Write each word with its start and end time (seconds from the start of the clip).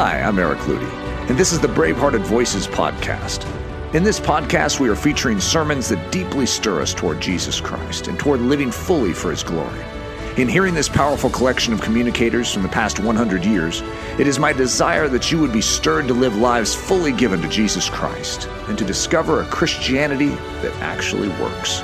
Hi, 0.00 0.20
I'm 0.20 0.38
Eric 0.38 0.60
Ludy, 0.60 0.88
and 1.28 1.36
this 1.36 1.52
is 1.52 1.58
the 1.58 1.66
Bravehearted 1.66 2.20
Voices 2.20 2.68
podcast. 2.68 3.44
In 3.96 4.04
this 4.04 4.20
podcast, 4.20 4.78
we 4.78 4.88
are 4.88 4.94
featuring 4.94 5.40
sermons 5.40 5.88
that 5.88 6.12
deeply 6.12 6.46
stir 6.46 6.80
us 6.80 6.94
toward 6.94 7.20
Jesus 7.20 7.60
Christ 7.60 8.06
and 8.06 8.16
toward 8.16 8.40
living 8.40 8.70
fully 8.70 9.12
for 9.12 9.32
His 9.32 9.42
glory. 9.42 9.80
In 10.36 10.46
hearing 10.46 10.72
this 10.72 10.88
powerful 10.88 11.30
collection 11.30 11.72
of 11.72 11.80
communicators 11.80 12.54
from 12.54 12.62
the 12.62 12.68
past 12.68 13.00
100 13.00 13.44
years, 13.44 13.82
it 14.20 14.28
is 14.28 14.38
my 14.38 14.52
desire 14.52 15.08
that 15.08 15.32
you 15.32 15.40
would 15.40 15.52
be 15.52 15.60
stirred 15.60 16.06
to 16.06 16.14
live 16.14 16.36
lives 16.36 16.76
fully 16.76 17.10
given 17.10 17.42
to 17.42 17.48
Jesus 17.48 17.90
Christ 17.90 18.46
and 18.68 18.78
to 18.78 18.84
discover 18.84 19.42
a 19.42 19.46
Christianity 19.46 20.28
that 20.62 20.72
actually 20.80 21.28
works. 21.40 21.82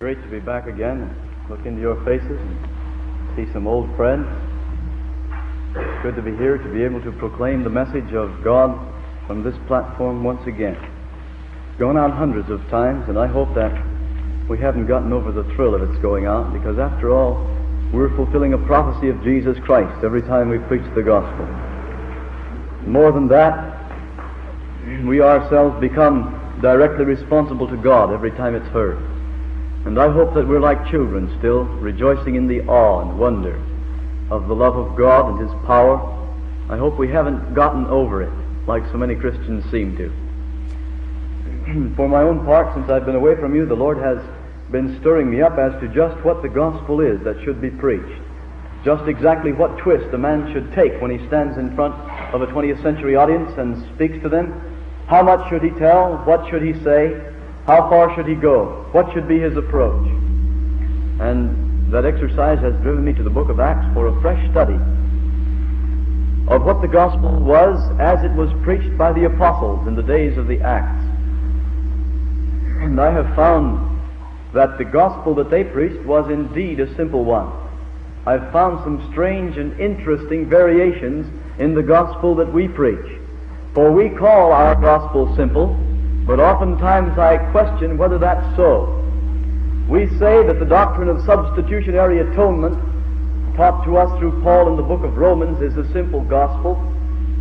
Great 0.00 0.22
to 0.22 0.28
be 0.28 0.40
back 0.40 0.66
again 0.66 1.29
look 1.50 1.66
into 1.66 1.80
your 1.80 1.96
faces 2.04 2.38
and 2.38 3.34
see 3.34 3.52
some 3.52 3.66
old 3.66 3.90
friends. 3.96 4.24
It's 5.74 6.02
good 6.02 6.14
to 6.14 6.22
be 6.22 6.30
here 6.36 6.56
to 6.56 6.68
be 6.72 6.84
able 6.84 7.02
to 7.02 7.10
proclaim 7.18 7.64
the 7.64 7.70
message 7.70 8.14
of 8.14 8.44
God 8.44 8.78
from 9.26 9.42
this 9.42 9.56
platform 9.66 10.22
once 10.22 10.46
again. 10.46 10.78
Gone 11.76 11.98
out 11.98 12.12
hundreds 12.12 12.48
of 12.50 12.60
times, 12.68 13.08
and 13.08 13.18
I 13.18 13.26
hope 13.26 13.52
that 13.56 13.72
we 14.48 14.58
haven't 14.58 14.86
gotten 14.86 15.12
over 15.12 15.32
the 15.32 15.42
thrill 15.54 15.74
of 15.74 15.82
its 15.82 16.00
going 16.00 16.26
out 16.26 16.52
because, 16.52 16.78
after 16.78 17.10
all, 17.10 17.44
we're 17.92 18.14
fulfilling 18.14 18.52
a 18.52 18.58
prophecy 18.58 19.08
of 19.08 19.20
Jesus 19.24 19.58
Christ 19.64 20.04
every 20.04 20.22
time 20.22 20.50
we 20.50 20.58
preach 20.58 20.86
the 20.94 21.02
gospel. 21.02 21.46
More 22.86 23.10
than 23.10 23.26
that, 23.26 23.90
we 25.04 25.20
ourselves 25.20 25.80
become 25.80 26.58
directly 26.62 27.04
responsible 27.04 27.66
to 27.66 27.76
God 27.76 28.12
every 28.12 28.30
time 28.30 28.54
it's 28.54 28.68
heard. 28.68 29.09
And 29.86 29.98
I 29.98 30.10
hope 30.12 30.34
that 30.34 30.46
we're 30.46 30.60
like 30.60 30.90
children 30.90 31.34
still, 31.38 31.64
rejoicing 31.64 32.34
in 32.34 32.46
the 32.46 32.60
awe 32.62 33.00
and 33.00 33.18
wonder 33.18 33.56
of 34.30 34.46
the 34.46 34.54
love 34.54 34.76
of 34.76 34.96
God 34.96 35.30
and 35.30 35.40
His 35.40 35.50
power. 35.66 35.98
I 36.68 36.76
hope 36.76 36.98
we 36.98 37.08
haven't 37.08 37.54
gotten 37.54 37.86
over 37.86 38.22
it 38.22 38.32
like 38.66 38.84
so 38.92 38.98
many 38.98 39.14
Christians 39.16 39.64
seem 39.70 39.96
to. 39.96 40.12
For 41.96 42.08
my 42.08 42.22
own 42.22 42.44
part, 42.44 42.74
since 42.74 42.90
I've 42.90 43.06
been 43.06 43.16
away 43.16 43.36
from 43.36 43.54
you, 43.54 43.64
the 43.66 43.74
Lord 43.74 43.98
has 43.98 44.18
been 44.70 45.00
stirring 45.00 45.30
me 45.30 45.40
up 45.40 45.58
as 45.58 45.72
to 45.80 45.88
just 45.88 46.22
what 46.24 46.42
the 46.42 46.48
gospel 46.48 47.00
is 47.00 47.20
that 47.24 47.42
should 47.42 47.60
be 47.60 47.70
preached. 47.70 48.22
Just 48.84 49.08
exactly 49.08 49.52
what 49.52 49.78
twist 49.78 50.12
a 50.14 50.18
man 50.18 50.52
should 50.52 50.72
take 50.72 51.00
when 51.00 51.10
he 51.10 51.26
stands 51.26 51.58
in 51.58 51.74
front 51.74 51.94
of 52.34 52.42
a 52.42 52.46
20th 52.46 52.82
century 52.82 53.16
audience 53.16 53.50
and 53.58 53.76
speaks 53.94 54.20
to 54.22 54.28
them. 54.28 54.52
How 55.06 55.22
much 55.22 55.48
should 55.48 55.62
he 55.62 55.70
tell? 55.70 56.18
What 56.18 56.48
should 56.48 56.62
he 56.62 56.72
say? 56.84 57.29
How 57.66 57.88
far 57.88 58.14
should 58.14 58.26
he 58.26 58.34
go? 58.34 58.86
What 58.92 59.12
should 59.12 59.28
be 59.28 59.38
his 59.38 59.56
approach? 59.56 60.06
And 61.20 61.92
that 61.92 62.04
exercise 62.04 62.58
has 62.60 62.74
driven 62.82 63.04
me 63.04 63.12
to 63.14 63.22
the 63.22 63.30
book 63.30 63.48
of 63.48 63.60
Acts 63.60 63.86
for 63.94 64.08
a 64.08 64.20
fresh 64.20 64.40
study 64.50 64.78
of 66.50 66.64
what 66.64 66.80
the 66.82 66.88
gospel 66.88 67.38
was 67.38 67.78
as 68.00 68.24
it 68.24 68.32
was 68.32 68.50
preached 68.64 68.98
by 68.98 69.12
the 69.12 69.24
apostles 69.24 69.86
in 69.86 69.94
the 69.94 70.02
days 70.02 70.36
of 70.36 70.48
the 70.48 70.60
Acts. 70.60 71.04
And 72.82 73.00
I 73.00 73.12
have 73.12 73.36
found 73.36 74.00
that 74.52 74.76
the 74.76 74.84
gospel 74.84 75.34
that 75.36 75.48
they 75.48 75.62
preached 75.62 76.04
was 76.04 76.28
indeed 76.28 76.80
a 76.80 76.92
simple 76.96 77.24
one. 77.24 77.52
I've 78.26 78.50
found 78.52 78.82
some 78.82 79.10
strange 79.12 79.56
and 79.56 79.78
interesting 79.78 80.48
variations 80.48 81.26
in 81.60 81.74
the 81.74 81.82
gospel 81.82 82.34
that 82.36 82.52
we 82.52 82.66
preach. 82.66 83.18
For 83.72 83.92
we 83.92 84.08
call 84.10 84.50
our 84.50 84.74
gospel 84.74 85.34
simple, 85.36 85.76
but 86.26 86.40
oftentimes 86.40 87.18
I 87.18 87.38
question 87.50 87.98
whether 87.98 88.18
that's 88.18 88.44
so. 88.56 88.96
We 89.88 90.06
say 90.18 90.46
that 90.46 90.58
the 90.58 90.66
doctrine 90.66 91.08
of 91.08 91.24
substitutionary 91.24 92.20
atonement, 92.20 92.78
taught 93.56 93.84
to 93.84 93.96
us 93.96 94.16
through 94.18 94.40
Paul 94.42 94.68
in 94.68 94.76
the 94.76 94.82
book 94.82 95.02
of 95.02 95.16
Romans, 95.16 95.60
is 95.60 95.76
a 95.76 95.90
simple 95.92 96.20
gospel, 96.20 96.74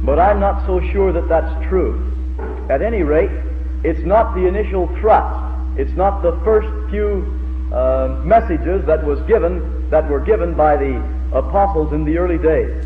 but 0.03 0.17
I'm 0.17 0.39
not 0.39 0.65
so 0.65 0.79
sure 0.91 1.11
that 1.13 1.29
that's 1.29 1.67
true. 1.67 2.05
At 2.69 2.81
any 2.81 3.03
rate, 3.03 3.31
it's 3.83 4.01
not 4.01 4.33
the 4.33 4.47
initial 4.47 4.87
thrust. 4.99 5.77
It's 5.77 5.93
not 5.93 6.21
the 6.21 6.39
first 6.43 6.67
few 6.89 7.23
uh, 7.73 8.21
messages 8.25 8.85
that 8.85 9.05
was 9.05 9.21
given 9.21 9.89
that 9.89 10.09
were 10.09 10.19
given 10.19 10.53
by 10.53 10.75
the 10.75 10.97
apostles 11.33 11.93
in 11.93 12.05
the 12.05 12.17
early 12.17 12.37
days. 12.37 12.85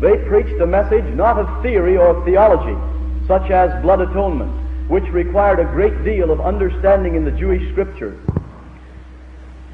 They 0.00 0.16
preached 0.28 0.60
a 0.60 0.66
message 0.66 1.04
not 1.14 1.38
of 1.38 1.62
theory 1.62 1.96
or 1.96 2.24
theology, 2.24 2.76
such 3.26 3.50
as 3.50 3.70
blood 3.82 4.00
atonement, 4.00 4.50
which 4.88 5.04
required 5.04 5.60
a 5.60 5.64
great 5.64 6.04
deal 6.04 6.30
of 6.30 6.40
understanding 6.40 7.14
in 7.14 7.24
the 7.24 7.30
Jewish 7.30 7.70
scriptures, 7.72 8.18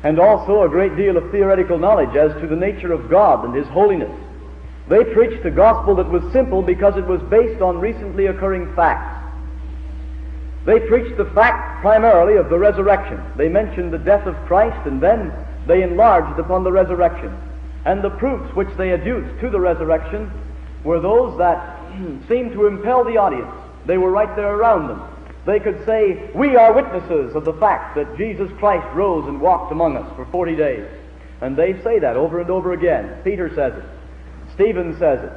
and 0.03 0.19
also 0.19 0.63
a 0.63 0.69
great 0.69 0.97
deal 0.97 1.17
of 1.17 1.31
theoretical 1.31 1.79
knowledge 1.79 2.15
as 2.17 2.33
to 2.41 2.47
the 2.47 2.57
nature 2.57 2.93
of 2.93 3.11
God 3.11 3.45
and 3.45 3.55
His 3.55 3.67
holiness. 3.69 4.13
They 4.89 5.05
preached 5.05 5.45
a 5.45 5.51
gospel 5.51 5.97
that 5.97 6.09
was 6.09 6.23
simple 6.33 6.63
because 6.63 6.97
it 6.97 7.07
was 7.07 7.21
based 7.23 7.61
on 7.61 7.81
recently 7.81 8.27
occurring 8.27 8.75
facts. 8.75 9.17
They 10.65 10.81
preached 10.81 11.17
the 11.17 11.31
fact 11.35 11.81
primarily 11.81 12.37
of 12.37 12.49
the 12.49 12.59
resurrection. 12.59 13.23
They 13.37 13.49
mentioned 13.49 13.93
the 13.93 13.99
death 13.99 14.27
of 14.27 14.37
Christ 14.47 14.87
and 14.87 15.01
then 15.01 15.33
they 15.67 15.83
enlarged 15.83 16.39
upon 16.39 16.65
the 16.65 16.73
resurrection. 16.73 17.37
And 17.85 18.03
the 18.03 18.11
proofs 18.11 18.55
which 18.55 18.69
they 18.77 18.91
adduced 18.91 19.41
to 19.41 19.51
the 19.51 19.61
resurrection 19.61 20.31
were 20.85 21.01
those 21.01 21.37
that 21.39 21.79
seemed 22.29 22.53
to 22.53 22.67
impel 22.67 23.05
the 23.05 23.17
audience. 23.17 23.55
They 23.88 23.97
were 23.97 24.10
right 24.10 24.37
there 24.37 24.54
around 24.54 24.88
them. 24.88 25.03
They 25.47 25.59
could 25.59 25.84
say, 25.87 26.31
We 26.34 26.56
are 26.56 26.75
witnesses 26.75 27.34
of 27.34 27.47
the 27.47 27.54
fact 27.54 27.97
that 27.97 28.19
Jesus 28.19 28.50
Christ 28.59 28.87
rose 28.94 29.26
and 29.26 29.41
walked 29.41 29.72
among 29.72 29.97
us 29.97 30.15
for 30.15 30.26
40 30.26 30.54
days. 30.54 30.87
And 31.41 31.56
they 31.56 31.81
say 31.82 31.99
that 32.00 32.15
over 32.16 32.41
and 32.41 32.50
over 32.50 32.75
again. 32.75 33.22
Peter 33.25 33.49
says 33.54 33.72
it. 33.72 33.84
Stephen 34.53 34.99
says 34.99 35.25
it. 35.25 35.32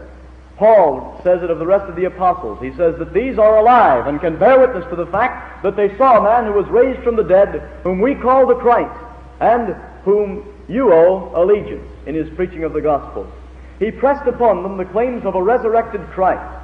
Paul 0.57 1.21
says 1.23 1.41
it 1.43 1.49
of 1.49 1.59
the 1.59 1.65
rest 1.65 1.89
of 1.89 1.95
the 1.95 2.05
apostles. 2.05 2.59
He 2.61 2.75
says 2.75 2.99
that 2.99 3.13
these 3.13 3.39
are 3.39 3.57
alive 3.57 4.07
and 4.07 4.19
can 4.19 4.37
bear 4.37 4.59
witness 4.59 4.85
to 4.89 4.97
the 4.97 5.07
fact 5.07 5.63
that 5.63 5.77
they 5.77 5.95
saw 5.97 6.17
a 6.17 6.23
man 6.23 6.45
who 6.45 6.59
was 6.59 6.67
raised 6.67 7.01
from 7.03 7.15
the 7.15 7.23
dead, 7.23 7.61
whom 7.83 8.01
we 8.01 8.15
call 8.15 8.45
the 8.45 8.55
Christ, 8.55 8.99
and 9.39 9.75
whom 10.03 10.45
you 10.67 10.91
owe 10.91 11.31
allegiance 11.35 11.87
in 12.05 12.15
his 12.15 12.29
preaching 12.35 12.65
of 12.65 12.73
the 12.73 12.81
gospel. 12.81 13.31
He 13.79 13.91
pressed 13.91 14.27
upon 14.27 14.61
them 14.61 14.75
the 14.75 14.85
claims 14.85 15.25
of 15.25 15.35
a 15.35 15.41
resurrected 15.41 16.05
Christ. 16.09 16.60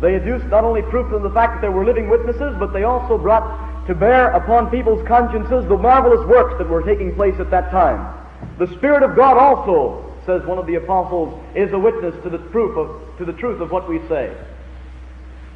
They 0.00 0.14
adduced 0.14 0.46
not 0.46 0.64
only 0.64 0.82
proof 0.82 1.12
of 1.12 1.22
the 1.22 1.30
fact 1.30 1.54
that 1.54 1.62
they 1.62 1.68
were 1.68 1.84
living 1.84 2.08
witnesses, 2.08 2.56
but 2.58 2.72
they 2.72 2.82
also 2.82 3.16
brought 3.16 3.86
to 3.86 3.94
bear 3.94 4.30
upon 4.32 4.70
people's 4.70 5.06
consciences 5.06 5.66
the 5.68 5.76
marvelous 5.76 6.26
works 6.26 6.54
that 6.58 6.68
were 6.68 6.82
taking 6.82 7.14
place 7.14 7.38
at 7.38 7.50
that 7.50 7.70
time. 7.70 8.14
The 8.58 8.66
Spirit 8.74 9.02
of 9.02 9.16
God 9.16 9.36
also, 9.36 10.12
says 10.26 10.44
one 10.46 10.58
of 10.58 10.66
the 10.66 10.76
apostles, 10.76 11.38
is 11.54 11.72
a 11.72 11.78
witness 11.78 12.14
to 12.22 12.30
the 12.30 12.38
proof 12.38 12.76
of 12.76 13.16
to 13.18 13.24
the 13.24 13.32
truth 13.34 13.60
of 13.60 13.70
what 13.70 13.88
we 13.88 14.00
say. 14.08 14.34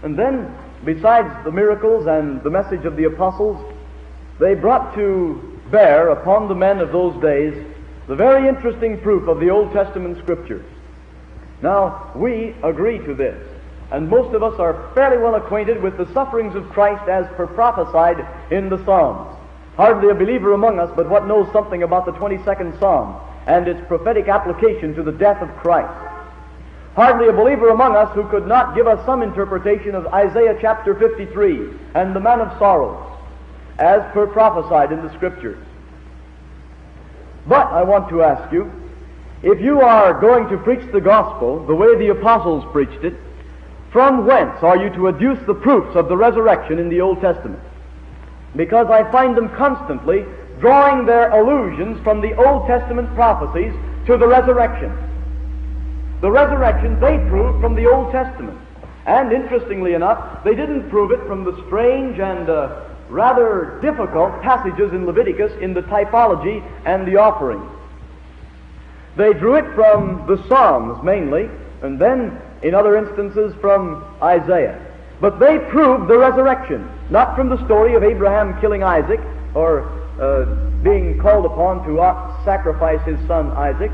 And 0.02 0.16
then, 0.16 0.54
besides 0.84 1.28
the 1.44 1.50
miracles 1.50 2.06
and 2.06 2.42
the 2.42 2.50
message 2.50 2.84
of 2.84 2.96
the 2.96 3.04
apostles, 3.04 3.60
they 4.38 4.54
brought 4.54 4.94
to 4.94 5.60
bear 5.70 6.10
upon 6.10 6.48
the 6.48 6.54
men 6.54 6.78
of 6.78 6.92
those 6.92 7.20
days 7.20 7.54
the 8.06 8.14
very 8.14 8.48
interesting 8.48 9.00
proof 9.00 9.28
of 9.28 9.40
the 9.40 9.50
Old 9.50 9.72
Testament 9.72 10.18
Scriptures. 10.18 10.64
Now, 11.60 12.12
we 12.14 12.54
agree 12.62 12.98
to 12.98 13.14
this, 13.14 13.42
and 13.90 14.08
most 14.08 14.34
of 14.34 14.42
us 14.42 14.58
are 14.58 14.90
fairly 14.94 15.18
well 15.18 15.34
acquainted 15.34 15.82
with 15.82 15.96
the 15.96 16.12
sufferings 16.12 16.54
of 16.54 16.68
Christ 16.70 17.08
as 17.08 17.26
per 17.36 17.46
prophesied 17.46 18.26
in 18.52 18.68
the 18.68 18.82
Psalms. 18.84 19.34
Hardly 19.76 20.10
a 20.10 20.14
believer 20.14 20.52
among 20.52 20.78
us 20.78 20.90
but 20.94 21.08
what 21.08 21.26
knows 21.26 21.50
something 21.52 21.82
about 21.82 22.04
the 22.04 22.12
22nd 22.12 22.78
Psalm 22.78 23.18
and 23.46 23.66
its 23.66 23.80
prophetic 23.88 24.28
application 24.28 24.94
to 24.94 25.02
the 25.02 25.12
death 25.12 25.40
of 25.40 25.48
Christ. 25.56 26.06
Hardly 26.94 27.28
a 27.28 27.32
believer 27.32 27.70
among 27.70 27.96
us 27.96 28.12
who 28.14 28.28
could 28.28 28.46
not 28.46 28.74
give 28.74 28.86
us 28.86 29.04
some 29.06 29.22
interpretation 29.22 29.94
of 29.94 30.06
Isaiah 30.08 30.58
chapter 30.60 30.94
53 30.94 31.70
and 31.94 32.14
the 32.14 32.20
man 32.20 32.40
of 32.40 32.58
sorrows, 32.58 33.00
as 33.78 34.02
per 34.12 34.26
prophesied 34.26 34.92
in 34.92 35.00
the 35.02 35.14
Scriptures. 35.14 35.64
But 37.46 37.68
I 37.68 37.84
want 37.84 38.08
to 38.10 38.22
ask 38.22 38.52
you, 38.52 38.70
if 39.42 39.60
you 39.60 39.80
are 39.80 40.20
going 40.20 40.48
to 40.48 40.58
preach 40.58 40.90
the 40.92 41.00
gospel 41.00 41.64
the 41.64 41.74
way 41.74 41.96
the 41.96 42.08
apostles 42.08 42.64
preached 42.72 43.04
it, 43.04 43.14
from 43.90 44.26
whence 44.26 44.62
are 44.62 44.76
you 44.76 44.90
to 44.90 45.08
adduce 45.08 45.44
the 45.46 45.54
proofs 45.54 45.96
of 45.96 46.08
the 46.08 46.16
resurrection 46.16 46.78
in 46.78 46.88
the 46.88 47.00
Old 47.00 47.20
Testament? 47.20 47.60
Because 48.54 48.88
I 48.88 49.10
find 49.10 49.36
them 49.36 49.48
constantly 49.50 50.24
drawing 50.60 51.06
their 51.06 51.30
allusions 51.30 52.02
from 52.02 52.20
the 52.20 52.34
Old 52.36 52.66
Testament 52.66 53.14
prophecies 53.14 53.72
to 54.06 54.16
the 54.16 54.26
resurrection. 54.26 54.92
The 56.20 56.30
resurrection 56.30 56.98
they 57.00 57.18
proved 57.28 57.60
from 57.60 57.74
the 57.74 57.86
Old 57.86 58.12
Testament. 58.12 58.58
And 59.06 59.32
interestingly 59.32 59.94
enough, 59.94 60.44
they 60.44 60.54
didn't 60.54 60.90
prove 60.90 61.12
it 61.12 61.26
from 61.26 61.44
the 61.44 61.56
strange 61.66 62.18
and 62.18 62.50
uh, 62.50 62.84
rather 63.08 63.78
difficult 63.80 64.42
passages 64.42 64.92
in 64.92 65.06
Leviticus 65.06 65.52
in 65.62 65.72
the 65.72 65.82
typology 65.82 66.62
and 66.84 67.06
the 67.06 67.16
offerings. 67.16 67.70
They 69.16 69.32
drew 69.32 69.54
it 69.54 69.74
from 69.74 70.26
the 70.26 70.36
Psalms 70.48 71.02
mainly, 71.02 71.48
and 71.82 71.98
then 71.98 72.40
in 72.62 72.74
other 72.74 72.96
instances 72.96 73.54
from 73.60 74.04
Isaiah. 74.22 74.84
But 75.20 75.38
they 75.38 75.58
proved 75.58 76.08
the 76.08 76.16
resurrection, 76.16 76.88
not 77.10 77.36
from 77.36 77.48
the 77.48 77.62
story 77.64 77.94
of 77.94 78.04
Abraham 78.04 78.60
killing 78.60 78.82
Isaac 78.82 79.20
or 79.54 79.82
uh, 80.20 80.44
being 80.82 81.18
called 81.18 81.44
upon 81.44 81.84
to 81.86 81.96
sacrifice 82.44 83.04
his 83.04 83.18
son 83.26 83.50
Isaac, 83.52 83.90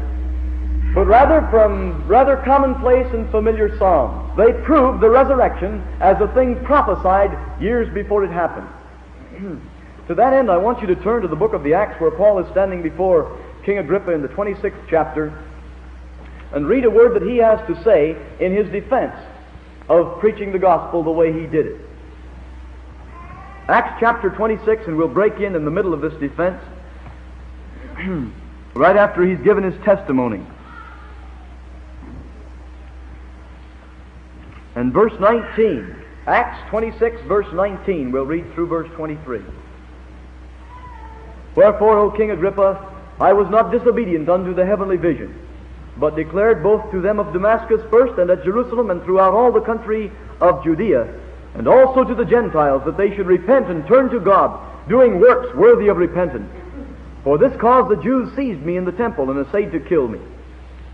but 0.95 1.07
rather 1.07 1.47
from 1.51 2.07
rather 2.07 2.37
commonplace 2.45 3.07
and 3.13 3.29
familiar 3.31 3.77
psalms. 3.79 4.37
They 4.37 4.53
proved 4.65 5.01
the 5.01 5.11
resurrection 5.11 5.83
as 6.01 6.21
a 6.21 6.29
thing 6.35 6.63
prophesied 6.65 7.37
years 7.61 7.93
before 7.93 8.25
it 8.25 8.31
happened. 8.31 8.69
to 10.09 10.15
that 10.15 10.33
end, 10.33 10.51
I 10.51 10.57
want 10.57 10.81
you 10.81 10.87
to 10.89 10.97
turn 10.97 11.23
to 11.23 11.29
the 11.29 11.37
book 11.37 11.53
of 11.53 11.63
the 11.65 11.75
Acts 11.75 12.01
where 12.01 12.11
Paul 12.11 12.39
is 12.39 12.51
standing 12.51 12.83
before 12.83 13.39
King 13.65 13.79
Agrippa 13.79 14.13
in 14.13 14.23
the 14.23 14.29
26th 14.29 14.89
chapter 14.89 15.33
and 16.53 16.67
read 16.67 16.85
a 16.85 16.91
word 16.91 17.15
that 17.15 17.29
he 17.29 17.39
has 17.39 17.59
to 17.67 17.83
say 17.83 18.17
in 18.41 18.55
his 18.55 18.69
defense 18.71 19.15
of 19.89 20.21
preaching 20.21 20.53
the 20.53 20.59
gospel 20.59 21.03
the 21.03 21.11
way 21.11 21.33
he 21.33 21.47
did 21.47 21.67
it. 21.67 21.81
Acts 23.69 23.97
chapter 23.99 24.31
26, 24.31 24.87
and 24.87 24.97
we'll 24.97 25.09
break 25.09 25.41
in 25.41 25.55
in 25.55 25.65
the 25.65 25.71
middle 25.71 25.95
of 25.95 26.01
this 26.01 26.15
defense 26.15 26.63
right 28.75 28.97
after 28.97 29.25
he's 29.25 29.39
given 29.41 29.65
his 29.65 29.75
testimony. 29.85 30.45
And 34.75 34.93
verse 34.93 35.13
19, 35.21 35.97
Acts 36.27 36.69
26, 36.71 37.23
verse 37.23 37.47
19, 37.55 38.11
we'll 38.11 38.27
read 38.27 38.53
through 38.55 38.67
verse 38.67 38.91
23. 38.97 39.43
Wherefore, 41.55 41.99
O 41.99 42.11
King 42.11 42.33
Agrippa, 42.33 42.93
I 43.21 43.33
was 43.33 43.49
not 43.49 43.71
disobedient 43.71 44.29
unto 44.29 44.55
the 44.55 44.67
heavenly 44.67 44.97
vision, 44.97 45.44
but 45.97 46.17
declared 46.17 46.63
both 46.63 46.91
to 46.91 47.01
them 47.01 47.19
of 47.19 47.33
Damascus 47.33 47.81
first 47.91 48.19
and 48.19 48.31
at 48.31 48.45
Jerusalem 48.45 48.91
and 48.91 49.03
throughout 49.03 49.35
all 49.35 49.53
the 49.53 49.61
country 49.61 50.11
of 50.41 50.65
Judea, 50.65 51.21
and 51.55 51.69
also 51.69 52.05
to 52.05 52.15
the 52.15 52.25
Gentiles, 52.25 52.83
that 52.85 52.97
they 52.97 53.15
should 53.15 53.27
repent 53.27 53.71
and 53.71 53.87
turn 53.87 54.11
to 54.11 54.21
God, 54.21 54.89
doing 54.89 55.21
works 55.21 55.55
worthy 55.55 55.89
of 55.89 55.97
repentance. 55.97 56.51
For 57.23 57.39
this 57.39 57.57
cause 57.61 57.89
the 57.89 58.03
Jews 58.03 58.35
seized 58.35 58.63
me 58.63 58.77
in 58.77 58.85
the 58.85 58.93
temple 58.93 59.31
and 59.31 59.47
essayed 59.47 59.73
to 59.73 59.81
kill 59.81 60.09
me. 60.09 60.21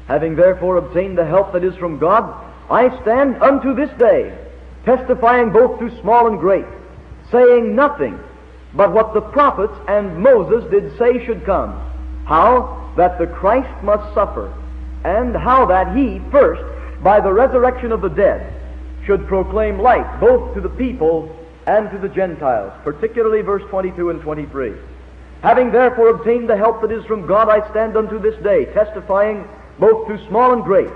Having 0.07 0.37
therefore 0.37 0.77
obtained 0.77 1.17
the 1.17 1.25
help 1.25 1.53
that 1.53 1.65
is 1.65 1.75
from 1.77 1.99
God, 1.99 2.25
I 2.71 3.01
stand 3.03 3.43
unto 3.43 3.75
this 3.75 3.91
day, 3.99 4.37
testifying 4.85 5.51
both 5.51 5.81
to 5.81 6.01
small 6.01 6.27
and 6.27 6.39
great, 6.39 6.67
saying 7.31 7.75
nothing 7.75 8.19
but 8.75 8.93
what 8.93 9.15
the 9.15 9.21
prophets 9.21 9.75
and 9.89 10.19
Moses 10.19 10.69
did 10.71 10.97
say 10.97 11.25
should 11.27 11.45
come, 11.45 11.73
how 12.27 12.93
that 12.97 13.19
the 13.19 13.27
Christ 13.27 13.83
must 13.83 14.15
suffer, 14.15 14.53
and 15.05 15.35
how 15.35 15.67
that 15.67 15.97
he 15.97 16.21
first, 16.31 16.63
by 17.03 17.21
the 17.21 17.33
resurrection 17.33 17.93
of 17.93 18.01
the 18.01 18.09
dead, 18.09 18.55
should 19.07 19.27
proclaim 19.27 19.79
light 19.79 20.21
both 20.21 20.55
to 20.55 20.61
the 20.61 20.69
people 20.69 21.35
and 21.67 21.91
to 21.91 21.99
the 21.99 22.09
Gentiles, 22.09 22.73
particularly 22.85 23.43
verse 23.43 23.63
22 23.71 24.11
and 24.11 24.21
23. 24.21 24.75
Having 25.43 25.73
therefore 25.73 26.11
obtained 26.11 26.49
the 26.49 26.57
help 26.57 26.83
that 26.83 26.93
is 26.93 27.05
from 27.07 27.27
God, 27.27 27.49
I 27.49 27.69
stand 27.71 27.97
unto 27.97 28.19
this 28.19 28.41
day, 28.43 28.67
testifying 28.67 29.49
both 29.79 30.07
to 30.09 30.27
small 30.29 30.53
and 30.53 30.63
great, 30.63 30.91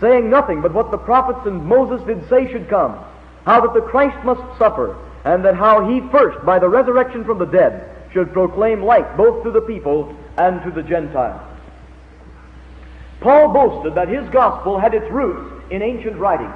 saying 0.00 0.30
nothing 0.30 0.62
but 0.62 0.72
what 0.72 0.90
the 0.90 0.98
prophets 0.98 1.46
and 1.46 1.64
Moses 1.64 2.04
did 2.06 2.26
say 2.28 2.50
should 2.50 2.68
come, 2.68 2.98
how 3.44 3.60
that 3.60 3.74
the 3.74 3.82
Christ 3.82 4.24
must 4.24 4.40
suffer, 4.58 4.96
and 5.24 5.44
that 5.44 5.54
how 5.54 5.86
he 5.86 6.00
first, 6.10 6.44
by 6.46 6.58
the 6.58 6.68
resurrection 6.68 7.24
from 7.24 7.38
the 7.38 7.44
dead, 7.44 7.94
should 8.12 8.32
proclaim 8.32 8.82
light 8.82 9.16
both 9.16 9.44
to 9.44 9.50
the 9.50 9.60
people 9.60 10.16
and 10.38 10.62
to 10.62 10.70
the 10.70 10.82
Gentiles. 10.82 11.42
Paul 13.20 13.52
boasted 13.52 13.94
that 13.94 14.08
his 14.08 14.28
gospel 14.30 14.78
had 14.78 14.94
its 14.94 15.10
roots 15.10 15.52
in 15.70 15.82
ancient 15.82 16.16
writings. 16.16 16.54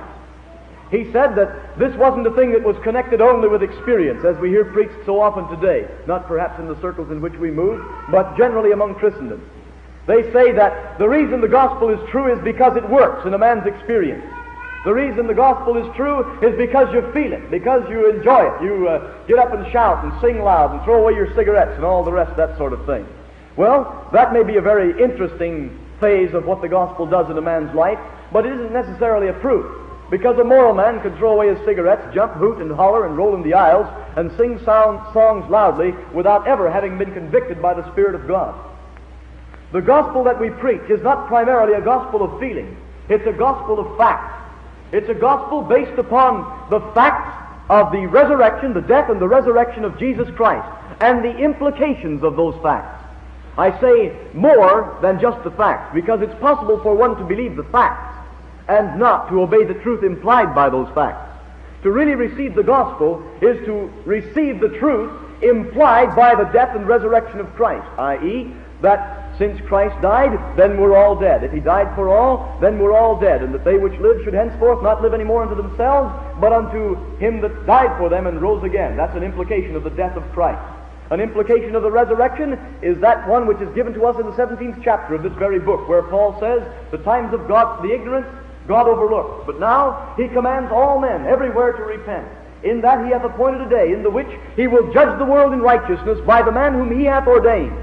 He 0.90 1.10
said 1.12 1.34
that 1.36 1.78
this 1.78 1.94
wasn't 1.96 2.26
a 2.26 2.30
thing 2.32 2.52
that 2.52 2.62
was 2.62 2.76
connected 2.82 3.20
only 3.20 3.48
with 3.48 3.62
experience, 3.62 4.24
as 4.24 4.36
we 4.38 4.50
hear 4.50 4.64
preached 4.64 5.04
so 5.04 5.20
often 5.20 5.48
today, 5.48 5.88
not 6.06 6.26
perhaps 6.28 6.58
in 6.60 6.68
the 6.68 6.80
circles 6.80 7.10
in 7.10 7.20
which 7.20 7.34
we 7.34 7.50
move, 7.50 7.84
but 8.10 8.36
generally 8.36 8.72
among 8.72 8.94
Christendom. 8.94 9.42
They 10.06 10.22
say 10.32 10.52
that 10.52 10.98
the 10.98 11.08
reason 11.08 11.40
the 11.40 11.48
gospel 11.48 11.88
is 11.88 11.98
true 12.10 12.32
is 12.32 12.42
because 12.44 12.76
it 12.76 12.88
works 12.88 13.26
in 13.26 13.34
a 13.34 13.38
man's 13.38 13.66
experience. 13.66 14.24
The 14.84 14.92
reason 14.92 15.26
the 15.26 15.34
gospel 15.34 15.78
is 15.78 15.96
true 15.96 16.38
is 16.42 16.54
because 16.58 16.92
you 16.92 17.00
feel 17.12 17.32
it, 17.32 17.50
because 17.50 17.88
you 17.88 18.10
enjoy 18.10 18.54
it. 18.54 18.62
You 18.62 18.86
uh, 18.86 19.26
get 19.26 19.38
up 19.38 19.54
and 19.54 19.70
shout 19.72 20.04
and 20.04 20.12
sing 20.20 20.42
loud 20.42 20.72
and 20.72 20.84
throw 20.84 21.00
away 21.00 21.14
your 21.14 21.34
cigarettes 21.34 21.72
and 21.76 21.84
all 21.84 22.04
the 22.04 22.12
rest, 22.12 22.36
that 22.36 22.58
sort 22.58 22.74
of 22.74 22.84
thing. 22.84 23.06
Well, 23.56 24.08
that 24.12 24.34
may 24.34 24.42
be 24.42 24.56
a 24.56 24.60
very 24.60 25.02
interesting 25.02 25.83
phase 26.00 26.34
of 26.34 26.44
what 26.44 26.62
the 26.62 26.68
gospel 26.68 27.06
does 27.06 27.30
in 27.30 27.38
a 27.38 27.42
man's 27.42 27.74
life, 27.74 27.98
but 28.32 28.46
it 28.46 28.52
isn't 28.52 28.72
necessarily 28.72 29.28
a 29.28 29.32
proof. 29.34 29.80
Because 30.10 30.38
a 30.38 30.44
moral 30.44 30.74
man 30.74 31.00
can 31.00 31.16
throw 31.16 31.32
away 31.32 31.54
his 31.54 31.64
cigarettes, 31.64 32.14
jump, 32.14 32.34
hoot, 32.34 32.58
and 32.58 32.70
holler, 32.70 33.06
and 33.06 33.16
roll 33.16 33.34
in 33.34 33.42
the 33.42 33.54
aisles, 33.54 33.86
and 34.16 34.30
sing 34.36 34.60
sound, 34.64 35.00
songs 35.12 35.48
loudly 35.50 35.92
without 36.12 36.46
ever 36.46 36.70
having 36.70 36.98
been 36.98 37.12
convicted 37.12 37.60
by 37.60 37.74
the 37.74 37.90
Spirit 37.92 38.14
of 38.14 38.28
God. 38.28 38.54
The 39.72 39.80
gospel 39.80 40.22
that 40.24 40.38
we 40.38 40.50
preach 40.50 40.88
is 40.88 41.02
not 41.02 41.26
primarily 41.26 41.72
a 41.74 41.80
gospel 41.80 42.22
of 42.22 42.38
feeling. 42.38 42.76
It's 43.08 43.26
a 43.26 43.32
gospel 43.32 43.80
of 43.80 43.98
fact. 43.98 44.42
It's 44.92 45.08
a 45.08 45.14
gospel 45.14 45.62
based 45.62 45.98
upon 45.98 46.70
the 46.70 46.80
facts 46.94 47.40
of 47.68 47.90
the 47.90 48.06
resurrection, 48.06 48.74
the 48.74 48.82
death 48.82 49.10
and 49.10 49.20
the 49.20 49.26
resurrection 49.26 49.84
of 49.84 49.98
Jesus 49.98 50.28
Christ, 50.36 50.68
and 51.00 51.24
the 51.24 51.36
implications 51.36 52.22
of 52.22 52.36
those 52.36 52.54
facts. 52.62 53.03
I 53.56 53.78
say 53.80 54.16
more 54.32 54.98
than 55.00 55.20
just 55.20 55.42
the 55.44 55.50
facts, 55.52 55.94
because 55.94 56.20
it's 56.22 56.34
possible 56.40 56.80
for 56.82 56.94
one 56.94 57.16
to 57.16 57.24
believe 57.24 57.56
the 57.56 57.64
facts 57.64 58.18
and 58.68 58.98
not 58.98 59.28
to 59.28 59.42
obey 59.42 59.64
the 59.64 59.74
truth 59.74 60.02
implied 60.02 60.54
by 60.54 60.70
those 60.70 60.88
facts. 60.94 61.30
To 61.82 61.90
really 61.90 62.14
receive 62.14 62.54
the 62.54 62.62
gospel 62.62 63.22
is 63.42 63.64
to 63.66 63.92
receive 64.06 64.60
the 64.60 64.70
truth 64.78 65.12
implied 65.42 66.16
by 66.16 66.34
the 66.34 66.44
death 66.44 66.74
and 66.74 66.88
resurrection 66.88 67.40
of 67.40 67.54
Christ, 67.54 67.86
i.e., 67.98 68.54
that 68.80 69.36
since 69.38 69.60
Christ 69.62 70.00
died, 70.00 70.56
then 70.56 70.80
we're 70.80 70.96
all 70.96 71.16
dead. 71.16 71.42
If 71.42 71.52
he 71.52 71.60
died 71.60 71.94
for 71.94 72.08
all, 72.08 72.56
then 72.60 72.78
we're 72.78 72.96
all 72.96 73.18
dead. 73.18 73.42
And 73.42 73.52
that 73.54 73.64
they 73.64 73.76
which 73.76 73.98
live 74.00 74.22
should 74.22 74.34
henceforth 74.34 74.82
not 74.82 75.02
live 75.02 75.12
any 75.14 75.24
more 75.24 75.42
unto 75.42 75.54
themselves, 75.54 76.14
but 76.40 76.52
unto 76.52 76.94
him 77.16 77.40
that 77.40 77.66
died 77.66 77.96
for 77.98 78.08
them 78.08 78.26
and 78.26 78.40
rose 78.40 78.62
again. 78.62 78.96
That's 78.96 79.16
an 79.16 79.24
implication 79.24 79.74
of 79.74 79.84
the 79.84 79.90
death 79.90 80.16
of 80.16 80.22
Christ. 80.32 80.62
An 81.10 81.20
implication 81.20 81.74
of 81.74 81.82
the 81.82 81.90
resurrection 81.90 82.58
is 82.82 82.98
that 83.00 83.28
one 83.28 83.46
which 83.46 83.60
is 83.60 83.72
given 83.74 83.92
to 83.94 84.06
us 84.06 84.18
in 84.18 84.26
the 84.26 84.32
17th 84.32 84.82
chapter 84.82 85.14
of 85.14 85.22
this 85.22 85.34
very 85.34 85.58
book, 85.58 85.88
where 85.88 86.02
Paul 86.02 86.38
says, 86.40 86.62
The 86.90 86.98
times 86.98 87.34
of 87.34 87.46
God, 87.46 87.84
the 87.84 87.92
ignorant, 87.92 88.26
God 88.66 88.88
overlooks. 88.88 89.44
But 89.46 89.60
now 89.60 90.14
he 90.16 90.28
commands 90.28 90.72
all 90.72 90.98
men 91.00 91.26
everywhere 91.26 91.72
to 91.72 91.82
repent. 91.82 92.26
In 92.62 92.80
that 92.80 93.04
he 93.04 93.12
hath 93.12 93.24
appointed 93.24 93.60
a 93.66 93.68
day 93.68 93.92
in 93.92 94.02
the 94.02 94.10
which 94.10 94.28
he 94.56 94.66
will 94.66 94.92
judge 94.94 95.18
the 95.18 95.26
world 95.26 95.52
in 95.52 95.60
righteousness 95.60 96.18
by 96.26 96.40
the 96.40 96.52
man 96.52 96.72
whom 96.72 96.98
he 96.98 97.04
hath 97.04 97.26
ordained. 97.26 97.76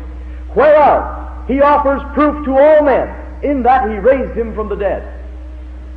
Whereof 0.55 1.47
he 1.47 1.61
offers 1.61 2.01
proof 2.15 2.43
to 2.45 2.57
all 2.57 2.83
men 2.83 3.43
in 3.43 3.63
that 3.63 3.89
he 3.89 3.97
raised 3.97 4.35
him 4.35 4.55
from 4.55 4.69
the 4.69 4.75
dead. 4.75 5.21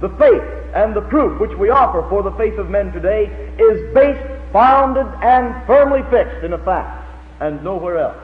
The 0.00 0.11
faith 0.11 0.43
and 0.75 0.95
the 0.95 1.00
proof 1.02 1.40
which 1.40 1.57
we 1.57 1.71
offer 1.71 2.07
for 2.11 2.23
the 2.23 2.33
faith 2.33 2.59
of 2.59 2.69
men 2.69 2.93
today 2.93 3.26
is 3.59 3.95
based, 3.95 4.21
founded, 4.52 5.07
and 5.23 5.66
firmly 5.66 6.02
fixed 6.11 6.45
in 6.45 6.52
a 6.52 6.59
fact, 6.59 7.03
and 7.44 7.62
nowhere 7.62 7.98
else. 7.98 8.16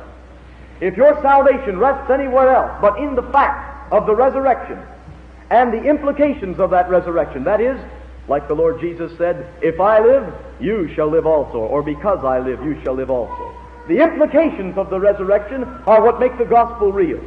If 0.80 0.96
your 0.96 1.20
salvation 1.20 1.78
rests 1.78 2.10
anywhere 2.10 2.54
else 2.54 2.72
but 2.80 2.98
in 2.98 3.14
the 3.14 3.22
fact 3.22 3.92
of 3.92 4.06
the 4.06 4.14
resurrection 4.14 4.78
and 5.50 5.72
the 5.72 5.82
implications 5.82 6.58
of 6.58 6.70
that 6.70 6.88
resurrection, 6.88 7.44
that 7.44 7.60
is, 7.60 7.78
like 8.28 8.48
the 8.48 8.54
Lord 8.54 8.80
Jesus 8.80 9.16
said, 9.18 9.46
If 9.62 9.80
I 9.80 10.00
live, 10.00 10.32
you 10.60 10.92
shall 10.94 11.08
live 11.08 11.26
also, 11.26 11.58
or 11.58 11.82
because 11.82 12.24
I 12.24 12.38
live, 12.38 12.64
you 12.64 12.80
shall 12.82 12.94
live 12.94 13.10
also. 13.10 13.54
The 13.88 14.02
implications 14.02 14.78
of 14.78 14.88
the 14.88 15.00
resurrection 15.00 15.64
are 15.86 16.02
what 16.02 16.20
make 16.20 16.38
the 16.38 16.44
gospel 16.44 16.92
real. 16.92 17.20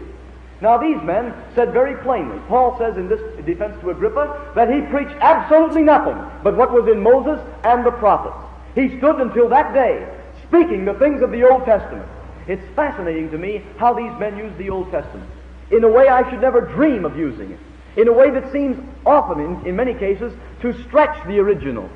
Now, 0.62 0.78
these 0.78 1.02
men 1.02 1.34
said 1.56 1.74
very 1.74 2.02
plainly, 2.04 2.40
Paul 2.48 2.78
says 2.78 2.96
in 2.96 3.10
this 3.10 3.20
defense 3.46 3.76
to 3.82 3.90
Agrippa, 3.90 4.54
that 4.56 4.74
he 4.74 4.80
preached 4.82 5.16
absolutely 5.20 5.84
nothing 5.84 6.16
but 6.42 6.56
what 6.56 6.72
was 6.72 6.88
in 6.88 7.04
Moses 7.04 7.40
and 7.66 7.86
the 7.86 7.92
prophets. 7.92 8.38
He 8.74 8.98
stood 8.98 9.20
until 9.20 9.50
that 9.50 9.74
day 9.74 10.08
speaking 10.54 10.86
the 10.86 10.94
things 10.96 11.24
of 11.24 11.32
the 11.32 11.44
Old 11.50 11.66
Testament. 11.66 12.08
It's 12.48 12.64
fascinating 12.76 13.32
to 13.32 13.38
me 13.38 13.64
how 13.78 13.94
these 13.94 14.12
men 14.20 14.38
use 14.38 14.56
the 14.58 14.70
Old 14.70 14.92
Testament 14.92 15.28
in 15.72 15.84
a 15.84 15.90
way 15.90 16.08
I 16.08 16.30
should 16.30 16.42
never 16.42 16.62
dream 16.62 17.06
of 17.06 17.18
using 17.18 17.52
it, 17.52 17.60
in 18.00 18.08
a 18.08 18.14
way 18.14 18.30
that 18.30 18.52
seems 18.52 18.78
often, 19.04 19.40
in, 19.40 19.66
in 19.66 19.76
many 19.76 19.96
cases, 19.96 20.32
to 20.62 20.80
stretch 20.84 21.26
the 21.26 21.40
original. 21.40 21.90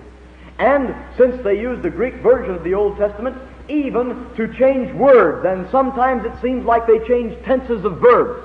And 0.58 0.96
since 1.18 1.44
they 1.44 1.60
use 1.60 1.80
the 1.84 1.92
Greek 1.92 2.16
version 2.16 2.56
of 2.56 2.64
the 2.64 2.74
Old 2.74 2.98
Testament, 2.98 3.38
even 3.70 4.28
to 4.38 4.52
change 4.58 4.92
words, 4.94 5.46
and 5.46 5.70
sometimes 5.70 6.26
it 6.26 6.34
seems 6.42 6.66
like 6.66 6.88
they 6.88 7.00
change 7.08 7.40
tenses 7.46 7.86
of 7.86 8.00
verbs. 8.00 8.44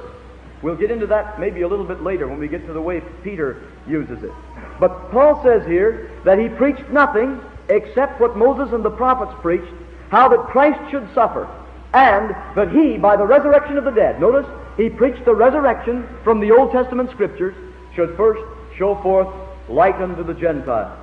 We'll 0.60 0.76
get 0.76 0.90
into 0.90 1.06
that 1.06 1.40
maybe 1.40 1.62
a 1.62 1.68
little 1.68 1.86
bit 1.86 2.02
later 2.02 2.28
when 2.28 2.38
we 2.38 2.48
get 2.48 2.66
to 2.66 2.74
the 2.74 2.82
way 2.82 3.00
Peter 3.24 3.62
uses 3.88 4.22
it. 4.22 4.32
But 4.78 5.10
Paul 5.10 5.42
says 5.42 5.64
here 5.66 6.10
that 6.24 6.38
he 6.38 6.50
preached 6.50 6.88
nothing 6.90 7.40
except 7.68 8.20
what 8.20 8.36
Moses 8.36 8.74
and 8.74 8.84
the 8.84 8.90
prophets 8.90 9.32
preached, 9.40 9.72
how 10.12 10.28
that 10.28 10.46
Christ 10.48 10.78
should 10.90 11.08
suffer, 11.14 11.48
and 11.94 12.36
that 12.54 12.70
he, 12.70 12.98
by 12.98 13.16
the 13.16 13.26
resurrection 13.26 13.78
of 13.78 13.84
the 13.84 13.90
dead, 13.90 14.20
notice, 14.20 14.46
he 14.76 14.90
preached 14.90 15.24
the 15.24 15.34
resurrection 15.34 16.06
from 16.22 16.38
the 16.38 16.52
Old 16.52 16.70
Testament 16.70 17.10
scriptures, 17.10 17.54
should 17.94 18.14
first 18.14 18.42
show 18.76 18.94
forth 19.02 19.28
light 19.70 19.94
unto 19.94 20.22
the 20.22 20.34
Gentiles. 20.34 20.98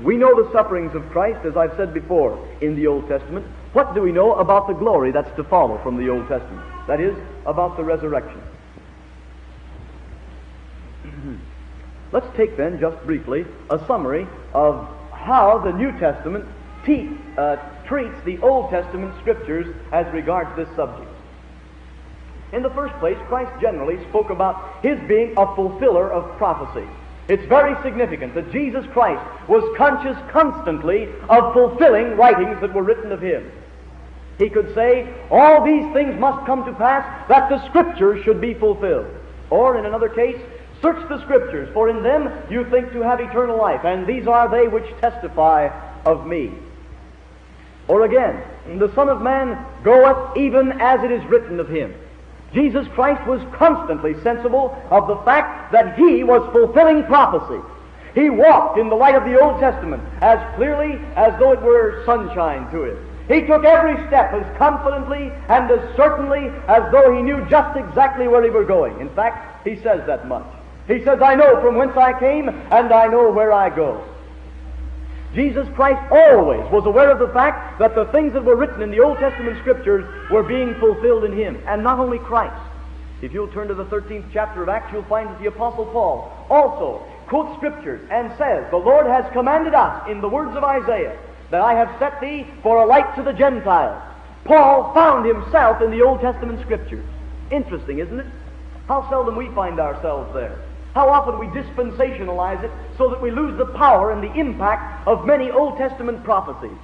We 0.00 0.16
know 0.16 0.40
the 0.40 0.48
sufferings 0.52 0.94
of 0.94 1.02
Christ, 1.10 1.44
as 1.44 1.56
I've 1.56 1.76
said 1.76 1.92
before, 1.92 2.38
in 2.60 2.76
the 2.76 2.86
Old 2.86 3.08
Testament. 3.08 3.44
what 3.72 3.94
do 3.96 4.00
we 4.00 4.12
know 4.12 4.34
about 4.34 4.68
the 4.68 4.74
glory 4.74 5.10
that's 5.10 5.34
to 5.36 5.42
follow 5.42 5.78
from 5.82 5.96
the 5.96 6.08
Old 6.08 6.28
Testament? 6.28 6.64
That 6.86 7.00
is, 7.00 7.16
about 7.46 7.76
the 7.76 7.82
resurrection. 7.82 8.40
Let's 12.12 12.28
take 12.36 12.56
then, 12.56 12.78
just 12.78 12.96
briefly, 13.04 13.44
a 13.70 13.84
summary 13.88 14.28
of 14.54 14.86
how 15.10 15.58
the 15.58 15.72
New 15.72 15.90
Testament 15.98 16.46
te- 16.84 17.10
uh, 17.36 17.56
treats 17.86 18.16
the 18.24 18.38
Old 18.38 18.70
Testament 18.70 19.14
scriptures 19.20 19.74
as 19.92 20.12
regards 20.12 20.54
this 20.56 20.68
subject. 20.76 21.10
In 22.52 22.62
the 22.62 22.70
first 22.70 22.94
place, 23.00 23.18
Christ 23.26 23.52
generally 23.60 24.02
spoke 24.08 24.30
about 24.30 24.82
his 24.82 24.98
being 25.08 25.34
a 25.36 25.54
fulfiller 25.54 26.12
of 26.12 26.36
prophecy. 26.36 26.88
It's 27.28 27.44
very 27.46 27.80
significant 27.82 28.34
that 28.34 28.52
Jesus 28.52 28.86
Christ 28.92 29.22
was 29.48 29.64
conscious 29.76 30.16
constantly 30.30 31.08
of 31.28 31.52
fulfilling 31.52 32.16
writings 32.16 32.60
that 32.60 32.72
were 32.72 32.84
written 32.84 33.10
of 33.10 33.20
him. 33.20 33.50
He 34.38 34.48
could 34.48 34.74
say, 34.74 35.12
All 35.30 35.64
these 35.64 35.92
things 35.92 36.18
must 36.20 36.46
come 36.46 36.64
to 36.64 36.72
pass 36.74 37.28
that 37.28 37.48
the 37.48 37.66
Scriptures 37.68 38.24
should 38.24 38.40
be 38.40 38.54
fulfilled. 38.54 39.06
Or, 39.50 39.78
in 39.78 39.86
another 39.86 40.08
case, 40.08 40.38
Search 40.82 41.08
the 41.08 41.22
Scriptures, 41.22 41.68
for 41.72 41.88
in 41.88 42.02
them 42.02 42.30
you 42.50 42.68
think 42.70 42.92
to 42.92 43.00
have 43.00 43.18
eternal 43.18 43.56
life, 43.56 43.84
and 43.84 44.06
these 44.06 44.26
are 44.26 44.48
they 44.48 44.68
which 44.68 44.88
testify 45.00 45.68
of 46.04 46.26
me. 46.26 46.52
Or 47.88 48.04
again, 48.04 48.42
the 48.78 48.92
Son 48.94 49.08
of 49.08 49.22
Man 49.22 49.64
goeth 49.84 50.36
even 50.36 50.72
as 50.80 51.02
it 51.04 51.12
is 51.12 51.24
written 51.26 51.60
of 51.60 51.68
him. 51.68 51.94
Jesus 52.52 52.86
Christ 52.94 53.26
was 53.26 53.40
constantly 53.54 54.14
sensible 54.22 54.76
of 54.90 55.06
the 55.08 55.16
fact 55.24 55.72
that 55.72 55.96
he 55.96 56.24
was 56.24 56.48
fulfilling 56.52 57.04
prophecy. 57.04 57.60
He 58.14 58.30
walked 58.30 58.78
in 58.78 58.88
the 58.88 58.94
light 58.94 59.14
of 59.14 59.24
the 59.24 59.38
Old 59.40 59.60
Testament 59.60 60.02
as 60.22 60.38
clearly 60.56 60.98
as 61.16 61.38
though 61.38 61.52
it 61.52 61.60
were 61.60 62.02
sunshine 62.06 62.70
to 62.72 62.84
him. 62.84 63.10
He 63.28 63.42
took 63.42 63.64
every 63.64 63.96
step 64.06 64.32
as 64.32 64.56
confidently 64.56 65.32
and 65.48 65.70
as 65.70 65.96
certainly 65.96 66.48
as 66.68 66.90
though 66.92 67.14
he 67.14 67.22
knew 67.22 67.44
just 67.50 67.76
exactly 67.76 68.28
where 68.28 68.42
he 68.42 68.50
were 68.50 68.64
going. 68.64 69.00
In 69.00 69.10
fact, 69.10 69.66
he 69.66 69.76
says 69.76 70.06
that 70.06 70.28
much. 70.28 70.46
He 70.86 71.02
says, 71.04 71.20
I 71.20 71.34
know 71.34 71.60
from 71.60 71.74
whence 71.74 71.96
I 71.96 72.18
came 72.18 72.48
and 72.48 72.92
I 72.92 73.08
know 73.08 73.30
where 73.32 73.52
I 73.52 73.68
go. 73.68 74.02
Jesus 75.36 75.68
Christ 75.74 76.00
always 76.10 76.64
was 76.72 76.86
aware 76.86 77.10
of 77.10 77.18
the 77.18 77.28
fact 77.28 77.78
that 77.78 77.94
the 77.94 78.06
things 78.06 78.32
that 78.32 78.42
were 78.42 78.56
written 78.56 78.80
in 78.80 78.90
the 78.90 79.00
Old 79.00 79.18
Testament 79.18 79.58
Scriptures 79.60 80.02
were 80.30 80.42
being 80.42 80.74
fulfilled 80.76 81.24
in 81.24 81.36
Him, 81.36 81.62
and 81.66 81.84
not 81.84 81.98
only 81.98 82.18
Christ. 82.18 82.58
If 83.20 83.34
you'll 83.34 83.52
turn 83.52 83.68
to 83.68 83.74
the 83.74 83.84
13th 83.84 84.24
chapter 84.32 84.62
of 84.62 84.70
Acts, 84.70 84.90
you'll 84.94 85.04
find 85.04 85.28
that 85.28 85.38
the 85.38 85.48
Apostle 85.48 85.84
Paul 85.86 86.46
also 86.48 87.06
quotes 87.26 87.54
Scriptures 87.56 88.00
and 88.10 88.32
says, 88.38 88.64
The 88.70 88.78
Lord 88.78 89.06
has 89.06 89.30
commanded 89.32 89.74
us 89.74 90.08
in 90.08 90.22
the 90.22 90.28
words 90.28 90.56
of 90.56 90.64
Isaiah 90.64 91.18
that 91.50 91.60
I 91.60 91.74
have 91.74 91.94
set 91.98 92.18
thee 92.18 92.46
for 92.62 92.82
a 92.82 92.86
light 92.86 93.14
to 93.16 93.22
the 93.22 93.34
Gentiles. 93.34 94.02
Paul 94.44 94.94
found 94.94 95.26
himself 95.26 95.82
in 95.82 95.90
the 95.90 96.00
Old 96.00 96.22
Testament 96.22 96.62
Scriptures. 96.62 97.04
Interesting, 97.50 97.98
isn't 97.98 98.20
it? 98.20 98.26
How 98.88 99.06
seldom 99.10 99.36
we 99.36 99.50
find 99.50 99.80
ourselves 99.80 100.32
there. 100.32 100.58
How 100.96 101.10
often 101.10 101.38
we 101.38 101.46
dispensationalize 101.48 102.64
it 102.64 102.70
so 102.96 103.10
that 103.10 103.20
we 103.20 103.30
lose 103.30 103.58
the 103.58 103.66
power 103.66 104.12
and 104.12 104.22
the 104.22 104.32
impact 104.32 105.06
of 105.06 105.26
many 105.26 105.50
Old 105.50 105.76
Testament 105.76 106.24
prophecies. 106.24 106.78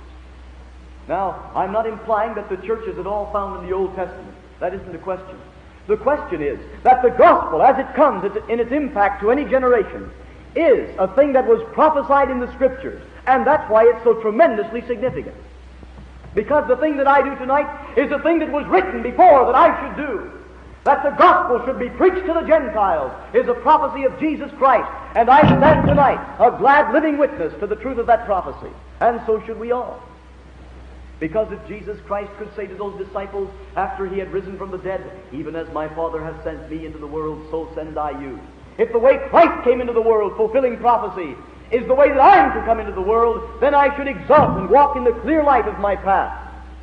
Now, 1.09 1.50
I'm 1.54 1.73
not 1.73 1.87
implying 1.87 2.35
that 2.35 2.50
the 2.50 2.59
church 2.59 2.87
is 2.87 2.99
at 2.99 3.07
all 3.07 3.33
found 3.33 3.61
in 3.64 3.71
the 3.71 3.75
Old 3.75 3.95
Testament. 3.95 4.35
That 4.61 4.75
isn't 4.75 4.92
the 4.92 4.99
question. 4.99 5.35
The 5.87 5.97
question 5.97 6.42
is 6.42 6.59
that 6.83 7.00
the 7.00 7.09
gospel, 7.09 7.62
as 7.62 7.78
it 7.78 7.95
comes 7.95 8.31
in 8.50 8.61
its 8.61 8.71
impact 8.71 9.23
to 9.23 9.31
any 9.31 9.47
generation, 9.47 10.11
is 10.54 10.95
a 10.99 11.09
thing 11.14 11.33
that 11.33 11.47
was 11.47 11.66
prophesied 11.73 12.31
in 12.31 12.38
the 12.38 12.52
Scriptures, 12.52 13.00
and 13.26 13.47
that's 13.47 13.66
why 13.71 13.85
it's 13.85 14.04
so 14.04 14.21
tremendously 14.21 14.83
significant. 14.87 15.37
Because 16.35 16.69
the 16.69 16.76
thing 16.76 16.99
that 16.99 17.07
I 17.07 17.23
do 17.23 17.35
tonight 17.37 17.97
is 17.97 18.11
the 18.11 18.19
thing 18.19 18.40
that 18.40 18.52
was 18.52 18.66
written 18.66 19.02
before 19.02 19.47
that 19.47 19.54
I 19.54 19.81
should 19.81 20.07
do 20.07 20.42
that 20.85 21.03
the 21.05 21.11
gospel 21.11 21.65
should 21.65 21.79
be 21.79 21.89
preached 21.91 22.27
to 22.27 22.35
the 22.35 22.43
Gentiles 22.47 23.12
is 23.35 23.47
a 23.49 23.55
prophecy 23.55 24.05
of 24.05 24.19
Jesus 24.19 24.51
Christ. 24.59 24.91
And 25.15 25.31
I 25.31 25.41
stand 25.43 25.87
tonight 25.87 26.37
a 26.41 26.51
glad 26.59 26.93
living 26.93 27.19
witness 27.19 27.53
to 27.61 27.67
the 27.67 27.77
truth 27.77 27.99
of 27.99 28.07
that 28.07 28.27
prophecy. 28.27 28.73
And 29.01 29.21
so 29.27 29.41
should 29.47 29.61
we 29.61 29.71
all. 29.71 30.03
Because 31.21 31.53
if 31.53 31.69
Jesus 31.69 32.01
Christ 32.07 32.33
could 32.37 32.55
say 32.57 32.67
to 32.67 32.75
those 32.75 32.99
disciples 32.99 33.49
after 33.77 34.09
he 34.09 34.19
had 34.19 34.33
risen 34.33 34.59
from 34.59 34.73
the 34.73 34.79
dead, 34.79 35.09
Even 35.33 35.55
as 35.55 35.73
my 35.73 35.89
Father 35.95 36.23
has 36.23 36.35
sent 36.43 36.69
me 36.69 36.85
into 36.85 36.99
the 36.99 37.07
world, 37.07 37.47
so 37.51 37.71
send 37.77 37.97
I 37.97 38.21
you. 38.21 38.41
If 38.77 38.91
the 38.91 38.99
way 38.99 39.19
Christ 39.29 39.62
came 39.62 39.81
into 39.81 39.93
the 39.93 40.03
world, 40.03 40.37
fulfilling 40.37 40.79
prophecy, 40.79 41.37
is 41.71 41.87
the 41.87 41.95
way 41.95 42.09
that 42.09 42.21
I 42.21 42.45
am 42.45 42.59
to 42.59 42.67
come 42.67 42.81
into 42.81 42.93
the 42.93 43.01
world, 43.01 43.61
then 43.61 43.73
I 43.73 43.97
should 43.97 44.09
exult 44.09 44.59
and 44.59 44.69
walk 44.69 44.97
in 44.97 45.05
the 45.05 45.12
clear 45.12 45.45
light 45.45 45.69
of 45.69 45.79
my 45.79 45.95
path. 45.95 46.39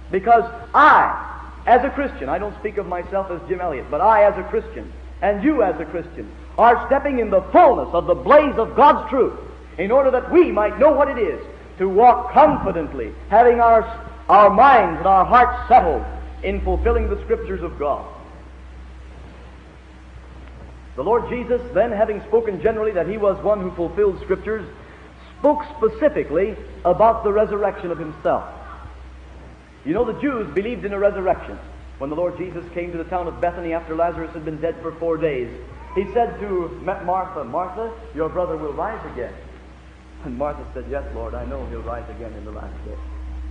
Because 0.10 0.50
I 0.74 1.29
as 1.70 1.86
a 1.86 1.90
Christian, 1.92 2.30
I 2.30 2.40
don't 2.40 2.58
speak 2.58 2.78
of 2.78 2.88
myself 2.88 3.30
as 3.30 3.48
Jim 3.48 3.62
Elliot, 3.62 3.86
but 3.92 4.02
I 4.02 4.24
as 4.24 4.36
a 4.40 4.50
Christian, 4.50 4.92
and 5.22 5.44
you 5.44 5.62
as 5.62 5.80
a 5.80 5.86
Christian, 5.86 6.28
are 6.58 6.88
stepping 6.88 7.20
in 7.20 7.30
the 7.30 7.44
fullness 7.52 7.90
of 7.94 8.08
the 8.08 8.16
blaze 8.16 8.58
of 8.58 8.76
God's 8.76 9.08
truth 9.12 9.40
in 9.78 9.92
order 9.92 10.10
that 10.10 10.32
we 10.32 10.52
might 10.52 10.80
know 10.80 10.92
what 10.92 11.10
it 11.10 11.20
is 11.22 11.40
to 11.78 11.88
walk 11.88 12.32
confidently, 12.34 13.14
having 13.30 13.60
our, 13.60 13.84
our 14.28 14.50
minds 14.50 14.98
and 14.98 15.06
our 15.06 15.24
hearts 15.24 15.70
settled 15.70 16.04
in 16.44 16.60
fulfilling 16.62 17.08
the 17.08 17.22
Scriptures 17.22 17.62
of 17.62 17.78
God. 17.78 18.04
The 20.96 21.04
Lord 21.04 21.30
Jesus, 21.30 21.62
then, 21.76 21.92
having 21.92 22.20
spoken 22.24 22.64
generally 22.64 22.94
that 22.94 23.08
He 23.08 23.18
was 23.18 23.42
one 23.44 23.62
who 23.62 23.70
fulfilled 23.76 24.20
Scriptures, 24.24 24.68
spoke 25.38 25.64
specifically 25.78 26.56
about 26.84 27.24
the 27.24 27.32
resurrection 27.32 27.92
of 27.92 28.00
Himself. 28.00 28.59
You 29.86 29.94
know, 29.94 30.06
the 30.06 30.20
Jews 30.20 30.54
believed 30.54 30.86
in 30.86 30.94
a 30.94 31.00
resurrection. 31.00 31.58
When 32.00 32.10
the 32.10 32.16
Lord 32.16 32.38
Jesus 32.38 32.64
came 32.74 32.92
to 32.92 32.98
the 32.98 33.04
town 33.06 33.28
of 33.28 33.42
Bethany 33.42 33.74
after 33.74 33.96
Lazarus 33.96 34.32
had 34.34 34.46
been 34.46 34.62
dead 34.62 34.76
for 34.82 34.94
four 34.94 35.18
days, 35.18 35.50
he 35.96 36.06
said 36.14 36.40
to 36.40 36.70
Martha, 36.84 37.44
Martha, 37.44 37.92
your 38.16 38.30
brother 38.30 38.56
will 38.56 38.74
rise 38.74 39.04
again. 39.14 39.34
And 40.24 40.38
Martha 40.38 40.66
said, 40.74 40.86
Yes, 40.90 41.04
Lord, 41.16 41.34
I 41.34 41.46
know 41.46 41.66
he'll 41.68 41.82
rise 41.82 42.10
again 42.10 42.34
in 42.34 42.46
the 42.46 42.52
last 42.52 42.74
day. 42.86 42.96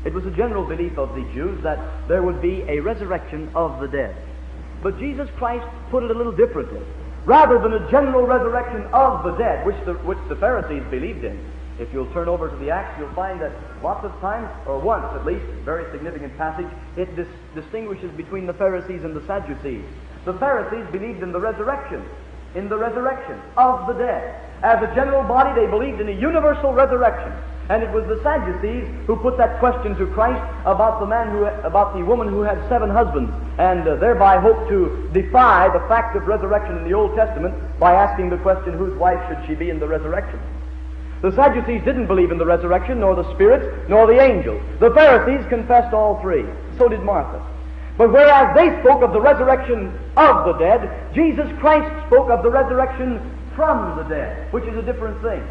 It 0.05 0.15
was 0.15 0.25
a 0.27 0.31
general 0.31 0.65
belief 0.65 0.97
of 0.97 1.15
the 1.15 1.23
Jews 1.35 1.63
that 1.63 1.79
there 2.09 2.23
would 2.23 2.41
be 2.41 2.63
a 2.63 2.81
resurrection 2.81 3.51
of 3.55 3.81
the 3.81 3.89
dead. 3.89 4.15
But 4.83 4.99
Jesus 4.99 5.29
Christ 5.37 5.67
put 5.91 6.05
it 6.05 6.11
a 6.11 6.15
little 6.15 6.33
differently. 6.33 6.81
Rather 7.25 7.59
than 7.59 7.73
a 7.73 7.91
general 7.91 8.27
resurrection 8.27 8.87
of 8.93 9.25
the 9.25 9.33
dead, 9.33 9.67
which 9.67 9.77
the, 9.85 9.95
which 9.95 10.19
the 10.29 10.37
Pharisees 10.37 10.85
believed 10.91 11.25
in, 11.25 11.39
if 11.79 11.93
you'll 11.93 12.13
turn 12.13 12.29
over 12.29 12.49
to 12.51 12.57
the 12.57 12.71
Acts, 12.71 12.99
you'll 12.99 13.13
find 13.15 13.41
that 13.41 13.53
lots 13.83 14.05
of 14.05 14.13
times, 14.21 14.49
or 14.67 14.79
once 14.79 15.07
at 15.15 15.25
least, 15.25 15.45
very 15.65 15.91
significant 15.93 16.37
passage, 16.37 16.67
it 16.97 17.15
dis- 17.15 17.29
distinguishes 17.55 18.11
between 18.13 18.47
the 18.47 18.55
Pharisees 18.55 19.05
and 19.05 19.15
the 19.15 19.25
Sadducees. 19.27 19.85
The 20.25 20.35
Pharisees 20.35 20.91
believed 20.91 21.23
in 21.23 21.33
the 21.33 21.41
resurrection, 21.41 22.05
in 22.55 22.69
the 22.69 22.77
resurrection 22.77 23.41
of 23.57 23.87
the 23.87 23.95
dead. 23.95 24.41
As 24.63 24.83
a 24.83 24.93
general 24.95 25.23
body, 25.23 25.59
they 25.59 25.71
believed 25.71 26.01
in 26.01 26.09
a 26.09 26.21
universal 26.21 26.73
resurrection. 26.73 27.33
And 27.69 27.83
it 27.83 27.91
was 27.93 28.07
the 28.09 28.21
Sadducees 28.23 28.89
who 29.07 29.15
put 29.17 29.37
that 29.37 29.59
question 29.59 29.95
to 29.97 30.07
Christ 30.07 30.43
about 30.65 31.01
the 31.01 31.07
man 31.07 31.31
who, 31.31 31.45
about 31.45 31.95
the 31.95 32.03
woman 32.03 32.27
who 32.29 32.41
had 32.41 32.59
seven 32.69 32.89
husbands, 32.89 33.31
and 33.59 33.87
uh, 33.87 33.97
thereby 33.97 34.41
hoped 34.41 34.69
to 34.71 35.09
defy 35.13 35.69
the 35.69 35.87
fact 35.87 36.17
of 36.17 36.27
resurrection 36.27 36.79
in 36.79 36.85
the 36.85 36.95
Old 36.95 37.15
Testament 37.15 37.55
by 37.79 37.93
asking 37.93 38.31
the 38.31 38.39
question, 38.39 38.73
whose 38.73 38.97
wife 38.99 39.21
should 39.29 39.47
she 39.47 39.55
be 39.55 39.69
in 39.69 39.79
the 39.79 39.87
resurrection? 39.87 40.41
The 41.21 41.33
Sadducees 41.33 41.85
didn't 41.85 42.07
believe 42.07 42.31
in 42.31 42.39
the 42.39 42.47
resurrection, 42.47 43.01
nor 43.01 43.17
the 43.17 43.33
spirits, 43.35 43.89
nor 43.89 44.07
the 44.07 44.21
angels. 44.21 44.63
The 44.79 44.93
Pharisees 44.93 45.49
confessed 45.49 45.93
all 45.93 46.21
three. 46.21 46.45
So 46.77 46.89
did 46.89 47.03
Martha. 47.03 47.45
But 47.97 48.13
whereas 48.13 48.55
they 48.55 48.81
spoke 48.81 49.03
of 49.03 49.13
the 49.13 49.21
resurrection 49.21 49.93
of 50.17 50.47
the 50.47 50.53
dead, 50.53 51.13
Jesus 51.15 51.51
Christ 51.59 52.07
spoke 52.07 52.31
of 52.31 52.45
the 52.45 52.51
resurrection 52.51 53.21
from 53.57 53.97
the 53.97 54.05
dead, 54.05 54.53
which 54.53 54.65
is 54.65 54.77
a 54.77 54.83
different 54.83 55.21
thing. 55.21 55.43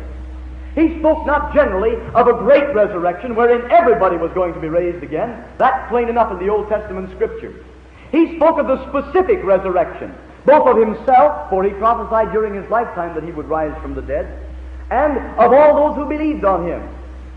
He 0.73 0.97
spoke 0.99 1.25
not 1.25 1.53
generally 1.53 1.95
of 2.13 2.27
a 2.27 2.33
great 2.33 2.73
resurrection 2.73 3.35
wherein 3.35 3.69
everybody 3.69 4.15
was 4.15 4.31
going 4.31 4.53
to 4.53 4.59
be 4.61 4.69
raised 4.69 5.03
again. 5.03 5.43
That's 5.57 5.89
plain 5.89 6.07
enough 6.07 6.31
in 6.31 6.39
the 6.39 6.49
Old 6.49 6.69
Testament 6.69 7.11
Scripture. 7.11 7.53
He 8.11 8.37
spoke 8.37 8.57
of 8.59 8.67
the 8.67 8.87
specific 8.87 9.43
resurrection, 9.43 10.15
both 10.45 10.67
of 10.67 10.77
himself, 10.77 11.49
for 11.49 11.65
he 11.65 11.71
prophesied 11.71 12.31
during 12.31 12.53
his 12.53 12.69
lifetime 12.69 13.13
that 13.15 13.25
he 13.25 13.31
would 13.31 13.49
rise 13.49 13.75
from 13.81 13.93
the 13.95 14.01
dead, 14.01 14.46
and 14.89 15.17
of 15.39 15.51
all 15.53 15.75
those 15.75 15.95
who 15.95 16.05
believed 16.09 16.45
on 16.45 16.67
him. 16.67 16.87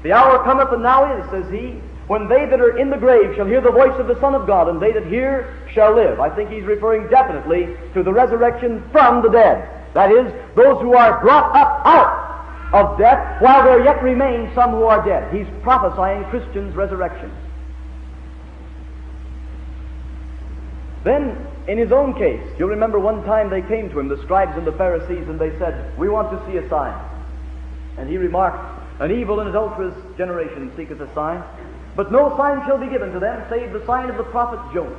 The 0.03 0.13
hour 0.13 0.43
cometh, 0.45 0.73
and 0.73 0.83
now 0.83 1.19
is, 1.19 1.31
says 1.31 1.51
he, 1.53 1.81
when 2.07 2.29
they 2.29 2.47
that 2.47 2.61
are 2.61 2.77
in 2.77 2.91
the 2.91 2.97
grave 2.97 3.37
shall 3.37 3.47
hear 3.47 3.61
the 3.61 3.71
voice 3.71 3.99
of 4.01 4.09
the 4.09 4.19
Son 4.21 4.35
of 4.35 4.47
God, 4.47 4.69
and 4.69 4.81
they 4.81 4.93
that 4.93 5.07
hear 5.07 5.55
shall 5.73 5.95
live. 5.95 6.19
I 6.19 6.35
think 6.35 6.51
he's 6.51 6.65
referring 6.65 7.09
definitely 7.09 7.77
to 7.95 8.03
the 8.03 8.13
resurrection 8.13 8.83
from 8.91 9.23
the 9.23 9.29
dead. 9.29 9.69
That 9.95 10.11
is, 10.11 10.33
those 10.57 10.81
who 10.81 10.95
are 10.95 11.21
brought 11.21 11.55
up 11.55 11.87
out 11.87 12.21
of 12.73 12.99
death 12.99 13.41
while 13.43 13.65
there 13.65 13.83
yet 13.83 14.03
remain 14.03 14.53
some 14.55 14.71
who 14.71 14.85
are 14.85 15.05
dead. 15.05 15.33
He's 15.35 15.47
prophesying 15.63 16.25
Christians' 16.31 16.75
resurrection. 16.75 17.31
Then, 21.05 21.47
in 21.67 21.79
his 21.79 21.93
own 21.93 22.15
case, 22.15 22.43
you'll 22.59 22.69
remember 22.69 22.99
one 22.99 23.25
time 23.25 23.51
they 23.51 23.63
came 23.63 23.91
to 23.91 23.99
him, 23.99 24.09
the 24.09 24.21
scribes 24.23 24.57
and 24.57 24.67
the 24.67 24.73
Pharisees, 24.73 25.29
and 25.29 25.39
they 25.39 25.57
said, 25.59 25.97
We 25.99 26.09
want 26.09 26.31
to 26.31 26.51
see 26.51 26.59
a 26.59 26.69
sign. 26.69 27.10
And 28.01 28.09
he 28.09 28.17
remarked, 28.17 28.59
An 28.99 29.13
evil 29.13 29.41
and 29.41 29.51
adulterous 29.51 29.95
generation 30.17 30.73
seeketh 30.75 31.01
a 31.01 31.15
sign, 31.15 31.45
But 31.95 32.11
no 32.11 32.35
sign 32.37 32.65
shall 32.67 32.79
be 32.79 32.89
given 32.89 33.13
to 33.13 33.21
them 33.21 33.45
save 33.51 33.73
the 33.73 33.85
sign 33.85 34.09
of 34.09 34.17
the 34.17 34.25
prophet 34.25 34.59
Jonas. 34.73 34.99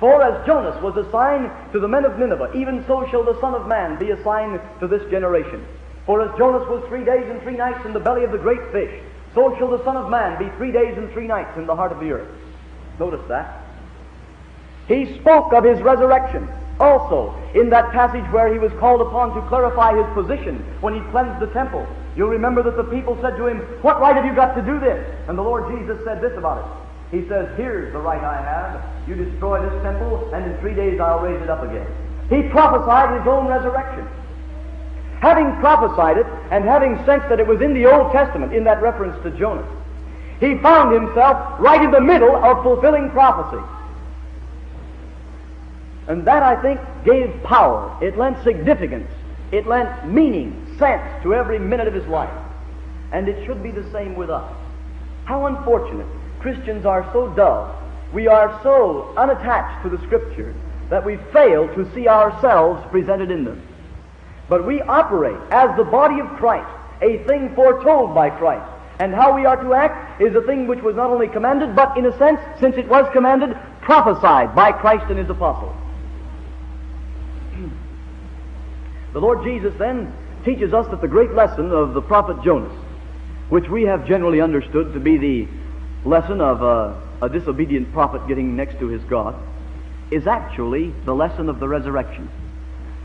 For 0.00 0.20
as 0.20 0.44
Jonas 0.44 0.82
was 0.82 0.96
a 0.96 1.08
sign 1.12 1.48
to 1.70 1.78
the 1.78 1.86
men 1.86 2.04
of 2.04 2.18
Nineveh, 2.18 2.50
even 2.56 2.84
so 2.88 3.06
shall 3.08 3.22
the 3.22 3.40
Son 3.40 3.54
of 3.54 3.68
Man 3.68 3.96
be 4.00 4.10
a 4.10 4.20
sign 4.24 4.60
to 4.80 4.88
this 4.88 5.08
generation. 5.08 5.64
For 6.04 6.20
as 6.20 6.36
Jonas 6.36 6.68
was 6.68 6.84
three 6.88 7.04
days 7.04 7.30
and 7.30 7.40
three 7.42 7.56
nights 7.56 7.86
in 7.86 7.92
the 7.92 8.00
belly 8.00 8.24
of 8.24 8.32
the 8.32 8.38
great 8.38 8.72
fish, 8.72 9.00
so 9.32 9.56
shall 9.56 9.70
the 9.70 9.84
Son 9.84 9.96
of 9.96 10.10
Man 10.10 10.36
be 10.40 10.50
three 10.56 10.72
days 10.72 10.98
and 10.98 11.08
three 11.12 11.28
nights 11.28 11.56
in 11.56 11.66
the 11.66 11.76
heart 11.76 11.92
of 11.92 12.00
the 12.00 12.10
earth. 12.10 12.28
Notice 12.98 13.24
that. 13.28 13.62
He 14.88 15.16
spoke 15.20 15.52
of 15.52 15.62
his 15.62 15.80
resurrection 15.80 16.48
also 16.80 17.40
in 17.54 17.70
that 17.70 17.92
passage 17.92 18.28
where 18.32 18.52
he 18.52 18.58
was 18.58 18.72
called 18.80 19.00
upon 19.00 19.36
to 19.36 19.48
clarify 19.48 19.96
his 19.96 20.12
position 20.14 20.58
when 20.80 20.94
he 20.94 21.10
cleansed 21.10 21.38
the 21.38 21.52
temple. 21.52 21.86
You'll 22.16 22.28
remember 22.28 22.62
that 22.62 22.76
the 22.76 22.84
people 22.84 23.18
said 23.22 23.36
to 23.36 23.46
him, 23.46 23.58
What 23.80 24.00
right 24.00 24.14
have 24.14 24.24
you 24.24 24.34
got 24.34 24.54
to 24.54 24.62
do 24.62 24.78
this? 24.78 25.02
And 25.28 25.38
the 25.38 25.42
Lord 25.42 25.72
Jesus 25.78 26.02
said 26.04 26.20
this 26.20 26.36
about 26.36 26.58
it. 26.58 27.16
He 27.16 27.26
says, 27.28 27.48
Here's 27.56 27.92
the 27.92 27.98
right 27.98 28.22
I 28.22 28.36
have. 28.42 29.08
You 29.08 29.14
destroy 29.14 29.62
this 29.62 29.82
temple, 29.82 30.30
and 30.32 30.50
in 30.50 30.58
three 30.58 30.74
days 30.74 31.00
I'll 31.00 31.20
raise 31.20 31.40
it 31.40 31.48
up 31.48 31.62
again. 31.62 31.86
He 32.28 32.48
prophesied 32.48 33.18
his 33.18 33.26
own 33.26 33.46
resurrection. 33.46 34.06
Having 35.20 35.56
prophesied 35.60 36.18
it, 36.18 36.26
and 36.50 36.64
having 36.64 36.96
sensed 37.04 37.28
that 37.28 37.40
it 37.40 37.46
was 37.46 37.60
in 37.60 37.74
the 37.74 37.86
Old 37.86 38.12
Testament, 38.12 38.52
in 38.52 38.64
that 38.64 38.82
reference 38.82 39.22
to 39.22 39.30
Jonas, 39.30 39.66
he 40.40 40.58
found 40.58 40.92
himself 40.92 41.60
right 41.60 41.82
in 41.82 41.92
the 41.92 42.00
middle 42.00 42.34
of 42.34 42.62
fulfilling 42.62 43.10
prophecy. 43.10 43.62
And 46.08 46.26
that, 46.26 46.42
I 46.42 46.60
think, 46.60 46.80
gave 47.04 47.42
power. 47.44 47.96
It 48.02 48.18
lent 48.18 48.42
significance. 48.42 49.10
It 49.52 49.66
lent 49.66 50.08
meaning 50.08 50.61
sense 50.82 51.22
to 51.22 51.34
every 51.34 51.58
minute 51.58 51.86
of 51.86 51.94
his 51.94 52.06
life. 52.06 52.34
And 53.12 53.28
it 53.28 53.46
should 53.46 53.62
be 53.62 53.70
the 53.70 53.88
same 53.92 54.16
with 54.16 54.30
us. 54.30 54.52
How 55.24 55.46
unfortunate. 55.46 56.06
Christians 56.40 56.84
are 56.84 57.08
so 57.12 57.28
dull. 57.28 57.78
We 58.12 58.26
are 58.26 58.58
so 58.62 59.14
unattached 59.16 59.84
to 59.84 59.88
the 59.88 60.02
Scriptures 60.06 60.56
that 60.90 61.04
we 61.06 61.16
fail 61.32 61.72
to 61.74 61.90
see 61.94 62.08
ourselves 62.08 62.84
presented 62.90 63.30
in 63.30 63.44
them. 63.44 63.62
But 64.48 64.66
we 64.66 64.82
operate 64.82 65.40
as 65.50 65.74
the 65.76 65.84
body 65.84 66.20
of 66.20 66.26
Christ, 66.36 66.68
a 67.00 67.22
thing 67.24 67.54
foretold 67.54 68.14
by 68.14 68.30
Christ. 68.30 68.68
And 68.98 69.14
how 69.14 69.34
we 69.34 69.46
are 69.46 69.56
to 69.56 69.74
act 69.74 70.20
is 70.20 70.34
a 70.34 70.42
thing 70.42 70.66
which 70.66 70.82
was 70.82 70.96
not 70.96 71.10
only 71.10 71.28
commanded, 71.28 71.76
but 71.76 71.96
in 71.96 72.06
a 72.06 72.18
sense, 72.18 72.40
since 72.60 72.76
it 72.76 72.88
was 72.88 73.06
commanded, 73.12 73.56
prophesied 73.80 74.54
by 74.54 74.72
Christ 74.72 75.04
and 75.08 75.18
his 75.18 75.30
apostles. 75.30 75.76
The 79.12 79.20
Lord 79.20 79.44
Jesus 79.44 79.74
then 79.78 80.10
teaches 80.44 80.72
us 80.72 80.86
that 80.88 81.00
the 81.00 81.08
great 81.08 81.32
lesson 81.32 81.72
of 81.72 81.94
the 81.94 82.02
prophet 82.02 82.42
Jonas, 82.42 82.72
which 83.48 83.68
we 83.68 83.82
have 83.82 84.06
generally 84.06 84.40
understood 84.40 84.92
to 84.94 85.00
be 85.00 85.16
the 85.16 85.48
lesson 86.08 86.40
of 86.40 86.62
a, 86.62 87.00
a 87.22 87.28
disobedient 87.28 87.92
prophet 87.92 88.26
getting 88.26 88.56
next 88.56 88.78
to 88.78 88.88
his 88.88 89.02
God, 89.04 89.34
is 90.10 90.26
actually 90.26 90.92
the 91.04 91.14
lesson 91.14 91.48
of 91.48 91.60
the 91.60 91.68
resurrection. 91.68 92.30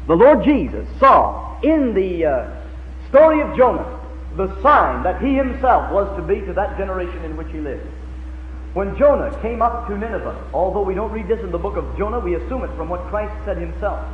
The 0.08 0.15
Lord 0.15 0.44
Jesus 0.44 0.88
saw 1.00 1.60
in 1.62 1.94
the 1.94 2.25
uh, 2.25 2.63
story 3.10 3.41
of 3.41 3.56
Jonah 3.58 3.94
the 4.36 4.62
sign 4.62 5.03
that 5.03 5.22
he 5.22 5.34
himself 5.34 5.91
was 5.91 6.15
to 6.15 6.22
be 6.22 6.41
to 6.46 6.53
that 6.53 6.77
generation 6.77 7.25
in 7.25 7.36
which 7.36 7.48
he 7.48 7.60
lived. 7.60 7.88
When 8.74 8.96
Jonah 8.98 9.36
came 9.41 9.62
up 9.62 9.88
to 9.88 9.98
Nineveh, 9.98 10.50
although 10.53 10.84
we 10.84 10.94
don't 10.94 11.12
read 11.12 11.27
this 11.27 11.39
in 11.39 11.51
the 11.51 11.58
book 11.58 11.75
of 11.77 11.98
Jonah, 11.98 12.20
we 12.20 12.36
assume 12.36 12.63
it 12.63 12.75
from 12.77 12.89
what 12.89 13.01
Christ 13.08 13.34
said 13.46 13.58
himself. 13.58 14.06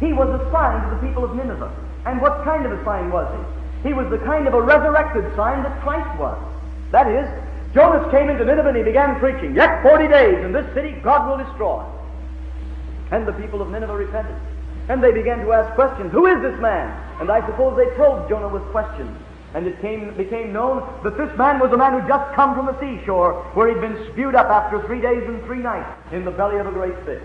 He 0.00 0.12
was 0.12 0.28
a 0.28 0.50
sign 0.50 0.88
to 0.88 0.94
the 0.96 1.06
people 1.06 1.24
of 1.24 1.36
Nineveh. 1.36 1.70
And 2.08 2.22
what 2.22 2.42
kind 2.42 2.64
of 2.64 2.72
a 2.72 2.82
sign 2.86 3.12
was 3.12 3.28
he? 3.36 3.88
He 3.90 3.92
was 3.92 4.08
the 4.08 4.16
kind 4.24 4.48
of 4.48 4.54
a 4.54 4.62
resurrected 4.62 5.24
sign 5.36 5.62
that 5.62 5.82
Christ 5.82 6.18
was. 6.18 6.42
That 6.90 7.06
is, 7.06 7.28
Jonas 7.74 8.10
came 8.10 8.30
into 8.30 8.46
Nineveh 8.46 8.68
and 8.68 8.78
he 8.78 8.82
began 8.82 9.20
preaching, 9.20 9.54
Yet 9.54 9.82
forty 9.82 10.08
days, 10.08 10.42
and 10.42 10.54
this 10.54 10.64
city 10.72 10.92
God 11.02 11.28
will 11.28 11.44
destroy. 11.44 11.84
And 13.10 13.28
the 13.28 13.34
people 13.34 13.60
of 13.60 13.68
Nineveh 13.68 13.94
repented. 13.94 14.36
And 14.88 15.04
they 15.04 15.12
began 15.12 15.44
to 15.44 15.52
ask 15.52 15.74
questions. 15.74 16.10
Who 16.12 16.24
is 16.26 16.40
this 16.40 16.58
man? 16.60 16.88
And 17.20 17.30
I 17.30 17.44
suppose 17.44 17.76
they 17.76 17.94
probed 17.94 18.30
Jonah 18.30 18.48
with 18.48 18.64
questions. 18.72 19.14
And 19.52 19.66
it 19.66 19.78
came, 19.82 20.14
became 20.16 20.50
known 20.50 20.80
that 21.04 21.18
this 21.18 21.36
man 21.36 21.58
was 21.58 21.72
a 21.72 21.76
man 21.76 21.92
who 21.92 22.08
just 22.08 22.34
come 22.34 22.54
from 22.54 22.66
the 22.66 22.80
seashore, 22.80 23.34
where 23.52 23.68
he'd 23.68 23.82
been 23.82 24.10
spewed 24.12 24.34
up 24.34 24.46
after 24.48 24.80
three 24.86 25.00
days 25.00 25.22
and 25.24 25.44
three 25.44 25.58
nights 25.58 25.90
in 26.10 26.24
the 26.24 26.30
belly 26.30 26.56
of 26.56 26.66
a 26.66 26.72
great 26.72 26.96
fish. 27.04 27.22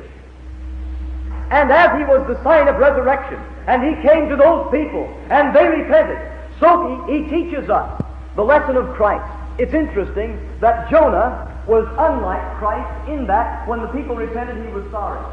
And 1.51 1.71
as 1.71 1.97
he 1.97 2.03
was 2.03 2.27
the 2.27 2.41
sign 2.43 2.67
of 2.67 2.75
resurrection, 2.77 3.39
and 3.67 3.83
he 3.83 4.01
came 4.07 4.29
to 4.29 4.35
those 4.35 4.69
people, 4.71 5.05
and 5.29 5.55
they 5.55 5.67
repented, 5.67 6.19
so 6.59 7.05
he, 7.07 7.19
he 7.19 7.29
teaches 7.29 7.69
us 7.69 8.01
the 8.35 8.43
lesson 8.43 8.77
of 8.77 8.93
Christ. 8.95 9.25
It's 9.57 9.73
interesting 9.73 10.39
that 10.59 10.89
Jonah 10.89 11.49
was 11.67 11.87
unlike 11.97 12.57
Christ 12.57 13.09
in 13.09 13.27
that 13.27 13.67
when 13.67 13.81
the 13.81 13.87
people 13.87 14.15
repented, 14.15 14.65
he 14.65 14.71
was 14.73 14.89
sorry. 14.91 15.23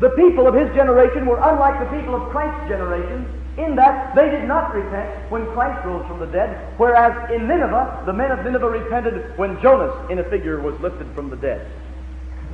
The 0.00 0.10
people 0.10 0.46
of 0.46 0.54
his 0.54 0.72
generation 0.74 1.26
were 1.26 1.38
unlike 1.38 1.80
the 1.80 1.96
people 1.96 2.14
of 2.14 2.30
Christ's 2.30 2.68
generation 2.68 3.26
in 3.56 3.76
that 3.76 4.14
they 4.14 4.30
did 4.30 4.44
not 4.44 4.74
repent 4.74 5.30
when 5.30 5.46
Christ 5.52 5.84
rose 5.86 6.04
from 6.06 6.18
the 6.18 6.26
dead, 6.26 6.74
whereas 6.76 7.30
in 7.30 7.46
Nineveh, 7.46 8.02
the 8.04 8.12
men 8.12 8.32
of 8.32 8.44
Nineveh 8.44 8.68
repented 8.68 9.38
when 9.38 9.60
Jonas, 9.62 9.94
in 10.10 10.18
a 10.18 10.24
figure, 10.24 10.60
was 10.60 10.78
lifted 10.80 11.06
from 11.14 11.30
the 11.30 11.36
dead. 11.36 11.66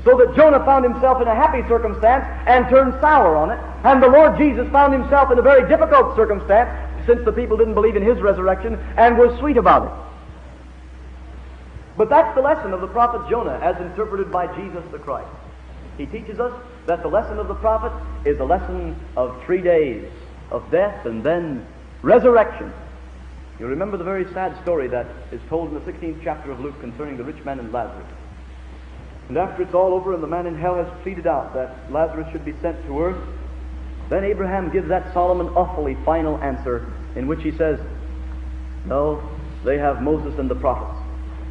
So 0.05 0.17
that 0.17 0.35
Jonah 0.35 0.65
found 0.65 0.85
himself 0.85 1.21
in 1.21 1.29
a 1.29 1.35
happy 1.35 1.67
circumstance 1.69 2.25
and 2.47 2.69
turned 2.69 2.95
sour 3.01 3.37
on 3.37 3.51
it. 3.51 3.61
And 3.85 4.03
the 4.03 4.09
Lord 4.09 4.39
Jesus 4.39 4.69
found 4.71 4.93
himself 4.93 5.31
in 5.31 5.39
a 5.39 5.43
very 5.43 5.69
difficult 5.69 6.17
circumstance 6.17 6.71
since 7.07 7.25
the 7.25 7.33
people 7.33 7.57
didn't 7.57 7.75
believe 7.75 7.97
in 7.97 8.03
his 8.03 8.19
resurrection 8.21 8.79
and 8.97 9.19
was 9.19 9.39
sweet 9.39 9.57
about 9.57 9.87
it. 9.87 9.93
But 11.97 12.09
that's 12.09 12.35
the 12.35 12.41
lesson 12.41 12.73
of 12.73 12.81
the 12.81 12.87
prophet 12.87 13.29
Jonah 13.29 13.59
as 13.63 13.79
interpreted 13.81 14.33
by 14.33 14.47
Jesus 14.57 14.83
the 14.91 14.99
Christ. 14.99 15.29
He 15.99 16.07
teaches 16.07 16.41
us 16.41 16.53
that 16.87 17.03
the 17.03 17.09
lesson 17.09 17.39
of 17.39 17.49
the 17.49 17.55
prophet 17.55 17.93
is 18.25 18.41
a 18.41 18.45
lesson 18.45 18.97
of 19.17 19.43
three 19.45 19.61
days 19.61 20.11
of 20.51 20.71
death 20.71 21.05
and 21.05 21.23
then 21.23 21.67
resurrection. 22.01 22.73
You 23.59 23.67
remember 23.67 23.99
the 23.99 24.05
very 24.05 24.25
sad 24.33 24.59
story 24.63 24.89
that 24.89 25.07
is 25.31 25.41
told 25.51 25.69
in 25.69 25.75
the 25.75 25.93
16th 25.93 26.21
chapter 26.25 26.51
of 26.51 26.61
Luke 26.61 26.81
concerning 26.81 27.19
the 27.19 27.25
rich 27.25 27.45
man 27.45 27.59
and 27.59 27.71
Lazarus. 27.71 28.07
And 29.31 29.39
after 29.39 29.63
it's 29.63 29.75
all 29.75 29.95
over 29.95 30.13
and 30.13 30.21
the 30.21 30.27
man 30.27 30.49
in 30.49 30.59
hell 30.59 30.75
has 30.75 30.89
pleaded 31.05 31.25
out 31.25 31.55
that 31.55 31.93
Lazarus 31.93 32.27
should 32.33 32.45
be 32.45 32.53
sent 32.61 32.85
to 32.87 33.01
earth, 33.01 33.29
then 34.09 34.25
Abraham 34.25 34.73
gives 34.73 34.89
that 34.89 35.15
solemn 35.15 35.39
and 35.39 35.57
awfully 35.57 35.97
final 36.05 36.37
answer 36.39 36.93
in 37.15 37.29
which 37.29 37.41
he 37.41 37.53
says, 37.53 37.79
No, 38.87 39.23
they 39.65 39.79
have 39.79 40.03
Moses 40.03 40.37
and 40.41 40.51
the 40.51 40.57
prophets. 40.57 40.99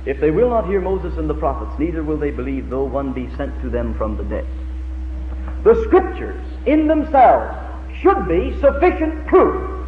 If 0.05 0.19
they 0.19 0.29
will 0.29 0.49
not 0.49 0.67
hear 0.67 0.81
Moses 0.81 1.17
and 1.17 1.29
the 1.29 1.35
prophets, 1.35 1.71
neither 1.79 2.03
will 2.03 2.17
they 2.17 2.31
believe, 2.31 2.69
though 2.69 2.83
one 2.83 3.13
be 3.13 3.33
sent 3.37 3.61
to 3.61 3.69
them 3.69 3.93
from 3.93 4.17
the 4.17 4.25
dead. 4.25 4.45
The 5.63 5.81
scriptures 5.85 6.45
in 6.65 6.85
themselves 6.87 7.55
should 8.01 8.27
be 8.27 8.59
sufficient 8.59 9.25
proof 9.27 9.87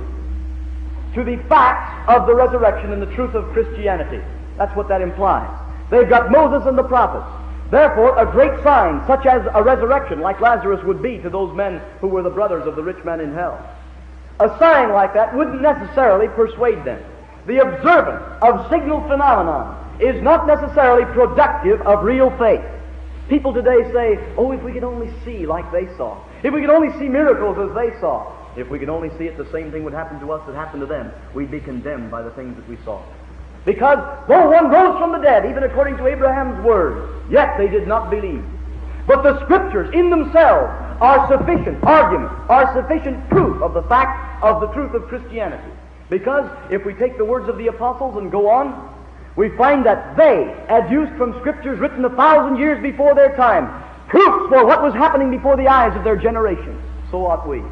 to 1.15 1.25
the 1.25 1.35
facts 1.49 2.09
of 2.09 2.25
the 2.25 2.35
resurrection 2.35 2.93
and 2.93 3.01
the 3.01 3.13
truth 3.15 3.35
of 3.35 3.51
Christianity. 3.51 4.23
That's 4.57 4.73
what 4.77 4.87
that 4.87 5.01
implies. 5.01 5.49
They've 5.89 6.07
got 6.07 6.31
Moses 6.31 6.65
and 6.65 6.77
the 6.77 6.83
prophets. 6.83 7.40
Therefore, 7.71 8.19
a 8.19 8.29
great 8.29 8.61
sign, 8.63 9.01
such 9.07 9.25
as 9.25 9.47
a 9.55 9.63
resurrection, 9.63 10.19
like 10.19 10.41
Lazarus 10.41 10.83
would 10.83 11.01
be 11.01 11.19
to 11.19 11.29
those 11.29 11.55
men 11.55 11.81
who 12.01 12.09
were 12.09 12.21
the 12.21 12.29
brothers 12.29 12.67
of 12.67 12.75
the 12.75 12.83
rich 12.83 13.01
man 13.05 13.21
in 13.21 13.33
hell, 13.33 13.65
a 14.41 14.49
sign 14.59 14.91
like 14.91 15.13
that 15.13 15.33
wouldn't 15.33 15.61
necessarily 15.61 16.27
persuade 16.27 16.83
them. 16.83 17.01
The 17.47 17.59
observance 17.59 18.23
of 18.41 18.69
signal 18.69 19.01
phenomenon 19.07 19.99
is 20.01 20.21
not 20.21 20.47
necessarily 20.47 21.05
productive 21.13 21.79
of 21.81 22.03
real 22.03 22.29
faith. 22.37 22.63
People 23.29 23.53
today 23.53 23.89
say, 23.93 24.19
oh, 24.35 24.51
if 24.51 24.61
we 24.63 24.73
could 24.73 24.83
only 24.83 25.09
see 25.23 25.45
like 25.45 25.71
they 25.71 25.87
saw, 25.95 26.21
if 26.43 26.53
we 26.53 26.59
could 26.59 26.69
only 26.69 26.91
see 26.99 27.07
miracles 27.07 27.57
as 27.57 27.73
they 27.73 27.97
saw, 28.01 28.33
if 28.57 28.69
we 28.69 28.79
could 28.79 28.89
only 28.89 29.09
see 29.17 29.27
it, 29.27 29.37
the 29.37 29.49
same 29.49 29.71
thing 29.71 29.85
would 29.85 29.93
happen 29.93 30.19
to 30.19 30.33
us 30.33 30.45
that 30.45 30.55
happened 30.55 30.81
to 30.81 30.87
them. 30.87 31.09
We'd 31.33 31.51
be 31.51 31.61
condemned 31.61 32.11
by 32.11 32.21
the 32.21 32.31
things 32.31 32.57
that 32.57 32.67
we 32.67 32.77
saw. 32.83 33.01
Because 33.65 33.99
though 34.27 34.49
one 34.49 34.69
rose 34.69 34.97
from 34.99 35.11
the 35.11 35.19
dead, 35.19 35.45
even 35.45 35.63
according 35.63 35.97
to 35.97 36.07
Abraham's 36.07 36.63
word, 36.65 37.25
yet 37.29 37.57
they 37.57 37.67
did 37.67 37.87
not 37.87 38.09
believe. 38.09 38.43
But 39.07 39.23
the 39.23 39.43
scriptures 39.45 39.93
in 39.93 40.09
themselves 40.09 40.71
are 41.01 41.27
sufficient 41.27 41.83
argument, 41.83 42.31
are 42.49 42.73
sufficient 42.73 43.29
proof 43.29 43.61
of 43.61 43.73
the 43.73 43.83
fact 43.83 44.43
of 44.43 44.61
the 44.61 44.67
truth 44.67 44.93
of 44.93 45.07
Christianity. 45.07 45.71
Because 46.09 46.49
if 46.71 46.85
we 46.85 46.93
take 46.93 47.17
the 47.17 47.25
words 47.25 47.49
of 47.49 47.57
the 47.57 47.67
apostles 47.67 48.17
and 48.17 48.31
go 48.31 48.49
on, 48.49 48.89
we 49.35 49.49
find 49.57 49.85
that 49.85 50.17
they 50.17 50.53
adduced 50.69 51.13
from 51.17 51.39
scriptures 51.39 51.79
written 51.79 52.03
a 52.05 52.09
thousand 52.09 52.57
years 52.57 52.81
before 52.81 53.15
their 53.15 53.35
time 53.35 53.83
proofs 54.11 54.49
for 54.49 54.65
what 54.65 54.83
was 54.83 54.93
happening 54.93 55.31
before 55.31 55.55
the 55.55 55.67
eyes 55.67 55.95
of 55.95 56.03
their 56.03 56.17
generation. 56.17 56.79
So 57.09 57.25
ought 57.25 57.47
we. 57.47 57.63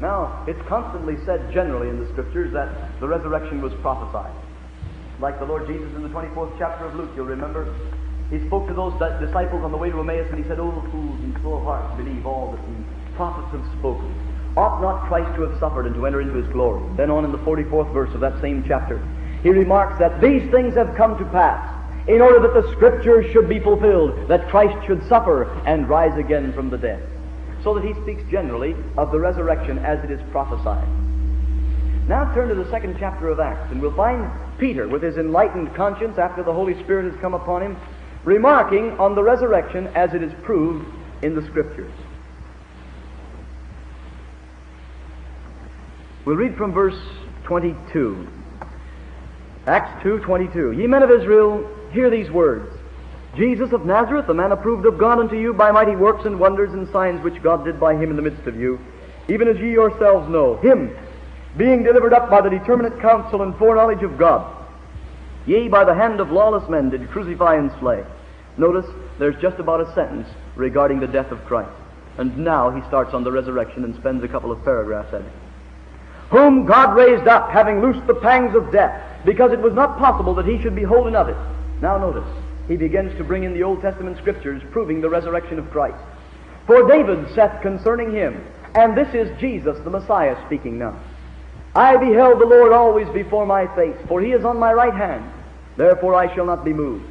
Now, 0.00 0.44
it's 0.46 0.60
constantly 0.68 1.16
said 1.24 1.52
generally 1.52 1.88
in 1.88 1.98
the 1.98 2.06
Scriptures 2.12 2.52
that 2.52 3.00
the 3.00 3.08
resurrection 3.08 3.62
was 3.62 3.72
prophesied. 3.80 4.32
Like 5.20 5.38
the 5.38 5.46
Lord 5.46 5.66
Jesus 5.66 5.90
in 5.94 6.02
the 6.02 6.10
24th 6.10 6.58
chapter 6.58 6.84
of 6.84 6.94
Luke, 6.94 7.10
you'll 7.16 7.26
remember. 7.26 7.74
He 8.30 8.44
spoke 8.46 8.68
to 8.68 8.74
those 8.74 8.92
disciples 9.20 9.64
on 9.64 9.72
the 9.72 9.78
way 9.78 9.90
to 9.90 10.00
Emmaus 10.00 10.26
and 10.30 10.42
he 10.42 10.44
said, 10.48 10.60
O 10.60 10.70
fools 10.90 11.20
and 11.20 11.38
slow 11.40 11.54
of 11.54 11.64
heart, 11.64 11.96
believe 11.96 12.26
all 12.26 12.52
that 12.52 12.60
the 12.60 13.16
prophets 13.16 13.48
have 13.52 13.78
spoken. 13.78 14.12
Ought 14.56 14.82
not 14.82 15.06
Christ 15.06 15.34
to 15.36 15.42
have 15.42 15.58
suffered 15.58 15.86
and 15.86 15.94
to 15.94 16.06
enter 16.06 16.20
into 16.20 16.34
his 16.34 16.48
glory? 16.48 16.82
Then 16.96 17.10
on 17.10 17.24
in 17.24 17.32
the 17.32 17.38
44th 17.38 17.92
verse 17.92 18.12
of 18.14 18.20
that 18.20 18.38
same 18.40 18.64
chapter, 18.66 19.00
he 19.42 19.50
remarks 19.50 19.98
that 19.98 20.20
these 20.20 20.50
things 20.50 20.74
have 20.74 20.94
come 20.94 21.16
to 21.18 21.24
pass 21.26 21.72
in 22.08 22.20
order 22.20 22.40
that 22.40 22.54
the 22.54 22.70
Scriptures 22.72 23.30
should 23.32 23.48
be 23.48 23.60
fulfilled, 23.60 24.28
that 24.28 24.48
Christ 24.48 24.76
should 24.86 25.06
suffer 25.08 25.44
and 25.66 25.88
rise 25.88 26.18
again 26.18 26.52
from 26.52 26.68
the 26.68 26.78
dead. 26.78 27.15
So 27.66 27.74
that 27.74 27.82
he 27.82 27.94
speaks 28.00 28.22
generally 28.30 28.76
of 28.96 29.10
the 29.10 29.18
resurrection 29.18 29.78
as 29.80 29.98
it 30.04 30.10
is 30.12 30.20
prophesied. 30.30 30.86
Now 32.06 32.32
turn 32.32 32.48
to 32.48 32.54
the 32.54 32.70
second 32.70 32.94
chapter 32.96 33.28
of 33.28 33.40
Acts, 33.40 33.72
and 33.72 33.82
we'll 33.82 33.96
find 33.96 34.30
Peter, 34.56 34.86
with 34.86 35.02
his 35.02 35.16
enlightened 35.16 35.74
conscience 35.74 36.16
after 36.16 36.44
the 36.44 36.52
Holy 36.52 36.80
Spirit 36.84 37.10
has 37.10 37.20
come 37.20 37.34
upon 37.34 37.62
him, 37.62 37.76
remarking 38.22 38.92
on 39.00 39.16
the 39.16 39.22
resurrection 39.24 39.88
as 39.96 40.14
it 40.14 40.22
is 40.22 40.32
proved 40.44 40.86
in 41.22 41.34
the 41.34 41.44
Scriptures. 41.46 41.90
We'll 46.24 46.36
read 46.36 46.56
from 46.56 46.72
verse 46.72 47.02
22. 47.46 48.28
Acts 49.66 50.04
2:22. 50.04 50.70
Ye 50.70 50.86
men 50.86 51.02
of 51.02 51.10
Israel, 51.10 51.68
hear 51.90 52.10
these 52.10 52.30
words. 52.30 52.75
Jesus 53.36 53.72
of 53.72 53.84
Nazareth, 53.84 54.28
a 54.28 54.34
man 54.34 54.52
approved 54.52 54.86
of 54.86 54.98
God 54.98 55.18
unto 55.18 55.36
you 55.36 55.52
by 55.52 55.70
mighty 55.70 55.94
works 55.94 56.24
and 56.24 56.40
wonders 56.40 56.72
and 56.72 56.88
signs 56.88 57.22
which 57.22 57.42
God 57.42 57.64
did 57.64 57.78
by 57.78 57.94
him 57.94 58.10
in 58.10 58.16
the 58.16 58.22
midst 58.22 58.46
of 58.46 58.56
you, 58.56 58.80
even 59.28 59.46
as 59.46 59.58
ye 59.58 59.70
yourselves 59.70 60.28
know, 60.30 60.56
him 60.56 60.96
being 61.56 61.82
delivered 61.82 62.12
up 62.12 62.30
by 62.30 62.40
the 62.40 62.50
determinate 62.50 63.00
counsel 63.00 63.42
and 63.42 63.56
foreknowledge 63.56 64.02
of 64.02 64.18
God, 64.18 64.54
ye 65.46 65.68
by 65.68 65.84
the 65.84 65.94
hand 65.94 66.20
of 66.20 66.30
lawless 66.30 66.68
men 66.68 66.90
did 66.90 67.10
crucify 67.10 67.56
and 67.56 67.70
slay. 67.78 68.04
Notice 68.56 68.86
there's 69.18 69.40
just 69.40 69.58
about 69.58 69.80
a 69.80 69.94
sentence 69.94 70.28
regarding 70.54 71.00
the 71.00 71.06
death 71.06 71.30
of 71.30 71.44
Christ. 71.44 71.70
And 72.18 72.38
now 72.38 72.70
he 72.70 72.80
starts 72.88 73.12
on 73.12 73.24
the 73.24 73.32
resurrection 73.32 73.84
and 73.84 73.94
spends 73.96 74.24
a 74.24 74.28
couple 74.28 74.50
of 74.50 74.64
paragraphs 74.64 75.12
at 75.12 75.20
it. 75.20 75.32
Whom 76.30 76.64
God 76.64 76.96
raised 76.96 77.28
up, 77.28 77.50
having 77.50 77.82
loosed 77.82 78.06
the 78.06 78.14
pangs 78.14 78.54
of 78.54 78.72
death, 78.72 79.24
because 79.24 79.52
it 79.52 79.60
was 79.60 79.74
not 79.74 79.98
possible 79.98 80.34
that 80.34 80.46
he 80.46 80.60
should 80.62 80.74
be 80.74 80.82
holden 80.82 81.14
of 81.14 81.28
it. 81.28 81.36
Now 81.80 81.98
notice, 81.98 82.26
he 82.68 82.76
begins 82.76 83.16
to 83.16 83.24
bring 83.24 83.44
in 83.44 83.52
the 83.52 83.62
Old 83.62 83.80
Testament 83.80 84.18
scriptures 84.18 84.62
proving 84.70 85.00
the 85.00 85.08
resurrection 85.08 85.58
of 85.58 85.70
Christ. 85.70 86.02
For 86.66 86.86
David 86.88 87.32
saith 87.34 87.62
concerning 87.62 88.12
him, 88.12 88.44
and 88.74 88.96
this 88.96 89.12
is 89.14 89.38
Jesus 89.38 89.78
the 89.84 89.90
Messiah 89.90 90.36
speaking 90.46 90.78
now. 90.78 90.98
I 91.74 91.96
beheld 91.96 92.40
the 92.40 92.46
Lord 92.46 92.72
always 92.72 93.08
before 93.10 93.46
my 93.46 93.66
face, 93.76 93.96
for 94.08 94.20
he 94.20 94.32
is 94.32 94.44
on 94.44 94.58
my 94.58 94.72
right 94.72 94.94
hand. 94.94 95.30
Therefore 95.76 96.14
I 96.14 96.34
shall 96.34 96.46
not 96.46 96.64
be 96.64 96.72
moved. 96.72 97.04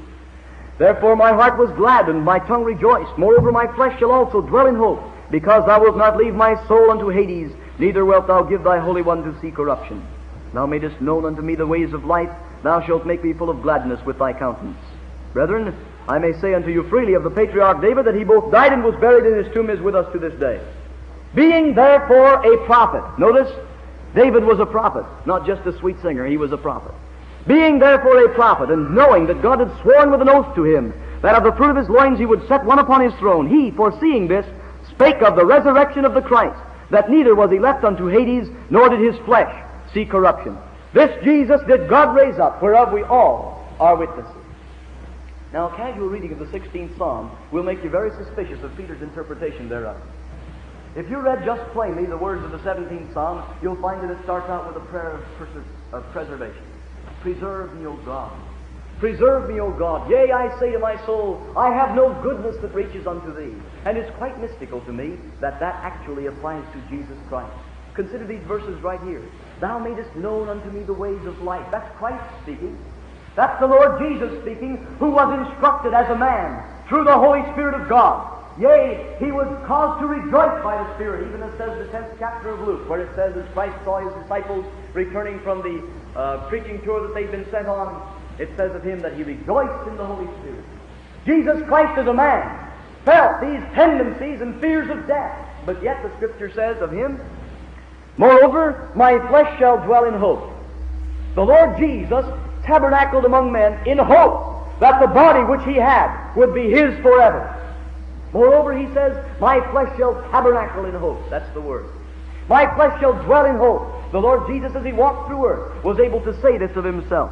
Therefore 0.78 1.16
my 1.16 1.32
heart 1.32 1.58
was 1.58 1.70
glad, 1.78 2.10
and 2.10 2.26
my 2.26 2.40
tongue 2.40 2.64
rejoiced. 2.64 3.18
Moreover, 3.18 3.52
my 3.52 3.68
flesh 3.76 3.98
shall 4.00 4.12
also 4.12 4.42
dwell 4.42 4.68
in 4.68 4.76
hope, 4.76 5.02
because 5.32 5.66
thou 5.66 5.80
wilt 5.80 5.98
not 5.98 6.18
leave 6.18 6.36
my 6.36 6.56
soul 6.68 6.92
unto 6.92 7.10
Hades, 7.10 7.52
neither 7.80 8.04
wilt 8.04 8.28
thou 8.28 8.44
give 8.44 8.64
thy 8.64 8.80
Holy 8.80 9.02
One 9.02 9.24
to 9.24 9.40
see 9.40 9.52
corruption. 9.52 10.06
Thou 10.54 10.66
madest 10.66 11.00
known 11.00 11.26
unto 11.26 11.42
me 11.42 11.56
the 11.56 11.68
ways 11.68 11.94
of 11.94 12.04
life, 12.04 12.32
thou 12.64 12.82
shalt 12.86 13.06
make 13.06 13.24
me 13.24 13.34
full 13.34 13.50
of 13.50 13.62
gladness 13.62 14.04
with 14.06 14.18
thy 14.18 14.34
countenance. 14.34 14.78
Brethren, 15.36 15.76
I 16.08 16.18
may 16.18 16.32
say 16.40 16.54
unto 16.54 16.70
you 16.70 16.88
freely 16.88 17.14
of 17.14 17.24
the 17.24 17.30
patriarch 17.30 17.82
David 17.82 18.06
that 18.06 18.16
he 18.16 18.24
both 18.24 18.54
died 18.54 18.72
and 18.72 18.86
was 18.86 18.96
buried, 19.02 19.26
and 19.26 19.44
his 19.44 19.54
tomb 19.54 19.70
is 19.70 19.82
with 19.82 19.94
us 19.94 20.10
to 20.14 20.18
this 20.18 20.34
day. 20.40 20.62
Being 21.36 21.76
therefore 21.76 22.36
a 22.36 22.66
prophet, 22.66 23.04
notice, 23.20 23.52
David 24.16 24.46
was 24.46 24.62
a 24.62 24.66
prophet, 24.66 25.04
not 25.26 25.46
just 25.46 25.68
a 25.68 25.78
sweet 25.78 26.02
singer, 26.02 26.26
he 26.26 26.38
was 26.38 26.54
a 26.54 26.58
prophet. 26.58 26.94
Being 27.48 27.80
therefore 27.80 28.24
a 28.24 28.34
prophet, 28.34 28.70
and 28.70 28.96
knowing 28.96 29.28
that 29.28 29.42
God 29.42 29.60
had 29.60 29.78
sworn 29.82 30.10
with 30.10 30.22
an 30.22 30.30
oath 30.30 30.56
to 30.56 30.64
him 30.64 30.94
that 31.22 31.36
of 31.36 31.44
the 31.44 31.52
fruit 31.58 31.72
of 31.72 31.76
his 31.76 31.90
loins 31.90 32.18
he 32.18 32.26
would 32.26 32.48
set 32.48 32.64
one 32.64 32.80
upon 32.80 33.02
his 33.02 33.14
throne, 33.16 33.50
he, 33.50 33.72
foreseeing 33.72 34.30
this, 34.30 34.46
spake 34.90 35.22
of 35.22 35.36
the 35.36 35.46
resurrection 35.46 36.06
of 36.06 36.14
the 36.14 36.22
Christ, 36.22 36.58
that 36.92 37.10
neither 37.10 37.36
was 37.36 37.52
he 37.52 37.60
left 37.60 37.84
unto 37.84 38.08
Hades, 38.08 38.48
nor 38.70 38.88
did 38.88 39.02
his 39.02 39.20
flesh 39.26 39.54
see 39.94 40.06
corruption. 40.06 40.58
This 40.94 41.12
Jesus 41.26 41.60
did 41.68 41.90
God 41.90 42.16
raise 42.16 42.40
up, 42.40 42.62
whereof 42.62 42.94
we 42.94 43.04
all 43.04 43.68
are 43.82 43.98
witnesses. 43.98 44.45
Now, 45.54 45.70
a 45.70 45.76
casual 45.76 46.08
reading 46.08 46.32
of 46.32 46.40
the 46.40 46.46
16th 46.46 46.98
Psalm 46.98 47.32
will 47.52 47.64
make 47.64 47.84
you 47.84 47.90
very 47.90 48.12
suspicious 48.12 48.62
of 48.64 48.76
Peter's 48.76 49.02
interpretation 49.02 49.70
thereof. 49.70 49.98
If 50.96 51.10
you 51.10 51.20
read 51.20 51.44
just 51.44 51.62
plainly 51.72 52.06
the 52.06 52.18
words 52.18 52.44
of 52.44 52.52
the 52.52 52.58
17th 52.60 53.14
Psalm, 53.14 53.44
you'll 53.62 53.82
find 53.82 54.02
that 54.02 54.10
it 54.10 54.24
starts 54.24 54.50
out 54.50 54.68
with 54.68 54.82
a 54.82 54.86
prayer 54.88 55.20
of, 55.92 56.04
preservation. 56.12 56.64
Preserve 57.22 57.74
me, 57.76 57.86
O 57.86 57.98
God. 57.98 58.32
Preserve 59.00 59.50
me, 59.50 59.60
O 59.60 59.72
God. 59.72 60.10
Yea, 60.10 60.32
I 60.32 60.58
say 60.60 60.72
to 60.72 60.80
my 60.80 60.96
soul, 61.06 61.46
I 61.58 61.74
have 61.74 61.96
no 61.96 62.14
goodness 62.24 62.56
that 62.62 62.74
reaches 62.74 63.06
unto 63.06 63.36
thee. 63.36 63.56
And 63.84 63.98
it's 63.98 64.10
quite 64.18 64.40
mystical 64.40 64.80
to 64.82 64.94
me 64.94 65.18
that 65.42 65.60
that 65.60 65.76
actually 65.84 66.28
applies 66.28 66.64
to 66.74 66.80
Jesus 66.90 67.18
Christ. 67.28 67.54
Consider 67.94 68.26
these 68.26 68.44
verses 68.44 68.82
right 68.82 69.02
here. 69.02 69.22
Thou 69.60 69.80
madest 69.80 70.16
known 70.16 70.48
unto 70.48 70.70
me 70.70 70.84
the 70.84 70.94
ways 70.94 71.26
of 71.26 71.42
life. 71.42 71.66
That's 71.72 71.94
Christ 71.98 72.24
speaking. 72.44 72.78
That's 73.36 73.60
the 73.60 73.68
Lord 73.68 74.00
Jesus 74.00 74.42
speaking, 74.42 74.78
who 75.00 75.12
was 75.12 75.48
instructed 75.48 75.94
as 75.94 76.10
a 76.10 76.18
man 76.18 76.64
through 76.88 77.04
the 77.04 77.18
Holy 77.18 77.42
Spirit 77.54 77.80
of 77.80 77.90
God 77.90 78.36
Yea, 78.58 79.18
he 79.20 79.34
was 79.34 79.48
caused 79.68 80.00
to 80.00 80.08
rejoice 80.08 80.64
by 80.64 80.82
the 80.82 80.96
Spirit, 80.96 81.28
even 81.28 81.44
as 81.44 81.52
says 81.58 81.78
the 81.78 81.92
10th 81.92 82.16
chapter 82.18 82.50
of 82.50 82.62
Luke, 82.62 82.88
where 82.88 83.02
it 83.02 83.14
says, 83.14 83.36
as 83.36 83.46
Christ 83.52 83.76
saw 83.84 84.00
his 84.00 84.14
disciples 84.24 84.66
returning 84.94 85.42
from 85.42 85.62
the 85.62 86.18
uh, 86.18 86.48
preaching 86.48 86.82
tour 86.84 87.06
that 87.06 87.14
they'd 87.14 87.32
been 87.32 87.50
sent 87.52 87.68
on, 87.68 88.18
it 88.40 88.50
says 88.56 88.74
of 88.74 88.82
him 88.82 89.02
that 89.02 89.14
he 89.14 89.24
rejoiced 89.24 89.88
in 89.90 89.98
the 89.98 90.06
Holy 90.06 90.28
Spirit. 90.40 90.64
Jesus 91.26 91.68
Christ 91.68 92.00
as 92.00 92.08
a 92.08 92.14
man 92.14 92.72
felt 93.04 93.42
these 93.42 93.62
tendencies 93.74 94.40
and 94.40 94.60
fears 94.62 94.90
of 94.90 95.06
death, 95.06 95.38
but 95.66 95.84
yet 95.84 96.02
the 96.02 96.16
Scripture 96.16 96.52
says 96.54 96.82
of 96.82 96.94
him, 96.94 97.20
Moreover, 98.16 98.90
my 98.96 99.20
flesh 99.28 99.60
shall 99.60 99.84
dwell 99.84 100.06
in 100.06 100.14
hope. 100.14 100.50
The 101.34 101.44
Lord 101.44 101.78
Jesus 101.78 102.26
tabernacled 102.66 103.26
among 103.26 103.52
men 103.52 103.88
in 103.88 103.98
hope 103.98 104.80
that 104.80 105.00
the 105.00 105.08
body 105.08 105.44
which 105.44 105.64
he 105.64 105.76
had 105.76 106.34
would 106.36 106.54
be 106.54 106.70
his 106.70 106.98
forever. 107.02 107.52
Moreover, 108.34 108.78
he 108.78 108.94
says, 108.94 109.18
My 109.40 109.62
flesh 109.72 109.96
shall 109.98 110.22
tabernacle 110.30 110.86
in 110.86 110.96
hope. 110.96 111.30
That's 111.30 111.52
the 111.54 111.62
word. 111.62 111.86
My 112.50 112.74
flesh 112.76 113.00
shall 113.00 113.14
dwell 113.24 113.46
in 113.46 113.56
hope. 113.56 114.12
The 114.12 114.20
Lord 114.20 114.48
Jesus, 114.48 114.76
as 114.76 114.86
he 114.86 114.92
walked 114.92 115.28
through 115.28 115.46
earth, 115.46 115.84
was 115.84 116.00
able 116.00 116.22
to 116.22 116.42
say 116.42 116.58
this 116.58 116.76
of 116.76 116.84
himself. 116.84 117.32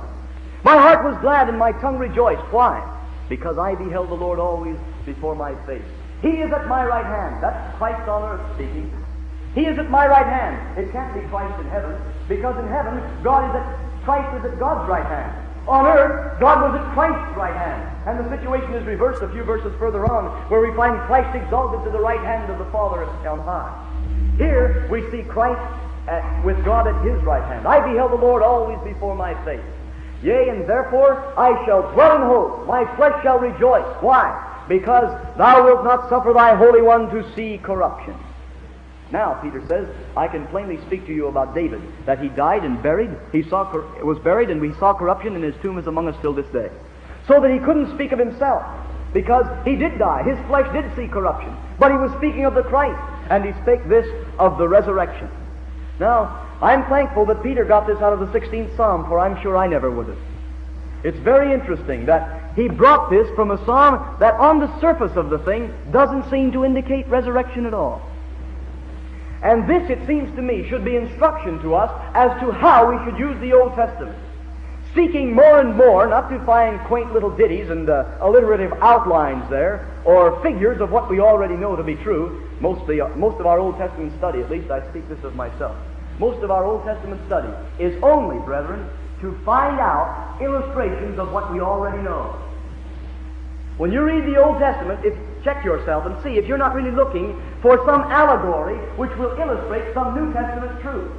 My 0.63 0.77
heart 0.77 1.03
was 1.03 1.19
glad 1.19 1.49
and 1.49 1.59
my 1.59 1.73
tongue 1.73 1.97
rejoiced. 1.97 2.51
Why? 2.51 2.79
Because 3.27 3.57
I 3.57 3.75
beheld 3.75 4.09
the 4.09 4.15
Lord 4.15 4.39
always 4.39 4.77
before 5.05 5.35
my 5.35 5.53
face. 5.65 5.83
He 6.21 6.39
is 6.39 6.51
at 6.53 6.67
my 6.67 6.85
right 6.85 7.05
hand. 7.05 7.43
That's 7.43 7.77
Christ 7.77 8.07
on 8.07 8.23
earth 8.23 8.55
speaking. 8.55 8.91
He 9.53 9.65
is 9.65 9.77
at 9.77 9.89
my 9.89 10.07
right 10.07 10.25
hand. 10.25 10.79
It 10.79 10.91
can't 10.91 11.13
be 11.13 11.19
Christ 11.27 11.59
in 11.59 11.67
heaven, 11.67 11.99
because 12.29 12.57
in 12.57 12.67
heaven, 12.69 13.03
God 13.23 13.49
is 13.49 13.55
at 13.61 13.82
Christ 14.05 14.37
is 14.37 14.51
at 14.51 14.59
God's 14.59 14.87
right 14.89 15.05
hand. 15.05 15.39
On 15.67 15.85
earth, 15.85 16.39
God 16.41 16.59
was 16.61 16.79
at 16.79 16.93
Christ's 16.93 17.37
right 17.37 17.55
hand. 17.55 17.89
And 18.05 18.19
the 18.19 18.29
situation 18.35 18.73
is 18.73 18.85
reversed 18.85 19.21
a 19.21 19.29
few 19.29 19.43
verses 19.43 19.71
further 19.79 20.05
on, 20.05 20.25
where 20.49 20.59
we 20.59 20.75
find 20.75 20.99
Christ 21.07 21.35
exalted 21.35 21.85
to 21.85 21.91
the 21.91 21.99
right 21.99 22.19
hand 22.19 22.51
of 22.51 22.59
the 22.59 22.69
Father 22.71 23.05
on 23.05 23.39
high. 23.39 23.71
Here 24.37 24.87
we 24.91 25.09
see 25.09 25.23
Christ 25.23 25.61
at, 26.07 26.43
with 26.43 26.63
God 26.65 26.87
at 26.87 27.05
his 27.05 27.21
right 27.23 27.43
hand. 27.43 27.65
I 27.65 27.79
beheld 27.79 28.11
the 28.11 28.17
Lord 28.17 28.43
always 28.43 28.77
before 28.83 29.15
my 29.15 29.33
face. 29.45 29.63
Yea, 30.21 30.49
and 30.49 30.67
therefore 30.67 31.33
I 31.37 31.65
shall 31.65 31.93
dwell 31.93 32.15
in 32.17 32.21
hope. 32.23 32.67
My 32.67 32.83
flesh 32.95 33.23
shall 33.23 33.39
rejoice. 33.39 33.85
Why? 34.01 34.65
Because 34.67 35.11
thou 35.37 35.63
wilt 35.63 35.83
not 35.83 36.09
suffer 36.09 36.33
thy 36.33 36.55
Holy 36.55 36.81
One 36.81 37.09
to 37.09 37.33
see 37.35 37.57
corruption. 37.57 38.15
Now, 39.13 39.35
Peter 39.35 39.63
says, 39.67 39.87
I 40.17 40.27
can 40.27 40.47
plainly 40.47 40.81
speak 40.87 41.05
to 41.05 41.13
you 41.13 41.27
about 41.27 41.53
David, 41.53 41.83
that 42.07 42.19
he 42.19 42.29
died 42.29 42.65
and 42.65 42.81
buried. 42.81 43.11
He 43.31 43.43
saw, 43.43 43.71
was 44.03 44.17
buried, 44.17 44.49
and 44.49 44.59
we 44.59 44.73
saw 44.73 44.91
corruption, 44.91 45.35
and 45.35 45.43
his 45.43 45.53
tomb 45.61 45.77
is 45.77 45.85
among 45.85 46.07
us 46.07 46.15
till 46.21 46.33
this 46.33 46.47
day. 46.47 46.71
So 47.27 47.39
that 47.39 47.51
he 47.51 47.59
couldn't 47.59 47.93
speak 47.93 48.11
of 48.11 48.17
himself, 48.17 48.65
because 49.13 49.45
he 49.65 49.75
did 49.75 49.99
die. 49.99 50.23
His 50.23 50.39
flesh 50.47 50.67
did 50.73 50.93
see 50.95 51.07
corruption. 51.07 51.55
But 51.77 51.91
he 51.91 51.97
was 51.97 52.11
speaking 52.13 52.45
of 52.45 52.55
the 52.55 52.63
Christ, 52.63 52.99
and 53.29 53.45
he 53.45 53.53
spake 53.61 53.87
this 53.87 54.07
of 54.39 54.57
the 54.57 54.67
resurrection. 54.67 55.29
Now, 55.99 56.49
I'm 56.59 56.83
thankful 56.89 57.27
that 57.27 57.43
Peter 57.43 57.65
got 57.65 57.85
this 57.85 57.99
out 57.99 58.13
of 58.13 58.19
the 58.19 58.39
16th 58.39 58.75
Psalm, 58.75 59.05
for 59.07 59.19
I'm 59.19 59.39
sure 59.43 59.55
I 59.55 59.67
never 59.67 59.91
would 59.91 60.07
have. 60.07 60.17
It's 61.03 61.19
very 61.19 61.53
interesting 61.53 62.07
that 62.07 62.55
he 62.55 62.67
brought 62.67 63.11
this 63.11 63.29
from 63.35 63.51
a 63.51 63.63
psalm 63.63 64.17
that 64.19 64.33
on 64.35 64.59
the 64.59 64.79
surface 64.79 65.15
of 65.15 65.29
the 65.29 65.37
thing 65.37 65.71
doesn't 65.91 66.31
seem 66.31 66.51
to 66.53 66.65
indicate 66.65 67.07
resurrection 67.09 67.67
at 67.67 67.75
all. 67.75 68.01
And 69.43 69.67
this, 69.69 69.89
it 69.89 70.07
seems 70.07 70.33
to 70.35 70.41
me, 70.41 70.67
should 70.69 70.85
be 70.85 70.95
instruction 70.95 71.61
to 71.63 71.75
us 71.75 71.91
as 72.13 72.31
to 72.39 72.51
how 72.51 72.89
we 72.89 73.03
should 73.03 73.19
use 73.19 73.37
the 73.41 73.51
Old 73.51 73.75
Testament. 73.75 74.17
Seeking 74.95 75.33
more 75.33 75.59
and 75.59 75.75
more, 75.75 76.07
not 76.07 76.29
to 76.29 76.39
find 76.45 76.79
quaint 76.81 77.11
little 77.11 77.35
ditties 77.35 77.69
and 77.69 77.89
uh, 77.89 78.05
alliterative 78.21 78.71
outlines 78.79 79.49
there, 79.49 79.91
or 80.05 80.41
figures 80.41 80.79
of 80.79 80.91
what 80.91 81.09
we 81.09 81.19
already 81.19 81.55
know 81.55 81.75
to 81.75 81.83
be 81.83 81.95
true. 81.95 82.47
Mostly, 82.61 83.01
uh, 83.01 83.09
most 83.09 83.39
of 83.39 83.45
our 83.45 83.59
Old 83.59 83.77
Testament 83.77 84.13
study, 84.17 84.39
at 84.39 84.49
least 84.49 84.71
I 84.71 84.87
speak 84.91 85.09
this 85.09 85.21
of 85.23 85.35
myself, 85.35 85.75
most 86.19 86.41
of 86.43 86.51
our 86.51 86.63
Old 86.63 86.85
Testament 86.85 87.19
study 87.25 87.49
is 87.79 88.01
only, 88.03 88.39
brethren, 88.45 88.87
to 89.21 89.37
find 89.43 89.79
out 89.79 90.37
illustrations 90.41 91.19
of 91.19 91.31
what 91.33 91.51
we 91.51 91.59
already 91.59 92.01
know. 92.01 92.39
When 93.77 93.91
you 93.91 94.03
read 94.03 94.25
the 94.25 94.41
Old 94.41 94.59
Testament, 94.59 95.03
it's 95.03 95.17
check 95.43 95.63
yourself 95.63 96.05
and 96.05 96.15
see 96.23 96.37
if 96.37 96.47
you're 96.47 96.57
not 96.57 96.73
really 96.73 96.91
looking 96.91 97.39
for 97.61 97.77
some 97.85 98.01
allegory 98.11 98.77
which 98.97 99.11
will 99.17 99.31
illustrate 99.37 99.93
some 99.93 100.15
New 100.15 100.33
Testament 100.33 100.79
truth. 100.81 101.11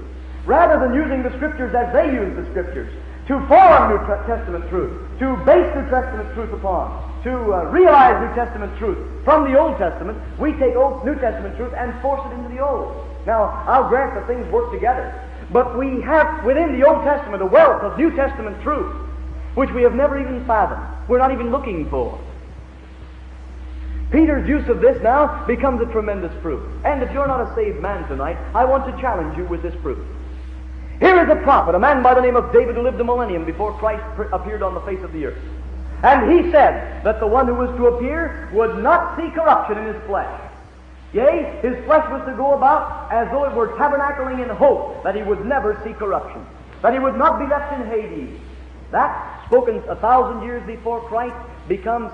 Rather 0.47 0.79
than 0.81 0.95
using 0.95 1.23
the 1.23 1.31
Scriptures 1.37 1.75
as 1.75 1.93
they 1.93 2.13
use 2.13 2.35
the 2.37 2.45
Scriptures, 2.51 2.93
to 3.29 3.41
form 3.49 3.89
New 3.89 4.01
Testament 4.27 4.69
truth, 4.69 4.93
to 5.19 5.37
base 5.45 5.69
New 5.75 5.89
Testament 5.89 6.29
truth 6.35 6.53
upon, 6.53 7.23
to 7.25 7.33
uh, 7.55 7.65
realize 7.73 8.21
New 8.21 8.35
Testament 8.35 8.77
truth 8.79 8.99
from 9.25 9.51
the 9.51 9.59
Old 9.59 9.79
Testament, 9.79 10.19
we 10.39 10.53
take 10.53 10.77
Old 10.77 11.05
New 11.05 11.15
Testament 11.17 11.57
truth 11.57 11.73
and 11.73 11.99
force 12.03 12.21
it 12.31 12.35
into 12.37 12.51
the 12.51 12.61
Old. 12.61 12.93
Now, 13.27 13.65
I'll 13.67 13.89
grant 13.89 14.15
that 14.15 14.27
things 14.27 14.47
work 14.53 14.73
together, 14.73 15.09
but 15.51 15.79
we 15.79 16.03
have 16.03 16.45
within 16.45 16.79
the 16.79 16.87
Old 16.87 17.05
Testament 17.05 17.43
a 17.43 17.47
wealth 17.47 17.83
of 17.83 17.97
New 17.97 18.15
Testament 18.15 18.61
truth 18.63 19.05
which 19.55 19.71
we 19.71 19.83
have 19.83 19.95
never 19.95 20.21
even 20.21 20.45
fathomed. 20.47 21.09
We're 21.09 21.19
not 21.19 21.33
even 21.33 21.51
looking 21.51 21.89
for. 21.89 22.19
Peter's 24.15 24.49
use 24.49 24.69
of 24.69 24.81
this 24.81 25.03
now 25.03 25.45
becomes 25.45 25.83
a 25.83 25.87
tremendous 25.87 26.33
proof. 26.41 26.63
And 26.85 27.03
if 27.03 27.11
you're 27.13 27.27
not 27.27 27.51
a 27.51 27.55
saved 27.57 27.81
man 27.81 28.07
tonight, 28.07 28.37
I 28.55 28.65
want 28.65 28.87
to 28.87 29.03
challenge 29.03 29.37
you 29.37 29.45
with 29.47 29.61
this 29.61 29.75
proof. 29.83 29.99
Here 31.01 31.21
is 31.25 31.29
a 31.29 31.43
prophet, 31.43 31.75
a 31.75 31.81
man 31.81 32.01
by 32.01 32.15
the 32.15 32.21
name 32.21 32.37
of 32.37 32.53
David 32.53 32.77
who 32.77 32.83
lived 32.83 33.01
a 33.01 33.05
millennium 33.05 33.45
before 33.45 33.77
Christ 33.77 34.05
appeared 34.33 34.63
on 34.63 34.75
the 34.75 34.81
face 34.83 35.03
of 35.03 35.13
the 35.13 35.27
earth. 35.27 35.43
And 36.05 36.31
he 36.31 36.49
said 36.53 37.03
that 37.03 37.19
the 37.19 37.27
one 37.27 37.49
who 37.49 37.57
was 37.57 37.77
to 37.77 37.89
appear 37.89 38.51
would 38.53 38.81
not 38.85 39.17
see 39.17 39.31
corruption 39.31 39.79
in 39.79 39.93
his 39.93 40.01
flesh. 40.05 40.41
Yea, 41.13 41.59
his 41.61 41.85
flesh 41.85 42.09
was 42.09 42.25
to 42.27 42.37
go 42.37 42.55
about 42.55 43.11
as 43.13 43.29
though 43.33 43.45
it 43.47 43.55
were 43.57 43.75
tabernacling 43.77 44.41
in 44.41 44.49
hope 44.49 45.03
that 45.03 45.17
he 45.17 45.23
would 45.25 45.45
never 45.45 45.81
see 45.83 45.93
corruption, 45.93 46.47
that 46.83 46.93
he 46.93 47.01
would 47.01 47.17
not 47.17 47.41
be 47.41 47.47
left 47.49 47.73
in 47.73 47.89
Hades. 47.89 48.39
That, 48.93 49.45
spoken 49.47 49.83
a 49.89 49.97
thousand 49.97 50.45
years 50.45 50.65
before 50.69 51.01
Christ, 51.09 51.35
becomes 51.67 52.13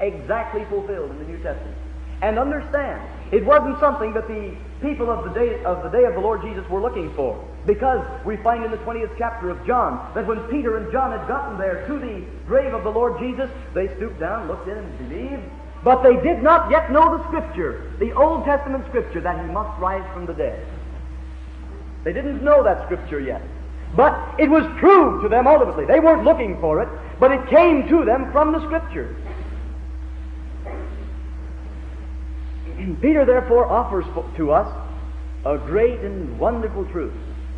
exactly 0.00 0.64
fulfilled 0.66 1.10
in 1.10 1.18
the 1.18 1.24
New 1.24 1.38
Testament. 1.38 1.76
And 2.22 2.38
understand, 2.38 3.02
it 3.30 3.44
wasn't 3.44 3.78
something 3.78 4.14
that 4.14 4.26
the 4.26 4.56
people 4.80 5.10
of 5.10 5.24
the 5.24 5.30
day 5.38 5.62
of 5.64 5.82
the 5.82 5.90
day 5.90 6.04
of 6.04 6.14
the 6.14 6.20
Lord 6.20 6.42
Jesus 6.42 6.68
were 6.70 6.80
looking 6.80 7.12
for. 7.14 7.42
Because 7.66 8.06
we 8.24 8.36
find 8.38 8.64
in 8.64 8.70
the 8.70 8.78
20th 8.78 9.16
chapter 9.18 9.50
of 9.50 9.66
John 9.66 10.12
that 10.14 10.26
when 10.26 10.38
Peter 10.48 10.76
and 10.78 10.90
John 10.92 11.10
had 11.10 11.26
gotten 11.28 11.58
there 11.58 11.86
to 11.86 11.98
the 11.98 12.24
grave 12.46 12.72
of 12.72 12.84
the 12.84 12.90
Lord 12.90 13.18
Jesus, 13.18 13.50
they 13.74 13.94
stooped 13.96 14.20
down, 14.20 14.48
looked 14.48 14.68
in, 14.68 14.78
and 14.78 14.98
believed. 14.98 15.42
But 15.84 16.02
they 16.02 16.16
did 16.16 16.42
not 16.42 16.70
yet 16.70 16.90
know 16.90 17.18
the 17.18 17.24
Scripture, 17.28 17.92
the 17.98 18.12
Old 18.12 18.44
Testament 18.44 18.86
Scripture, 18.88 19.20
that 19.20 19.44
he 19.44 19.52
must 19.52 19.78
rise 19.80 20.04
from 20.12 20.26
the 20.26 20.32
dead. 20.32 20.64
They 22.04 22.12
didn't 22.12 22.42
know 22.42 22.62
that 22.62 22.86
Scripture 22.86 23.20
yet. 23.20 23.42
But 23.94 24.40
it 24.40 24.48
was 24.48 24.64
true 24.78 25.22
to 25.22 25.28
them 25.28 25.46
ultimately. 25.46 25.84
They 25.84 26.00
weren't 26.00 26.24
looking 26.24 26.60
for 26.60 26.82
it, 26.82 26.88
but 27.20 27.30
it 27.30 27.46
came 27.48 27.88
to 27.88 28.04
them 28.04 28.32
from 28.32 28.52
the 28.52 28.64
Scripture. 28.66 29.14
Peter 33.00 33.24
therefore 33.24 33.66
offers 33.66 34.04
to 34.36 34.52
us 34.52 34.68
a 35.44 35.58
great 35.58 36.00
and 36.00 36.38
wonderful 36.38 36.84
truth 36.86 37.14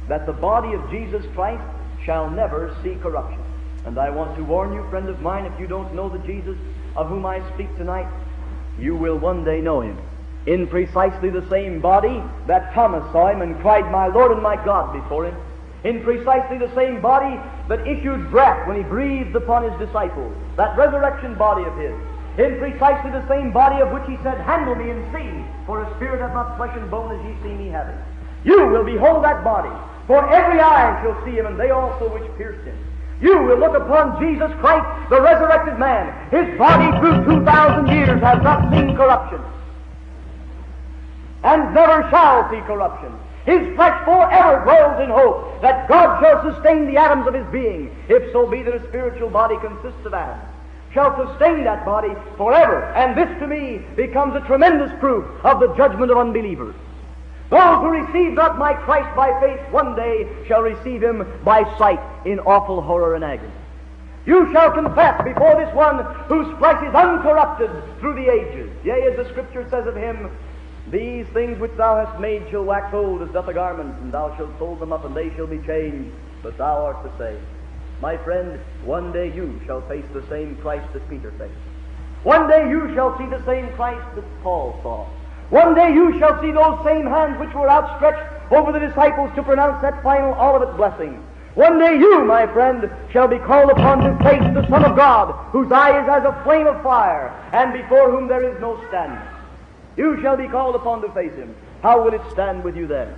that 0.09 0.27
the 0.27 0.33
body 0.33 0.75
of 0.75 0.91
Jesus 0.91 1.25
Christ 1.35 1.65
shall 2.05 2.31
never 2.31 2.77
see 2.83 2.95
corruption. 2.97 3.41
And 3.85 3.99
I 3.99 4.11
want 4.11 4.37
to 4.37 4.45
warn 4.45 4.73
you, 4.73 4.89
friend 4.91 5.09
of 5.09 5.21
mine, 5.21 5.47
if 5.47 5.59
you 5.59 5.67
don't 5.67 5.95
know 5.95 6.09
the 6.09 6.19
Jesus 6.27 6.57
of 6.97 7.09
whom 7.09 7.27
I 7.27 7.47
speak 7.55 7.75
tonight, 7.77 8.09
you 8.79 8.97
will 8.97 9.19
one 9.19 9.45
day 9.45 9.61
know 9.61 9.81
him 9.81 9.99
in 10.49 10.67
precisely 10.67 11.29
the 11.29 11.47
same 11.51 11.81
body 11.81 12.23
that 12.47 12.73
Thomas 12.73 13.05
saw 13.13 13.29
him 13.29 13.43
and 13.43 13.61
cried, 13.61 13.91
My 13.91 14.07
Lord 14.07 14.33
and 14.33 14.43
my 14.43 14.57
God, 14.65 14.93
before 14.93 15.27
him. 15.27 15.37
In 15.85 16.03
precisely 16.03 16.59
the 16.59 16.75
same 16.75 17.01
body 17.01 17.39
that 17.69 17.87
issued 17.87 18.31
breath 18.31 18.67
when 18.67 18.77
he 18.77 18.83
breathed 18.83 19.37
upon 19.37 19.71
his 19.71 19.79
disciples, 19.79 20.35
that 20.57 20.77
resurrection 20.77 21.35
body 21.37 21.65
of 21.65 21.77
his 21.77 21.95
in 22.39 22.57
precisely 22.59 23.11
the 23.11 23.27
same 23.27 23.51
body 23.51 23.83
of 23.83 23.91
which 23.91 24.07
he 24.07 24.17
said, 24.23 24.39
Handle 24.47 24.77
me 24.77 24.91
and 24.91 25.03
see, 25.13 25.45
for 25.67 25.83
a 25.83 25.97
spirit 25.97 26.21
hath 26.21 26.33
not 26.33 26.57
flesh 26.57 26.75
and 26.79 26.89
bone 26.89 27.11
as 27.11 27.21
ye 27.27 27.35
see 27.43 27.55
me 27.55 27.69
having. 27.69 27.99
You 28.45 28.67
will 28.67 28.85
behold 28.85 29.25
that 29.25 29.43
body, 29.43 29.75
for 30.07 30.23
every 30.31 30.61
eye 30.61 31.03
shall 31.03 31.19
see 31.25 31.33
him, 31.33 31.47
and 31.47 31.59
they 31.59 31.71
also 31.71 32.09
which 32.15 32.31
pierced 32.39 32.65
him. 32.65 32.79
You 33.21 33.43
will 33.43 33.59
look 33.59 33.75
upon 33.75 34.23
Jesus 34.23 34.55
Christ, 34.61 34.87
the 35.11 35.21
resurrected 35.21 35.81
man. 35.81 36.15
His 36.31 36.57
body 36.57 36.87
through 37.01 37.43
2,000 37.43 37.89
years 37.89 38.23
has 38.23 38.41
not 38.45 38.71
seen 38.71 38.95
corruption, 38.95 39.43
and 41.43 41.75
never 41.75 42.09
shall 42.11 42.49
see 42.51 42.61
corruption. 42.61 43.13
His 43.47 43.75
flesh 43.75 44.05
forever 44.05 44.63
dwells 44.63 45.03
in 45.03 45.11
hope 45.11 45.61
that 45.63 45.89
God 45.89 46.23
shall 46.23 46.55
sustain 46.55 46.87
the 46.87 46.99
atoms 46.99 47.27
of 47.27 47.35
his 47.35 47.47
being, 47.51 47.91
if 48.09 48.31
so 48.31 48.47
be 48.47 48.63
that 48.63 48.75
a 48.75 48.87
spiritual 48.89 49.31
body 49.31 49.57
consists 49.59 50.07
of 50.07 50.15
atoms 50.15 50.48
shall 50.99 51.29
sustain 51.29 51.63
that 51.63 51.85
body 51.85 52.13
forever. 52.37 52.83
And 52.97 53.17
this 53.17 53.29
to 53.39 53.47
me 53.47 53.81
becomes 53.95 54.35
a 54.35 54.41
tremendous 54.41 54.91
proof 54.99 55.25
of 55.45 55.61
the 55.61 55.73
judgment 55.77 56.11
of 56.11 56.19
unbelievers. 56.19 56.75
Those 57.51 57.79
who 57.79 57.89
receive 57.89 58.33
not 58.33 58.59
my 58.59 58.75
Christ 58.75 59.15
by 59.15 59.31
faith 59.41 59.61
one 59.71 59.95
day 59.95 60.27
shall 60.49 60.61
receive 60.61 61.01
him 61.01 61.25
by 61.45 61.63
sight 61.79 62.01
in 62.27 62.41
awful 62.41 62.83
horror 62.83 63.15
and 63.15 63.25
agony. 63.25 63.53
You 64.27 64.53
shall 64.53 64.73
confess 64.73 65.23
before 65.23 65.55
this 65.57 65.73
one 65.73 66.05
whose 66.27 66.59
flesh 66.59 66.83
is 66.83 66.95
uncorrupted 66.95 67.71
through 68.01 68.15
the 68.17 68.29
ages. 68.29 68.69
Yea, 68.85 69.03
as 69.07 69.17
the 69.17 69.31
Scripture 69.31 69.67
says 69.71 69.87
of 69.87 69.95
him, 69.95 70.29
these 70.91 71.27
things 71.29 71.61
which 71.61 71.77
thou 71.77 72.05
hast 72.05 72.21
made 72.21 72.51
shall 72.51 72.65
wax 72.65 72.93
old 72.93 73.23
as 73.23 73.31
doth 73.31 73.47
a 73.47 73.55
garment, 73.55 73.95
and 74.01 74.13
thou 74.13 74.37
shalt 74.37 74.59
fold 74.59 74.81
them 74.81 74.93
up, 74.93 75.05
and 75.05 75.15
they 75.15 75.33
shall 75.37 75.47
be 75.47 75.61
changed, 75.61 76.13
but 76.43 76.59
thou 76.59 76.85
art 76.87 77.05
the 77.05 77.17
same. 77.19 77.41
My 78.01 78.17
friend, 78.19 78.61
one 78.85 79.13
day 79.13 79.33
you 79.35 79.61
shall 79.67 79.81
face 79.89 80.05
the 80.13 80.25
same 80.29 80.57
Christ 80.57 80.93
that 80.93 81.09
Peter 81.11 81.33
faced. 81.33 81.53
One 82.23 82.49
day 82.49 82.69
you 82.69 82.95
shall 82.95 83.17
see 83.19 83.27
the 83.27 83.45
same 83.45 83.69
Christ 83.75 84.15
that 84.15 84.25
Paul 84.43 84.79
saw. 84.83 85.07
One 85.51 85.75
day 85.75 85.93
you 85.93 86.17
shall 86.19 86.41
see 86.41 86.53
those 86.53 86.85
same 86.85 87.07
hands 87.07 87.41
which 87.41 87.55
were 87.55 87.69
outstretched 87.69 88.53
over 88.53 88.71
the 88.71 88.79
disciples 88.79 89.31
to 89.35 89.43
pronounce 89.43 89.83
that 89.83 90.03
final 90.03 90.35
Olivet 90.35 90.77
blessing. 90.77 91.25
One 91.55 91.79
day 91.81 91.99
you, 91.99 92.25
my 92.25 92.47
friend, 92.47 92.89
shall 93.11 93.27
be 93.27 93.39
called 93.39 93.71
upon 93.71 93.99
to 94.01 94.17
face 94.23 94.55
the 94.55 94.69
Son 94.69 94.85
of 94.85 94.95
God, 94.95 95.33
whose 95.51 95.73
eye 95.73 96.01
is 96.01 96.09
as 96.09 96.25
a 96.25 96.41
flame 96.45 96.69
of 96.69 96.81
fire, 96.85 97.31
and 97.53 97.73
before 97.73 98.11
whom 98.11 98.29
there 98.29 98.45
is 98.49 98.61
no 98.61 98.81
standing. 98.89 99.19
You 99.97 100.21
shall 100.23 100.37
be 100.37 100.47
called 100.47 100.77
upon 100.77 101.03
to 101.03 101.11
face 101.11 101.35
him. 101.35 101.57
How 101.83 102.05
will 102.05 102.15
it 102.15 102.23
stand 102.31 102.63
with 102.63 102.77
you 102.77 102.87
then? 102.87 103.13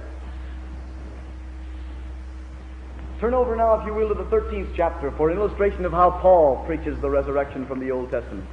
Turn 3.20 3.34
over 3.34 3.54
now, 3.54 3.78
if 3.78 3.86
you 3.86 3.92
will, 3.92 4.08
to 4.08 4.14
the 4.14 4.24
13th 4.24 4.72
chapter 4.74 5.10
for 5.10 5.28
an 5.28 5.36
illustration 5.36 5.84
of 5.84 5.92
how 5.92 6.10
Paul 6.10 6.64
preaches 6.64 6.98
the 7.02 7.10
resurrection 7.10 7.66
from 7.66 7.78
the 7.78 7.90
Old 7.90 8.10
Testament. 8.10 8.48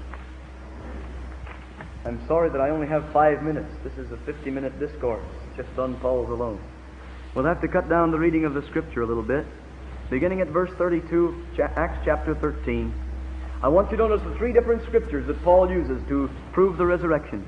I'm 2.04 2.20
sorry 2.28 2.50
that 2.50 2.60
I 2.60 2.70
only 2.70 2.86
have 2.88 3.10
five 3.14 3.44
minutes. 3.44 3.74
This 3.82 3.94
is 3.94 4.12
a 4.12 4.18
50 4.18 4.52
minute 4.52 4.78
discourse 4.78 5.24
just 5.56 5.70
on 5.80 5.96
Paul's 6.02 6.30
alone. 6.30 6.60
We'll 7.34 7.46
have 7.46 7.62
to 7.62 7.70
cut 7.70 7.88
down 7.88 8.12
the 8.12 8.20
reading 8.20 8.44
of 8.44 8.54
the 8.54 8.62
Scripture 8.64 9.04
a 9.04 9.06
little 9.06 9.24
bit. 9.24 9.46
Beginning 10.10 10.42
at 10.42 10.50
verse 10.50 10.72
32, 10.78 11.46
Acts 11.78 12.00
chapter 12.04 12.36
13. 12.36 12.94
I 13.64 13.70
want 13.70 13.90
you 13.90 13.96
to 13.96 14.06
notice 14.06 14.28
the 14.28 14.36
three 14.36 14.52
different 14.52 14.84
Scriptures 14.84 15.26
that 15.28 15.42
Paul 15.44 15.72
uses 15.72 16.06
to 16.10 16.30
prove 16.52 16.78
the 16.78 16.86
resurrection. 16.86 17.48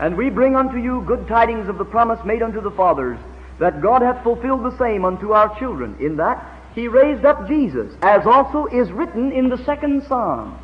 And 0.00 0.16
we 0.16 0.28
bring 0.28 0.56
unto 0.56 0.78
you 0.78 1.04
good 1.06 1.28
tidings 1.28 1.68
of 1.68 1.78
the 1.78 1.84
promise 1.84 2.18
made 2.24 2.42
unto 2.42 2.60
the 2.60 2.72
fathers 2.72 3.20
that 3.58 3.82
God 3.82 4.02
hath 4.02 4.22
fulfilled 4.22 4.64
the 4.64 4.76
same 4.78 5.04
unto 5.04 5.32
our 5.32 5.58
children, 5.58 5.96
in 6.00 6.16
that 6.16 6.44
he 6.74 6.88
raised 6.88 7.24
up 7.24 7.48
Jesus, 7.48 7.92
as 8.02 8.26
also 8.26 8.66
is 8.66 8.90
written 8.92 9.32
in 9.32 9.48
the 9.48 9.62
second 9.64 10.04
psalm. 10.06 10.58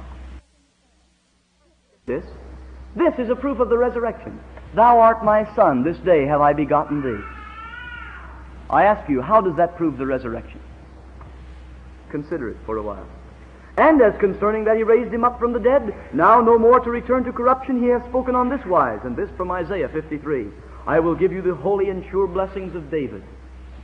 This, 2.07 2.24
this 2.94 3.14
is 3.18 3.30
a 3.30 3.37
proof 3.37 3.59
of 3.59 3.68
the 3.68 3.78
resurrection. 3.78 4.38
Thou 4.74 5.00
art 5.00 5.24
my 5.24 5.52
son, 5.54 5.83
this 5.83 5.98
day 5.98 6.26
have 6.26 6.40
I 6.40 6.52
begotten 6.52 7.02
thee. 7.02 7.24
I 8.70 8.85
ask 8.85 9.09
you, 9.09 9.22
how 9.22 9.40
does 9.40 9.57
that 9.57 9.76
prove 9.76 9.98
the 9.98 10.07
resurrection? 10.07 10.61
Consider 12.11 12.50
it 12.50 12.57
for 12.66 12.76
a 12.76 12.83
while. 12.83 13.07
And 13.76 14.00
as 14.00 14.18
concerning 14.20 14.64
that 14.64 14.76
he 14.76 14.85
raised 14.85 15.12
him 15.12 15.24
up 15.24 15.40
from 15.40 15.52
the 15.52 15.59
dead, 15.59 15.94
now 16.12 16.40
no 16.40 16.59
more 16.59 16.78
to 16.78 16.90
return 16.90 17.24
to 17.24 17.33
corruption, 17.33 17.83
he 17.83 17.88
hath 17.88 18.07
spoken 18.09 18.37
on 18.37 18.48
this 18.48 18.64
wise, 18.66 19.00
and 19.04 19.16
this 19.16 19.30
from 19.37 19.50
Isaiah 19.50 19.88
53. 19.88 20.46
I 20.87 21.01
will 21.01 21.14
give 21.14 21.33
you 21.33 21.42
the 21.42 21.55
holy 21.55 21.88
and 21.88 22.05
sure 22.11 22.27
blessings 22.27 22.75
of 22.75 22.90
David. 22.90 23.23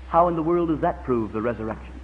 How 0.09 0.29
in 0.29 0.37
the 0.37 0.43
world 0.43 0.69
does 0.69 0.81
that 0.81 1.05
prove 1.05 1.33
the 1.33 1.41
resurrection? 1.41 2.01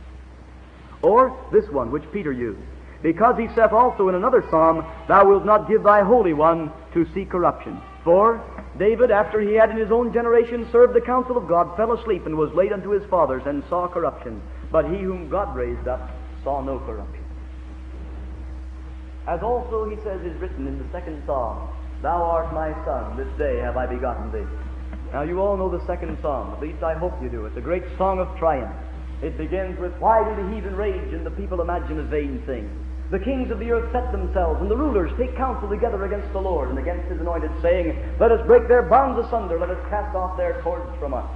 Or 1.02 1.36
this 1.52 1.68
one, 1.70 1.90
which 1.90 2.10
Peter 2.12 2.32
used. 2.32 2.60
Because 3.02 3.36
he 3.38 3.48
saith 3.54 3.72
also 3.72 4.08
in 4.08 4.14
another 4.14 4.44
psalm, 4.50 4.84
Thou 5.06 5.28
wilt 5.28 5.44
not 5.44 5.68
give 5.68 5.82
thy 5.82 6.02
Holy 6.02 6.32
One 6.32 6.72
to 6.94 7.06
see 7.12 7.24
corruption. 7.24 7.80
For 8.04 8.42
David, 8.78 9.10
after 9.10 9.40
he 9.40 9.54
had 9.54 9.70
in 9.70 9.76
his 9.76 9.90
own 9.90 10.12
generation 10.12 10.68
served 10.72 10.94
the 10.94 11.00
counsel 11.00 11.36
of 11.36 11.48
God, 11.48 11.76
fell 11.76 11.92
asleep 11.92 12.24
and 12.26 12.36
was 12.36 12.52
laid 12.54 12.72
unto 12.72 12.90
his 12.90 13.04
fathers 13.10 13.42
and 13.46 13.62
saw 13.68 13.88
corruption. 13.88 14.40
But 14.72 14.86
he 14.90 14.98
whom 14.98 15.28
God 15.28 15.54
raised 15.54 15.86
up 15.86 16.10
saw 16.42 16.62
no 16.62 16.78
corruption. 16.78 17.24
As 19.26 19.42
also 19.42 19.90
he 19.90 19.96
says 20.02 20.20
is 20.22 20.40
written 20.40 20.66
in 20.66 20.78
the 20.78 20.88
second 20.92 21.22
psalm, 21.26 21.68
Thou 22.00 22.22
art 22.22 22.54
my 22.54 22.72
son, 22.84 23.16
this 23.16 23.38
day 23.38 23.58
have 23.58 23.76
I 23.76 23.86
begotten 23.86 24.30
thee. 24.30 24.46
Now, 25.12 25.22
you 25.22 25.40
all 25.40 25.56
know 25.56 25.68
the 25.68 25.84
second 25.86 26.18
psalm, 26.20 26.52
At 26.52 26.60
least 26.60 26.82
I 26.82 26.94
hope 26.94 27.14
you 27.22 27.28
do. 27.28 27.46
It's 27.46 27.56
a 27.56 27.60
great 27.60 27.84
song 27.96 28.18
of 28.18 28.28
triumph. 28.38 28.74
It 29.22 29.38
begins 29.38 29.78
with, 29.78 29.92
Why 29.98 30.22
do 30.22 30.42
the 30.42 30.54
heathen 30.54 30.76
rage 30.76 31.14
and 31.14 31.24
the 31.24 31.30
people 31.30 31.60
imagine 31.60 31.98
a 31.98 32.04
vain 32.04 32.42
thing? 32.44 32.68
The 33.10 33.20
kings 33.20 33.52
of 33.52 33.60
the 33.60 33.70
earth 33.70 33.92
set 33.92 34.10
themselves, 34.10 34.60
and 34.60 34.70
the 34.70 34.76
rulers 34.76 35.12
take 35.16 35.36
counsel 35.36 35.68
together 35.68 36.04
against 36.04 36.32
the 36.32 36.40
Lord 36.40 36.70
and 36.70 36.78
against 36.78 37.08
his 37.08 37.20
anointed, 37.20 37.52
saying, 37.62 37.96
Let 38.18 38.32
us 38.32 38.44
break 38.46 38.66
their 38.66 38.82
bonds 38.82 39.24
asunder, 39.24 39.60
let 39.60 39.70
us 39.70 39.78
cast 39.88 40.14
off 40.16 40.36
their 40.36 40.60
cords 40.62 40.90
from 40.98 41.14
us. 41.14 41.30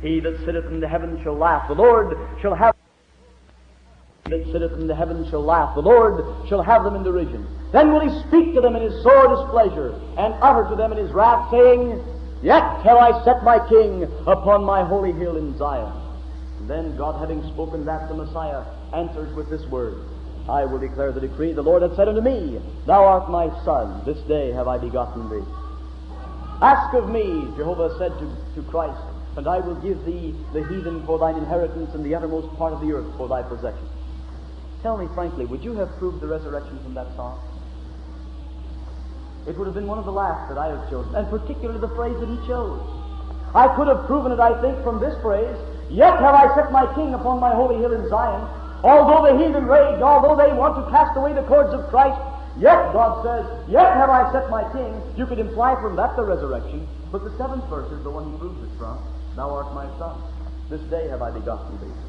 He 0.00 0.20
that 0.20 0.38
sitteth 0.44 0.66
in 0.66 0.78
the 0.78 0.88
heavens 0.88 1.20
shall 1.24 1.36
laugh. 1.36 1.66
The 1.66 1.74
Lord 1.74 2.16
shall 2.40 2.54
have 2.54 2.76
that 4.30 4.44
sitteth 4.46 4.72
in 4.72 4.86
the 4.86 4.94
heavens 4.94 5.30
shall 5.30 5.42
laugh. 5.42 5.74
The 5.74 5.82
Lord 5.82 6.48
shall 6.48 6.62
have 6.62 6.82
them 6.82 6.96
in 6.96 7.04
derision. 7.04 7.46
Then 7.72 7.92
will 7.92 8.00
he 8.00 8.20
speak 8.26 8.54
to 8.54 8.60
them 8.60 8.74
in 8.74 8.82
his 8.82 9.02
sore 9.02 9.28
displeasure, 9.28 9.94
and 10.18 10.34
utter 10.42 10.68
to 10.68 10.76
them 10.76 10.92
in 10.92 10.98
his 10.98 11.12
wrath, 11.12 11.50
saying, 11.50 12.02
Yet 12.46 12.62
have 12.62 12.96
I 12.96 13.24
set 13.24 13.42
my 13.42 13.58
king 13.68 14.04
upon 14.24 14.62
my 14.62 14.84
holy 14.84 15.10
hill 15.10 15.36
in 15.36 15.58
Zion. 15.58 15.92
Then 16.68 16.96
God, 16.96 17.18
having 17.18 17.42
spoken 17.52 17.84
that, 17.86 18.08
the 18.08 18.14
Messiah 18.14 18.62
answers 18.94 19.34
with 19.34 19.50
this 19.50 19.66
word, 19.66 19.98
I 20.48 20.64
will 20.64 20.78
declare 20.78 21.10
the 21.10 21.18
decree. 21.18 21.54
The 21.54 21.62
Lord 21.62 21.82
hath 21.82 21.96
said 21.96 22.06
unto 22.06 22.20
me, 22.20 22.60
Thou 22.86 23.04
art 23.04 23.28
my 23.32 23.48
son, 23.64 24.00
this 24.06 24.18
day 24.28 24.52
have 24.52 24.68
I 24.68 24.78
begotten 24.78 25.28
thee. 25.28 25.44
Ask 26.62 26.94
of 26.94 27.08
me, 27.08 27.50
Jehovah 27.56 27.98
said 27.98 28.12
to, 28.20 28.62
to 28.62 28.70
Christ, 28.70 29.02
and 29.36 29.48
I 29.48 29.58
will 29.58 29.82
give 29.82 30.04
thee 30.04 30.32
the 30.52 30.62
heathen 30.68 31.04
for 31.04 31.18
thine 31.18 31.34
inheritance 31.34 31.94
and 31.94 32.06
the 32.06 32.14
uttermost 32.14 32.56
part 32.56 32.72
of 32.72 32.80
the 32.80 32.92
earth 32.92 33.12
for 33.16 33.26
thy 33.26 33.42
possession. 33.42 33.88
Tell 34.84 34.96
me 34.96 35.08
frankly, 35.16 35.46
would 35.46 35.64
you 35.64 35.74
have 35.74 35.90
proved 35.98 36.20
the 36.20 36.28
resurrection 36.28 36.78
from 36.84 36.94
that 36.94 37.08
song? 37.16 37.55
It 39.46 39.56
would 39.56 39.66
have 39.66 39.74
been 39.74 39.86
one 39.86 39.98
of 39.98 40.04
the 40.04 40.12
last 40.12 40.48
that 40.48 40.58
I 40.58 40.68
have 40.68 40.90
chosen, 40.90 41.14
and 41.14 41.28
particularly 41.30 41.80
the 41.80 41.94
phrase 41.94 42.18
that 42.18 42.28
he 42.28 42.36
chose. 42.46 42.82
I 43.54 43.68
could 43.76 43.86
have 43.88 44.06
proven 44.06 44.32
it, 44.32 44.40
I 44.40 44.60
think, 44.60 44.82
from 44.82 45.00
this 45.00 45.14
phrase, 45.22 45.56
Yet 45.88 46.18
have 46.18 46.34
I 46.34 46.52
set 46.54 46.72
my 46.72 46.86
king 46.94 47.14
upon 47.14 47.38
my 47.38 47.54
holy 47.54 47.76
hill 47.76 47.92
in 47.92 48.08
Zion. 48.08 48.42
Although 48.82 49.30
the 49.30 49.38
heathen 49.38 49.66
rage, 49.66 50.02
although 50.02 50.36
they 50.36 50.52
want 50.52 50.76
to 50.76 50.90
cast 50.90 51.16
away 51.16 51.32
the 51.32 51.42
cords 51.44 51.72
of 51.72 51.86
Christ, 51.88 52.18
yet, 52.58 52.92
God 52.92 53.22
says, 53.22 53.46
Yet 53.68 53.94
have 53.94 54.10
I 54.10 54.30
set 54.32 54.50
my 54.50 54.66
king. 54.72 55.00
You 55.16 55.26
could 55.26 55.38
imply 55.38 55.74
from 55.80 55.96
that 55.96 56.16
the 56.16 56.24
resurrection, 56.24 56.86
but 57.12 57.24
the 57.24 57.30
seventh 57.38 57.64
verse 57.70 57.90
is 57.92 58.02
the 58.02 58.10
one 58.10 58.32
he 58.32 58.38
proves 58.38 58.62
it 58.62 58.76
from. 58.78 58.98
Thou 59.36 59.50
art 59.50 59.72
my 59.74 59.86
son. 59.98 60.20
This 60.68 60.82
day 60.90 61.08
have 61.08 61.22
I 61.22 61.30
begotten 61.30 61.78
thee. 61.78 62.05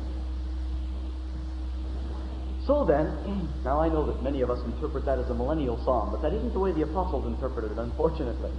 So 2.67 2.84
then, 2.84 3.15
now 3.63 3.80
I 3.80 3.88
know 3.88 4.06
that 4.08 4.21
many 4.21 4.41
of 4.41 4.49
us 4.49 4.60
interpret 4.65 5.06
that 5.06 5.19
as 5.19 5.30
a 5.30 5.34
millennial 5.34 5.82
psalm, 5.86 6.12
but 6.12 6.21
that 6.21 6.34
isn't 6.34 6.51
the 6.51 6.60
way 6.60 6.73
the 6.73 6.82
apostles 6.82 7.25
interpreted 7.25 7.71
it, 7.71 7.77
unfortunately. 7.77 8.51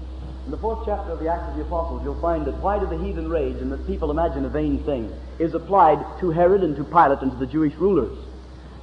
In 0.46 0.50
the 0.50 0.56
fourth 0.56 0.80
chapter 0.86 1.12
of 1.12 1.20
the 1.20 1.28
Acts 1.28 1.50
of 1.50 1.56
the 1.56 1.62
Apostles, 1.62 2.00
you'll 2.02 2.18
find 2.22 2.46
that 2.46 2.56
why 2.62 2.78
do 2.78 2.86
the 2.86 2.96
heathen 2.96 3.28
rage 3.28 3.60
and 3.60 3.70
that 3.70 3.86
people 3.86 4.10
imagine 4.10 4.46
a 4.46 4.48
vain 4.48 4.82
thing 4.84 5.12
is 5.38 5.52
applied 5.52 6.00
to 6.20 6.30
Herod 6.30 6.62
and 6.64 6.74
to 6.76 6.84
Pilate 6.84 7.20
and 7.20 7.32
to 7.32 7.36
the 7.36 7.46
Jewish 7.46 7.74
rulers. 7.74 8.16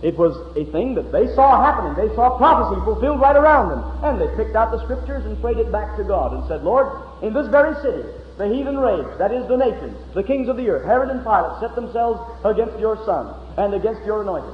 It 0.04 0.16
was 0.16 0.38
a 0.56 0.72
thing 0.72 0.94
that 0.94 1.12
they 1.12 1.26
saw 1.34 1.58
happening. 1.58 1.98
They 1.98 2.14
saw 2.14 2.38
prophecy 2.38 2.80
fulfilled 2.86 3.20
right 3.20 3.36
around 3.36 3.70
them. 3.70 3.82
And 4.06 4.22
they 4.22 4.30
picked 4.38 4.56
out 4.56 4.70
the 4.70 4.84
scriptures 4.84 5.26
and 5.26 5.42
prayed 5.42 5.58
it 5.58 5.72
back 5.72 5.98
to 5.98 6.04
God 6.04 6.34
and 6.34 6.48
said, 6.48 6.62
Lord, 6.64 7.02
in 7.24 7.34
this 7.34 7.48
very 7.48 7.74
city, 7.82 8.08
the 8.38 8.48
heathen 8.48 8.78
rage, 8.78 9.18
that 9.18 9.32
is 9.32 9.48
the 9.48 9.58
nations, 9.58 9.98
the 10.14 10.22
kings 10.22 10.50
of 10.50 10.58
the 10.58 10.70
earth, 10.70 10.86
Herod 10.86 11.10
and 11.10 11.24
Pilate, 11.24 11.60
set 11.62 11.74
themselves 11.74 12.22
against 12.46 12.78
your 12.78 13.04
son 13.08 13.34
and 13.58 13.74
against 13.74 14.06
your 14.06 14.22
anointed. 14.22 14.54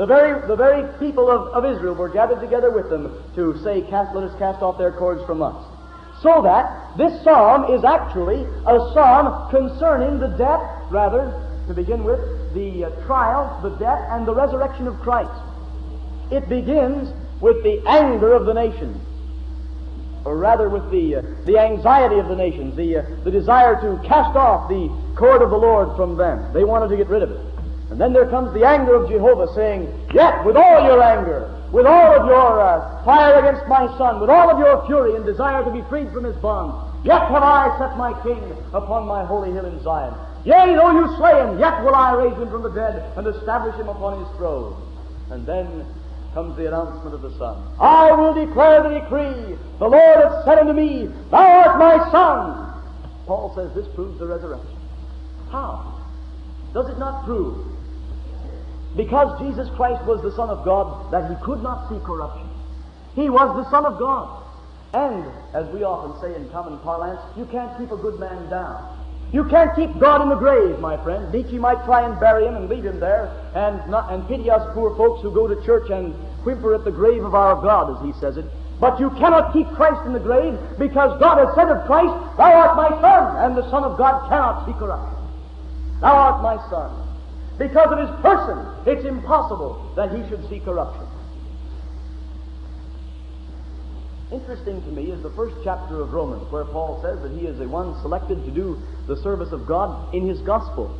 The 0.00 0.06
very, 0.06 0.48
the 0.48 0.56
very 0.56 0.90
people 0.98 1.30
of, 1.30 1.48
of 1.52 1.76
Israel 1.76 1.94
were 1.94 2.08
gathered 2.08 2.40
together 2.40 2.70
with 2.70 2.88
them 2.88 3.22
to 3.34 3.60
say, 3.62 3.82
cast, 3.82 4.14
let 4.14 4.24
us 4.24 4.38
cast 4.38 4.62
off 4.62 4.78
their 4.78 4.92
cords 4.92 5.22
from 5.26 5.42
us. 5.42 5.62
So 6.22 6.40
that 6.40 6.96
this 6.96 7.22
psalm 7.22 7.74
is 7.74 7.84
actually 7.84 8.44
a 8.64 8.78
psalm 8.94 9.50
concerning 9.50 10.18
the 10.18 10.28
death, 10.38 10.62
rather, 10.88 11.28
to 11.68 11.74
begin 11.74 12.02
with, 12.02 12.18
the 12.54 12.86
uh, 12.86 13.04
trial, 13.04 13.60
the 13.62 13.76
death, 13.76 14.00
and 14.08 14.26
the 14.26 14.34
resurrection 14.34 14.86
of 14.86 14.98
Christ. 15.00 15.38
It 16.32 16.48
begins 16.48 17.12
with 17.42 17.62
the 17.62 17.86
anger 17.86 18.32
of 18.32 18.46
the 18.46 18.54
nations, 18.54 18.96
or 20.24 20.38
rather 20.38 20.70
with 20.70 20.90
the, 20.90 21.16
uh, 21.16 21.22
the 21.44 21.58
anxiety 21.58 22.18
of 22.18 22.28
the 22.28 22.36
nations, 22.36 22.74
the, 22.74 23.00
uh, 23.00 23.24
the 23.24 23.30
desire 23.30 23.78
to 23.82 24.00
cast 24.08 24.34
off 24.34 24.70
the 24.70 24.88
cord 25.14 25.42
of 25.42 25.50
the 25.50 25.58
Lord 25.58 25.94
from 25.94 26.16
them. 26.16 26.54
They 26.54 26.64
wanted 26.64 26.88
to 26.88 26.96
get 26.96 27.08
rid 27.08 27.22
of 27.22 27.32
it. 27.32 27.49
And 27.90 28.00
then 28.00 28.12
there 28.12 28.30
comes 28.30 28.54
the 28.54 28.64
anger 28.64 28.94
of 28.94 29.10
Jehovah 29.10 29.52
saying, 29.54 29.90
Yet 30.14 30.44
with 30.44 30.56
all 30.56 30.84
your 30.86 31.02
anger, 31.02 31.50
with 31.72 31.86
all 31.86 32.14
of 32.14 32.26
your 32.26 32.60
uh, 32.60 33.04
fire 33.04 33.38
against 33.38 33.66
my 33.66 33.86
son, 33.98 34.20
with 34.20 34.30
all 34.30 34.50
of 34.50 34.58
your 34.58 34.86
fury 34.86 35.16
and 35.16 35.24
desire 35.24 35.64
to 35.64 35.70
be 35.70 35.82
freed 35.88 36.10
from 36.12 36.24
his 36.24 36.36
bonds, 36.36 36.74
yet 37.04 37.22
have 37.28 37.42
I 37.42 37.76
set 37.78 37.98
my 37.98 38.14
king 38.22 38.42
upon 38.72 39.06
my 39.06 39.24
holy 39.24 39.50
hill 39.50 39.66
in 39.66 39.82
Zion. 39.82 40.14
Yea, 40.44 40.74
though 40.74 40.92
you 40.92 41.16
slay 41.16 41.34
him, 41.42 41.58
yet 41.58 41.82
will 41.82 41.94
I 41.94 42.14
raise 42.14 42.36
him 42.38 42.48
from 42.48 42.62
the 42.62 42.70
dead 42.70 43.12
and 43.16 43.26
establish 43.26 43.74
him 43.74 43.88
upon 43.88 44.24
his 44.24 44.36
throne. 44.36 44.74
And 45.30 45.44
then 45.46 45.84
comes 46.32 46.56
the 46.56 46.68
announcement 46.68 47.14
of 47.14 47.22
the 47.22 47.36
Son. 47.38 47.58
I 47.80 48.12
will 48.12 48.34
declare 48.34 48.82
the 48.82 49.00
decree. 49.00 49.58
The 49.78 49.88
Lord 49.88 50.16
hath 50.16 50.44
said 50.44 50.58
unto 50.58 50.72
me, 50.72 51.10
Thou 51.30 51.38
art 51.38 51.78
my 51.78 52.10
son. 52.10 52.82
Paul 53.26 53.52
says 53.54 53.74
this 53.74 53.92
proves 53.94 54.18
the 54.18 54.26
resurrection. 54.26 54.76
How? 55.50 56.00
Does 56.72 56.88
it 56.88 56.98
not 56.98 57.24
prove 57.24 57.69
because 58.96 59.40
Jesus 59.40 59.68
Christ 59.76 60.04
was 60.04 60.22
the 60.22 60.34
Son 60.34 60.50
of 60.50 60.64
God, 60.64 61.12
that 61.12 61.30
he 61.30 61.36
could 61.44 61.62
not 61.62 61.88
see 61.88 61.98
corruption. 62.04 62.48
He 63.14 63.30
was 63.30 63.54
the 63.56 63.70
Son 63.70 63.86
of 63.86 63.98
God. 63.98 64.42
And, 64.92 65.24
as 65.54 65.68
we 65.72 65.84
often 65.84 66.20
say 66.20 66.34
in 66.34 66.48
common 66.50 66.78
parlance, 66.80 67.20
you 67.36 67.46
can't 67.46 67.76
keep 67.78 67.92
a 67.92 67.96
good 67.96 68.18
man 68.18 68.50
down. 68.50 68.98
You 69.32 69.44
can't 69.44 69.74
keep 69.76 69.96
God 70.00 70.22
in 70.22 70.28
the 70.28 70.34
grave, 70.34 70.80
my 70.80 70.96
friend. 71.04 71.32
Nietzsche 71.32 71.58
might 71.58 71.84
try 71.84 72.02
and 72.02 72.18
bury 72.18 72.46
him 72.46 72.56
and 72.56 72.68
leave 72.68 72.84
him 72.84 72.98
there 72.98 73.30
and, 73.54 73.88
not, 73.88 74.12
and 74.12 74.26
pity 74.26 74.50
us 74.50 74.66
poor 74.74 74.96
folks 74.96 75.22
who 75.22 75.30
go 75.30 75.46
to 75.46 75.54
church 75.64 75.88
and 75.90 76.12
whimper 76.44 76.74
at 76.74 76.84
the 76.84 76.90
grave 76.90 77.24
of 77.24 77.34
our 77.34 77.54
God, 77.62 77.96
as 77.96 78.04
he 78.04 78.18
says 78.20 78.36
it. 78.36 78.44
But 78.80 78.98
you 78.98 79.10
cannot 79.10 79.52
keep 79.52 79.68
Christ 79.68 80.04
in 80.06 80.14
the 80.14 80.18
grave 80.18 80.58
because 80.78 81.20
God 81.20 81.38
has 81.38 81.54
said 81.54 81.68
of 81.68 81.86
Christ, 81.86 82.10
Thou 82.36 82.50
art 82.50 82.76
my 82.76 82.88
Son, 83.00 83.44
and 83.44 83.56
the 83.56 83.70
Son 83.70 83.84
of 83.84 83.96
God 83.96 84.28
cannot 84.28 84.66
see 84.66 84.72
corruption. 84.72 85.18
Thou 86.00 86.16
art 86.16 86.42
my 86.42 86.56
Son. 86.68 87.09
Because 87.60 87.92
of 87.92 87.98
his 87.98 88.08
person, 88.22 88.56
it's 88.86 89.04
impossible 89.04 89.92
that 89.94 90.10
he 90.16 90.26
should 90.30 90.48
see 90.48 90.60
corruption. 90.60 91.06
Interesting 94.32 94.80
to 94.80 94.88
me 94.88 95.10
is 95.10 95.22
the 95.22 95.30
first 95.32 95.56
chapter 95.62 96.00
of 96.00 96.14
Romans, 96.14 96.50
where 96.50 96.64
Paul 96.64 97.02
says 97.02 97.20
that 97.20 97.38
he 97.38 97.46
is 97.46 97.58
the 97.58 97.68
one 97.68 98.00
selected 98.00 98.42
to 98.46 98.50
do 98.50 98.80
the 99.06 99.16
service 99.22 99.52
of 99.52 99.66
God 99.66 100.14
in 100.14 100.26
his 100.26 100.40
gospel 100.40 100.98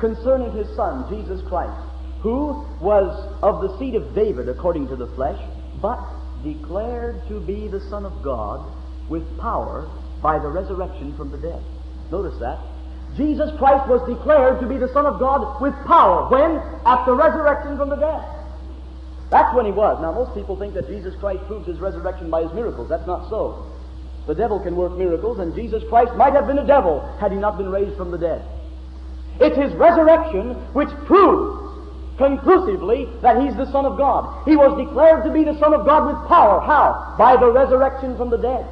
concerning 0.00 0.52
his 0.52 0.68
Son, 0.76 1.08
Jesus 1.08 1.40
Christ, 1.48 1.80
who 2.20 2.62
was 2.82 3.08
of 3.40 3.62
the 3.62 3.78
seed 3.78 3.94
of 3.94 4.14
David 4.14 4.50
according 4.50 4.88
to 4.88 4.96
the 4.96 5.06
flesh, 5.14 5.40
but 5.80 5.98
declared 6.44 7.26
to 7.28 7.40
be 7.40 7.68
the 7.68 7.80
Son 7.88 8.04
of 8.04 8.22
God 8.22 8.70
with 9.08 9.24
power 9.38 9.88
by 10.20 10.38
the 10.38 10.48
resurrection 10.48 11.16
from 11.16 11.30
the 11.30 11.38
dead. 11.38 11.62
Notice 12.10 12.38
that. 12.40 12.58
Jesus 13.16 13.50
Christ 13.58 13.88
was 13.88 14.00
declared 14.08 14.60
to 14.60 14.66
be 14.66 14.78
the 14.78 14.88
Son 14.88 15.04
of 15.04 15.18
God 15.18 15.60
with 15.60 15.74
power. 15.86 16.28
When? 16.30 16.56
After 16.86 17.12
the 17.12 17.16
resurrection 17.16 17.76
from 17.76 17.90
the 17.90 17.96
dead. 17.96 18.24
That's 19.30 19.54
when 19.54 19.66
he 19.66 19.72
was. 19.72 20.00
Now, 20.00 20.12
most 20.12 20.34
people 20.34 20.56
think 20.56 20.74
that 20.74 20.88
Jesus 20.88 21.14
Christ 21.16 21.44
proves 21.46 21.66
his 21.66 21.78
resurrection 21.78 22.30
by 22.30 22.42
his 22.42 22.52
miracles. 22.52 22.88
That's 22.88 23.06
not 23.06 23.28
so. 23.28 23.66
The 24.26 24.34
devil 24.34 24.60
can 24.60 24.76
work 24.76 24.92
miracles, 24.92 25.40
and 25.40 25.54
Jesus 25.54 25.82
Christ 25.88 26.14
might 26.14 26.32
have 26.32 26.46
been 26.46 26.58
a 26.58 26.66
devil 26.66 27.00
had 27.18 27.32
he 27.32 27.38
not 27.38 27.58
been 27.58 27.70
raised 27.70 27.96
from 27.96 28.10
the 28.10 28.18
dead. 28.18 28.44
It's 29.40 29.56
his 29.56 29.72
resurrection 29.74 30.54
which 30.72 30.90
proves 31.06 31.62
conclusively 32.18 33.08
that 33.22 33.42
he's 33.42 33.56
the 33.56 33.70
Son 33.72 33.84
of 33.84 33.96
God. 33.96 34.44
He 34.44 34.54
was 34.54 34.76
declared 34.78 35.24
to 35.24 35.32
be 35.32 35.44
the 35.44 35.58
Son 35.58 35.74
of 35.74 35.84
God 35.84 36.06
with 36.06 36.28
power. 36.28 36.60
How? 36.60 37.16
By 37.18 37.36
the 37.36 37.50
resurrection 37.50 38.16
from 38.16 38.30
the 38.30 38.38
dead. 38.38 38.66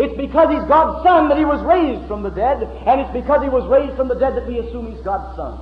It's 0.00 0.16
because 0.16 0.48
he's 0.48 0.64
God's 0.64 1.04
Son 1.04 1.28
that 1.28 1.36
he 1.36 1.44
was 1.44 1.60
raised 1.60 2.08
from 2.08 2.22
the 2.22 2.30
dead, 2.30 2.62
and 2.62 3.00
it's 3.02 3.12
because 3.12 3.42
he 3.42 3.50
was 3.50 3.68
raised 3.68 3.96
from 3.96 4.08
the 4.08 4.14
dead 4.14 4.34
that 4.34 4.46
we 4.48 4.58
assume 4.58 4.90
he's 4.90 5.04
God's 5.04 5.36
Son. 5.36 5.60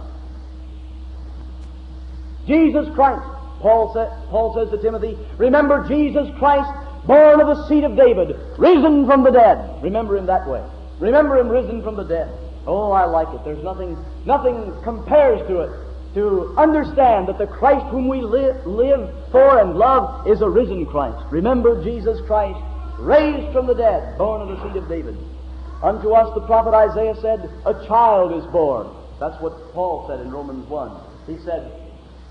Jesus 2.47 2.87
Christ, 2.95 3.23
Paul, 3.61 3.93
sa- 3.93 4.09
Paul 4.31 4.55
says 4.55 4.71
to 4.71 4.81
Timothy, 4.81 5.19
remember 5.39 5.87
Jesus 5.89 6.29
Christ, 6.39 6.71
born 7.07 7.41
of 7.41 7.49
the 7.49 7.67
seed 7.69 7.83
of 7.85 7.97
David, 7.97 8.37
risen 8.59 9.07
from 9.07 9.25
the 9.25 9.31
dead. 9.31 9.83
Remember 9.83 10.17
him 10.17 10.27
that 10.27 10.47
way. 10.49 10.63
Remember 11.01 11.37
him 11.37 11.49
risen 11.49 11.83
from 11.83 11.97
the 11.97 12.05
dead. 12.05 12.31
Oh, 12.67 12.93
I 12.93 13.05
like 13.07 13.29
it. 13.35 13.45
There's 13.45 13.63
nothing, 13.65 13.99
nothing 14.25 14.73
compares 14.85 15.47
to 15.49 15.61
it 15.61 15.71
to 16.15 16.55
understand 16.57 17.29
that 17.29 17.39
the 17.39 17.47
Christ 17.47 17.87
whom 17.87 18.09
we 18.09 18.21
li- 18.23 18.53
live 18.65 19.11
for 19.31 19.59
and 19.61 19.75
love 19.75 20.27
is 20.27 20.41
a 20.41 20.49
risen 20.49 20.87
Christ. 20.87 21.19
Remember 21.31 21.83
Jesus 21.85 22.19
Christ, 22.27 22.59
raised 22.99 23.53
from 23.53 23.67
the 23.67 23.75
dead, 23.75 24.19
born 24.19 24.43
of 24.43 24.49
the 24.49 24.63
seed 24.63 24.77
of 24.83 24.89
David. 24.89 25.17
Unto 25.83 26.11
us, 26.13 26.35
the 26.35 26.43
prophet 26.47 26.75
Isaiah 26.75 27.15
said, 27.21 27.51
A 27.65 27.87
child 27.87 28.33
is 28.33 28.45
born. 28.51 28.91
That's 29.21 29.41
what 29.41 29.73
Paul 29.73 30.09
said 30.09 30.21
in 30.21 30.31
Romans 30.31 30.67
1. 30.69 30.91
He 31.27 31.39
said 31.45 31.71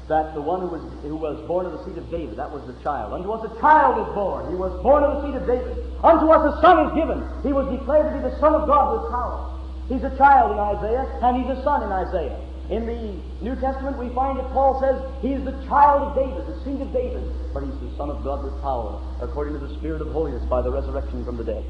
that 0.08 0.34
the 0.34 0.42
one 0.42 0.62
who 0.62 0.68
was, 0.68 0.84
who 1.04 1.16
was 1.16 1.40
born 1.48 1.66
of 1.66 1.74
the 1.74 1.84
seed 1.86 1.98
of 1.98 2.10
David, 2.12 2.38
that 2.38 2.52
was 2.52 2.64
the 2.68 2.76
child. 2.84 3.14
Unto 3.14 3.32
us 3.32 3.44
a 3.44 3.60
child 3.60 4.08
is 4.08 4.14
born. 4.16 4.50
He 4.50 4.56
was 4.56 4.72
born 4.84 5.04
of 5.04 5.22
the 5.22 5.28
seed 5.28 5.36
of 5.36 5.48
David. 5.48 5.84
Unto 6.04 6.28
us 6.32 6.44
a 6.48 6.62
son 6.62 6.88
is 6.88 6.92
given. 6.96 7.20
He 7.44 7.52
was 7.52 7.68
declared 7.72 8.12
to 8.12 8.14
be 8.16 8.24
the 8.24 8.36
Son 8.40 8.56
of 8.56 8.68
God 8.68 8.96
with 8.96 9.12
power. 9.12 9.58
He's 9.88 10.04
a 10.04 10.16
child 10.18 10.52
in 10.52 10.60
Isaiah, 10.60 11.08
and 11.24 11.40
he's 11.40 11.52
a 11.52 11.64
son 11.64 11.84
in 11.84 11.92
Isaiah. 11.92 12.47
In 12.70 12.86
the 12.86 13.16
New 13.42 13.56
Testament, 13.56 13.98
we 13.98 14.10
find 14.14 14.38
that 14.40 14.52
Paul 14.52 14.80
says 14.82 15.00
he 15.22 15.32
is 15.34 15.44
the 15.46 15.56
child 15.68 16.12
of 16.12 16.16
David, 16.16 16.46
the 16.48 16.60
seed 16.66 16.82
of 16.82 16.92
David, 16.92 17.24
but 17.54 17.64
he's 17.64 17.80
the 17.80 17.96
Son 17.96 18.10
of 18.10 18.24
God 18.24 18.44
with 18.44 18.60
power, 18.62 19.00
according 19.22 19.54
to 19.58 19.60
the 19.66 19.74
Spirit 19.80 20.02
of 20.02 20.12
holiness 20.12 20.44
by 20.50 20.62
the 20.62 20.70
resurrection 20.72 21.24
from 21.24 21.38
the 21.38 21.44
dead. 21.46 21.64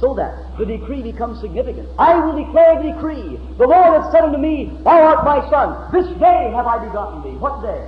so 0.00 0.14
that 0.14 0.56
the 0.58 0.64
decree 0.64 1.02
becomes 1.02 1.40
significant. 1.40 1.88
I 1.98 2.14
will 2.14 2.44
declare 2.44 2.80
the 2.82 2.92
decree. 2.92 3.38
The 3.58 3.66
Lord 3.66 4.00
hath 4.00 4.12
said 4.12 4.22
unto 4.22 4.38
me, 4.38 4.70
Thou 4.84 4.94
art 4.94 5.24
my 5.24 5.42
son. 5.50 5.90
This 5.92 6.06
day 6.18 6.52
have 6.54 6.66
I 6.66 6.78
begotten 6.86 7.22
thee. 7.22 7.36
What 7.38 7.62
day? 7.62 7.82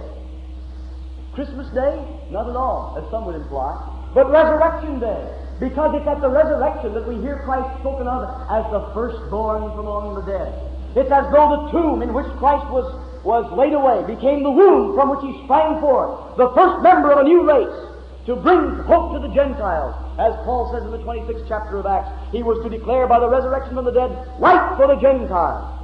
Christmas 1.35 1.69
day? 1.73 2.03
Not 2.31 2.51
at 2.51 2.57
all, 2.57 2.99
as 2.99 3.09
some 3.11 3.27
would 3.27 3.37
imply. 3.37 3.79
But 4.15 4.31
resurrection 4.31 4.99
day. 4.99 5.23
Because 5.61 5.95
it's 5.95 6.09
at 6.09 6.21
the 6.21 6.29
resurrection 6.29 6.95
that 6.95 7.07
we 7.07 7.15
hear 7.23 7.43
Christ 7.45 7.79
spoken 7.79 8.09
of 8.09 8.27
as 8.51 8.67
the 8.73 8.91
firstborn 8.95 9.71
from 9.71 9.87
among 9.87 10.15
the 10.17 10.27
dead. 10.27 10.51
It's 10.97 11.11
as 11.11 11.31
though 11.31 11.49
the 11.55 11.71
tomb 11.71 12.03
in 12.03 12.13
which 12.13 12.27
Christ 12.39 12.67
was, 12.71 12.87
was 13.23 13.47
laid 13.55 13.73
away 13.73 14.03
became 14.07 14.43
the 14.43 14.51
womb 14.51 14.95
from 14.95 15.11
which 15.11 15.23
he 15.23 15.45
sprang 15.45 15.81
forth, 15.81 16.37
the 16.37 16.51
first 16.55 16.83
member 16.83 17.13
of 17.13 17.19
a 17.19 17.29
new 17.29 17.47
race 17.47 17.91
to 18.27 18.37
bring 18.37 18.75
hope 18.85 19.13
to 19.15 19.19
the 19.19 19.33
Gentiles. 19.35 19.95
As 20.19 20.35
Paul 20.45 20.71
says 20.73 20.85
in 20.85 20.91
the 20.91 20.99
26th 20.99 21.47
chapter 21.49 21.79
of 21.79 21.87
Acts, 21.87 22.11
he 22.33 22.43
was 22.43 22.63
to 22.63 22.69
declare 22.69 23.07
by 23.07 23.19
the 23.19 23.29
resurrection 23.29 23.75
from 23.75 23.85
the 23.85 23.93
dead 23.93 24.11
light 24.39 24.77
for 24.77 24.87
the 24.87 25.01
Gentiles. 25.01 25.79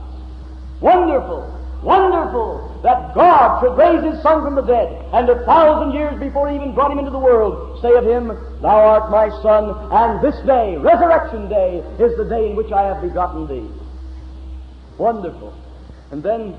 Wonderful, 0.80 1.42
wonderful 1.82 2.80
that 2.82 3.14
God 3.14 3.60
should 3.60 3.78
raise 3.78 4.04
his 4.04 4.22
Son 4.22 4.42
from 4.42 4.54
the 4.54 4.62
dead, 4.62 4.90
and 5.14 5.28
a 5.28 5.44
thousand 5.46 5.94
years 5.94 6.18
before 6.20 6.50
he 6.50 6.56
even 6.56 6.74
brought 6.74 6.90
him 6.90 6.98
into 6.98 7.10
the 7.10 7.18
world, 7.18 7.80
say 7.80 7.94
of 7.94 8.04
him, 8.04 8.28
Thou 8.60 8.78
art 8.78 9.10
my 9.10 9.30
Son, 9.40 9.72
and 9.90 10.20
this 10.20 10.36
day, 10.46 10.76
resurrection 10.76 11.48
day, 11.48 11.78
is 11.98 12.16
the 12.18 12.24
day 12.24 12.50
in 12.50 12.56
which 12.56 12.72
I 12.72 12.82
have 12.82 13.00
begotten 13.00 13.46
thee. 13.46 13.70
Wonderful. 14.98 15.54
And 16.10 16.22
then, 16.22 16.56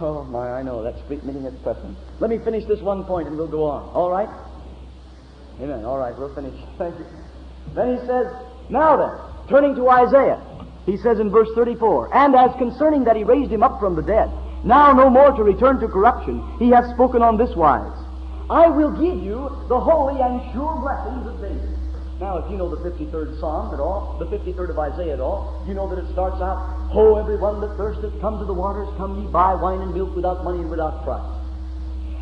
oh 0.00 0.24
my, 0.24 0.50
I 0.50 0.62
know, 0.62 0.82
that 0.82 0.98
street 1.04 1.24
meeting 1.24 1.44
is 1.44 1.54
pressing. 1.62 1.96
Let 2.18 2.30
me 2.30 2.38
finish 2.38 2.64
this 2.66 2.80
one 2.80 3.04
point 3.04 3.28
and 3.28 3.36
we'll 3.36 3.48
go 3.48 3.64
on. 3.64 3.88
All 3.94 4.10
right? 4.10 4.28
Amen. 5.60 5.84
All 5.84 5.98
right, 5.98 6.16
we'll 6.18 6.34
finish. 6.34 6.54
Thank 6.78 6.98
you. 6.98 7.06
Then 7.74 7.96
he 7.96 8.06
says, 8.06 8.26
Now 8.68 8.96
then, 8.96 9.48
turning 9.48 9.74
to 9.76 9.88
Isaiah, 9.88 10.40
he 10.86 10.96
says 10.96 11.20
in 11.20 11.30
verse 11.30 11.48
34, 11.54 12.14
And 12.16 12.34
as 12.34 12.50
concerning 12.56 13.04
that 13.04 13.16
he 13.16 13.24
raised 13.24 13.50
him 13.50 13.62
up 13.62 13.78
from 13.78 13.94
the 13.94 14.02
dead, 14.02 14.30
now 14.64 14.92
no 14.92 15.08
more 15.08 15.32
to 15.32 15.42
return 15.42 15.78
to 15.80 15.88
corruption, 15.88 16.42
he 16.58 16.70
hath 16.70 16.92
spoken 16.94 17.22
on 17.22 17.36
this 17.36 17.54
wise 17.56 17.96
I 18.50 18.66
will 18.66 18.90
give 18.90 19.22
you 19.22 19.48
the 19.68 19.78
holy 19.78 20.20
and 20.20 20.42
sure 20.52 20.74
blessings. 20.82 21.39
Now, 22.20 22.36
if 22.36 22.50
you 22.50 22.58
know 22.58 22.68
the 22.68 22.84
53rd 22.84 23.40
Psalm 23.40 23.72
at 23.72 23.80
all, 23.80 24.18
the 24.18 24.26
53rd 24.26 24.70
of 24.70 24.78
Isaiah 24.78 25.14
at 25.14 25.20
all, 25.20 25.64
you 25.66 25.72
know 25.72 25.88
that 25.88 25.98
it 25.98 26.12
starts 26.12 26.36
out, 26.42 26.60
Ho, 26.92 27.16
everyone 27.16 27.62
that 27.62 27.74
thirsteth, 27.78 28.12
come 28.20 28.38
to 28.38 28.44
the 28.44 28.52
waters, 28.52 28.88
come 28.98 29.24
ye 29.24 29.26
buy 29.32 29.54
wine 29.54 29.80
and 29.80 29.94
milk 29.94 30.14
without 30.14 30.44
money 30.44 30.58
and 30.58 30.68
without 30.68 31.02
price. 31.02 31.24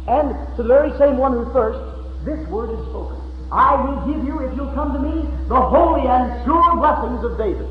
And 0.07 0.31
to 0.57 0.63
the 0.63 0.69
very 0.69 0.97
same 0.99 1.19
one 1.19 1.33
who 1.33 1.53
thirsts, 1.53 1.83
this 2.25 2.47
word 2.49 2.71
is 2.79 2.87
spoken. 2.87 3.19
I 3.51 3.75
will 3.75 4.15
give 4.15 4.25
you, 4.25 4.39
if 4.47 4.55
you'll 4.55 4.73
come 4.73 4.93
to 4.93 5.01
me, 5.03 5.27
the 5.49 5.61
holy 5.61 6.07
and 6.07 6.45
sure 6.45 6.77
blessings 6.77 7.25
of 7.25 7.37
David. 7.37 7.67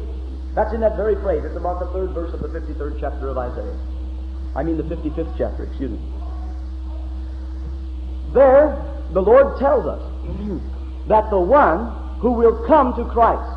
That's 0.53 0.73
in 0.73 0.81
that 0.81 0.97
very 0.97 1.15
phrase. 1.21 1.45
It's 1.45 1.55
about 1.55 1.79
the 1.79 1.87
third 1.93 2.11
verse 2.11 2.33
of 2.33 2.41
the 2.41 2.49
53rd 2.49 2.99
chapter 2.99 3.29
of 3.29 3.37
Isaiah. 3.37 3.79
I 4.53 4.63
mean 4.63 4.75
the 4.75 4.83
55th 4.83 5.37
chapter, 5.37 5.63
excuse 5.63 5.91
me. 5.91 5.99
There, 8.33 8.75
the 9.13 9.21
Lord 9.21 9.59
tells 9.59 9.85
us 9.85 10.01
that 11.07 11.29
the 11.29 11.39
one 11.39 12.06
who 12.19 12.31
will 12.31 12.65
come 12.67 12.95
to 12.95 13.05
Christ 13.05 13.53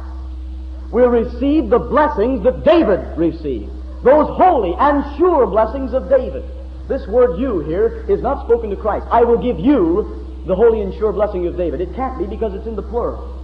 will 0.92 1.08
receive 1.08 1.70
the 1.70 1.78
blessings 1.78 2.42
that 2.44 2.64
David 2.64 3.16
received. 3.16 3.70
Those 4.02 4.26
holy 4.36 4.74
and 4.78 5.04
sure 5.16 5.46
blessings 5.46 5.92
of 5.92 6.08
David. 6.08 6.44
This 6.88 7.06
word 7.06 7.38
you 7.38 7.60
here 7.60 8.04
is 8.08 8.20
not 8.20 8.44
spoken 8.46 8.70
to 8.70 8.76
Christ. 8.76 9.06
I 9.10 9.22
will 9.22 9.38
give 9.38 9.60
you 9.60 10.42
the 10.46 10.54
holy 10.56 10.80
and 10.80 10.92
sure 10.94 11.12
blessing 11.12 11.46
of 11.46 11.56
David. 11.56 11.80
It 11.80 11.94
can't 11.94 12.18
be 12.18 12.26
because 12.26 12.54
it's 12.54 12.66
in 12.66 12.74
the 12.74 12.82
plural. 12.82 13.36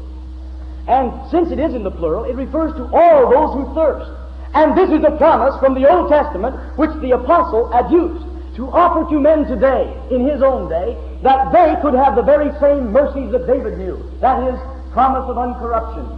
And 0.88 1.12
since 1.30 1.50
it 1.50 1.58
is 1.58 1.74
in 1.74 1.82
the 1.82 1.90
plural, 1.90 2.24
it 2.24 2.34
refers 2.34 2.72
to 2.74 2.84
all 2.92 3.30
those 3.30 3.54
who 3.54 3.74
thirst. 3.74 4.10
And 4.54 4.76
this 4.76 4.90
is 4.90 5.04
a 5.04 5.16
promise 5.16 5.58
from 5.60 5.74
the 5.74 5.88
Old 5.88 6.08
Testament 6.08 6.56
which 6.78 6.90
the 7.00 7.12
apostle 7.12 7.70
had 7.70 7.90
used 7.90 8.24
to 8.56 8.70
offer 8.70 9.08
to 9.10 9.20
men 9.20 9.44
today, 9.44 9.92
in 10.10 10.26
his 10.26 10.40
own 10.40 10.68
day, 10.70 10.96
that 11.22 11.52
they 11.52 11.76
could 11.82 11.92
have 11.92 12.16
the 12.16 12.22
very 12.22 12.50
same 12.58 12.90
mercies 12.90 13.30
that 13.32 13.46
David 13.46 13.76
knew. 13.76 14.02
That 14.20 14.42
is, 14.48 14.58
promise 14.96 15.28
of 15.28 15.36
uncorruption. 15.36 16.08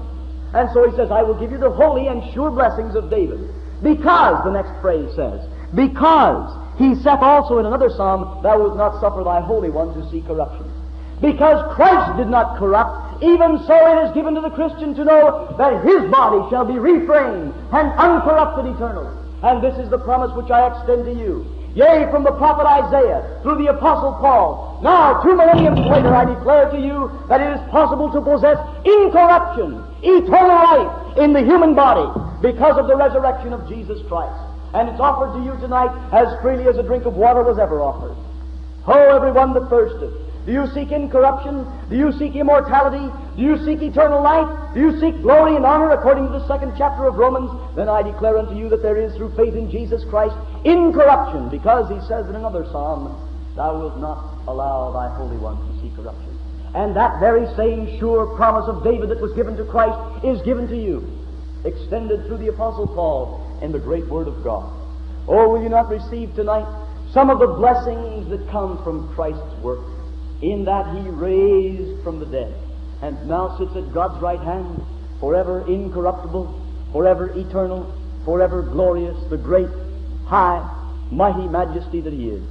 And 0.55 0.70
so 0.70 0.89
he 0.89 0.95
says, 0.95 1.11
I 1.11 1.20
will 1.26 1.35
give 1.35 1.51
you 1.51 1.59
the 1.59 1.68
holy 1.68 2.07
and 2.07 2.22
sure 2.33 2.49
blessings 2.49 2.95
of 2.95 3.11
David. 3.11 3.51
Because, 3.83 4.45
the 4.45 4.55
next 4.55 4.70
phrase 4.81 5.11
says, 5.18 5.43
because 5.74 6.47
he 6.79 6.95
saith 6.95 7.18
also 7.18 7.59
in 7.59 7.66
another 7.66 7.91
psalm, 7.91 8.41
Thou 8.45 8.57
wilt 8.57 8.76
not 8.76 9.01
suffer 9.01 9.24
thy 9.24 9.41
Holy 9.41 9.68
One 9.68 9.93
to 9.99 10.09
see 10.11 10.22
corruption. 10.22 10.70
Because 11.20 11.59
Christ 11.74 12.16
did 12.18 12.29
not 12.29 12.57
corrupt, 12.57 13.20
even 13.20 13.59
so 13.66 13.74
it 13.74 14.07
is 14.07 14.14
given 14.14 14.39
to 14.39 14.41
the 14.41 14.55
Christian 14.55 14.95
to 14.95 15.05
know 15.05 15.57
that 15.59 15.83
his 15.83 16.09
body 16.09 16.49
shall 16.49 16.64
be 16.64 16.79
reframed 16.79 17.51
and 17.74 17.87
uncorrupted 17.99 18.66
eternally. 18.79 19.11
And 19.43 19.59
this 19.59 19.76
is 19.83 19.91
the 19.91 19.99
promise 19.99 20.31
which 20.37 20.51
I 20.55 20.70
extend 20.70 21.05
to 21.07 21.14
you. 21.18 21.45
Yea, 21.79 22.11
from 22.11 22.24
the 22.24 22.33
prophet 22.33 22.66
Isaiah 22.66 23.39
through 23.45 23.62
the 23.62 23.70
apostle 23.70 24.18
Paul. 24.18 24.81
Now, 24.83 25.22
two 25.22 25.31
millenniums 25.37 25.79
later, 25.79 26.11
I 26.11 26.24
declare 26.24 26.68
to 26.74 26.79
you 26.81 27.07
that 27.29 27.41
it 27.41 27.55
is 27.55 27.62
possible 27.70 28.11
to 28.11 28.20
possess 28.20 28.59
incorruption, 28.83 29.79
eternal 30.03 30.59
life 30.59 31.18
in 31.18 31.33
the 31.33 31.39
human 31.39 31.76
body 31.76 32.11
because 32.43 32.76
of 32.79 32.89
the 32.89 32.97
resurrection 32.97 33.53
of 33.53 33.68
Jesus 33.68 34.03
Christ. 34.09 34.35
And 34.74 34.89
it's 34.89 34.99
offered 34.99 35.39
to 35.39 35.45
you 35.47 35.55
tonight 35.62 35.95
as 36.11 36.26
freely 36.43 36.66
as 36.66 36.79
a 36.79 36.83
drink 36.83 37.07
of 37.07 37.14
water 37.14 37.45
was 37.45 37.61
ever 37.61 37.81
offered. 37.81 38.16
Oh, 38.89 39.14
everyone 39.14 39.55
that 39.55 39.70
thirsteth. 39.70 40.28
Do 40.49 40.55
you 40.55 40.66
seek 40.72 40.92
incorruption? 40.92 41.66
Do 41.90 41.96
you 41.99 42.11
seek 42.12 42.34
immortality? 42.34 43.05
Do 43.36 43.42
you 43.42 43.59
seek 43.66 43.82
eternal 43.82 44.22
life? 44.22 44.49
Do 44.72 44.80
you 44.80 44.99
seek 44.99 45.20
glory 45.20 45.55
and 45.57 45.66
honor 45.66 45.90
according 45.90 46.24
to 46.24 46.32
the 46.32 46.49
second 46.49 46.72
chapter 46.78 47.05
of 47.05 47.16
Romans? 47.16 47.51
Then 47.76 47.86
I 47.86 48.01
declare 48.01 48.38
unto 48.38 48.57
you 48.57 48.70
that 48.70 48.80
there 48.80 48.96
is 48.96 49.14
through 49.14 49.36
faith 49.36 49.53
in 49.55 49.70
Jesus 49.70 50.09
Christ 50.09 50.34
incorruption, 50.64 51.51
because 51.51 51.92
he 51.92 52.01
says 52.09 52.26
in 52.30 52.34
another 52.34 52.64
psalm, 52.72 53.12
Thou 53.57 53.78
wilt 53.78 53.99
not 53.99 54.40
allow 54.49 54.90
thy 54.90 55.14
Holy 55.18 55.36
One 55.36 55.59
to 55.68 55.82
see 55.82 55.94
corruption. 55.94 56.38
And 56.74 56.96
that 56.96 57.20
very 57.20 57.44
same 57.55 57.99
sure 57.99 58.34
promise 58.34 58.70
of 58.70 58.82
David 58.82 59.11
that 59.11 59.20
was 59.20 59.34
given 59.34 59.55
to 59.59 59.66
Christ 59.66 60.24
is 60.24 60.40
given 60.49 60.66
to 60.68 60.76
you, 60.78 61.07
extended 61.66 62.24
through 62.24 62.38
the 62.38 62.49
Apostle 62.49 62.86
Paul 62.86 63.61
in 63.61 63.70
the 63.70 63.78
great 63.78 64.09
Word 64.09 64.26
of 64.26 64.42
God. 64.42 64.64
Oh, 65.28 65.51
will 65.51 65.62
you 65.62 65.68
not 65.68 65.90
receive 65.90 66.34
tonight 66.34 66.64
some 67.12 67.28
of 67.28 67.38
the 67.38 67.49
blessings 67.49 68.30
that 68.30 68.49
come 68.49 68.82
from 68.82 69.14
Christ's 69.14 69.62
work? 69.62 69.84
In 70.43 70.64
that 70.64 70.86
he 70.97 71.09
raised 71.11 72.03
from 72.05 72.20
the 72.20 72.26
dead 72.26 72.55
and 73.03 73.28
now 73.28 73.57
sits 73.59 73.76
at 73.76 73.93
God's 73.93 74.20
right 74.22 74.41
hand, 74.41 74.82
forever 75.20 75.66
incorruptible, 75.66 76.91
forever 76.93 77.30
eternal, 77.36 77.95
forever 78.24 78.62
glorious, 78.62 79.16
the 79.30 79.36
great, 79.36 79.68
high, 80.26 80.62
mighty 81.11 81.49
majesty 81.49 82.01
that 82.01 82.12
he 82.12 82.28
is. 82.30 82.45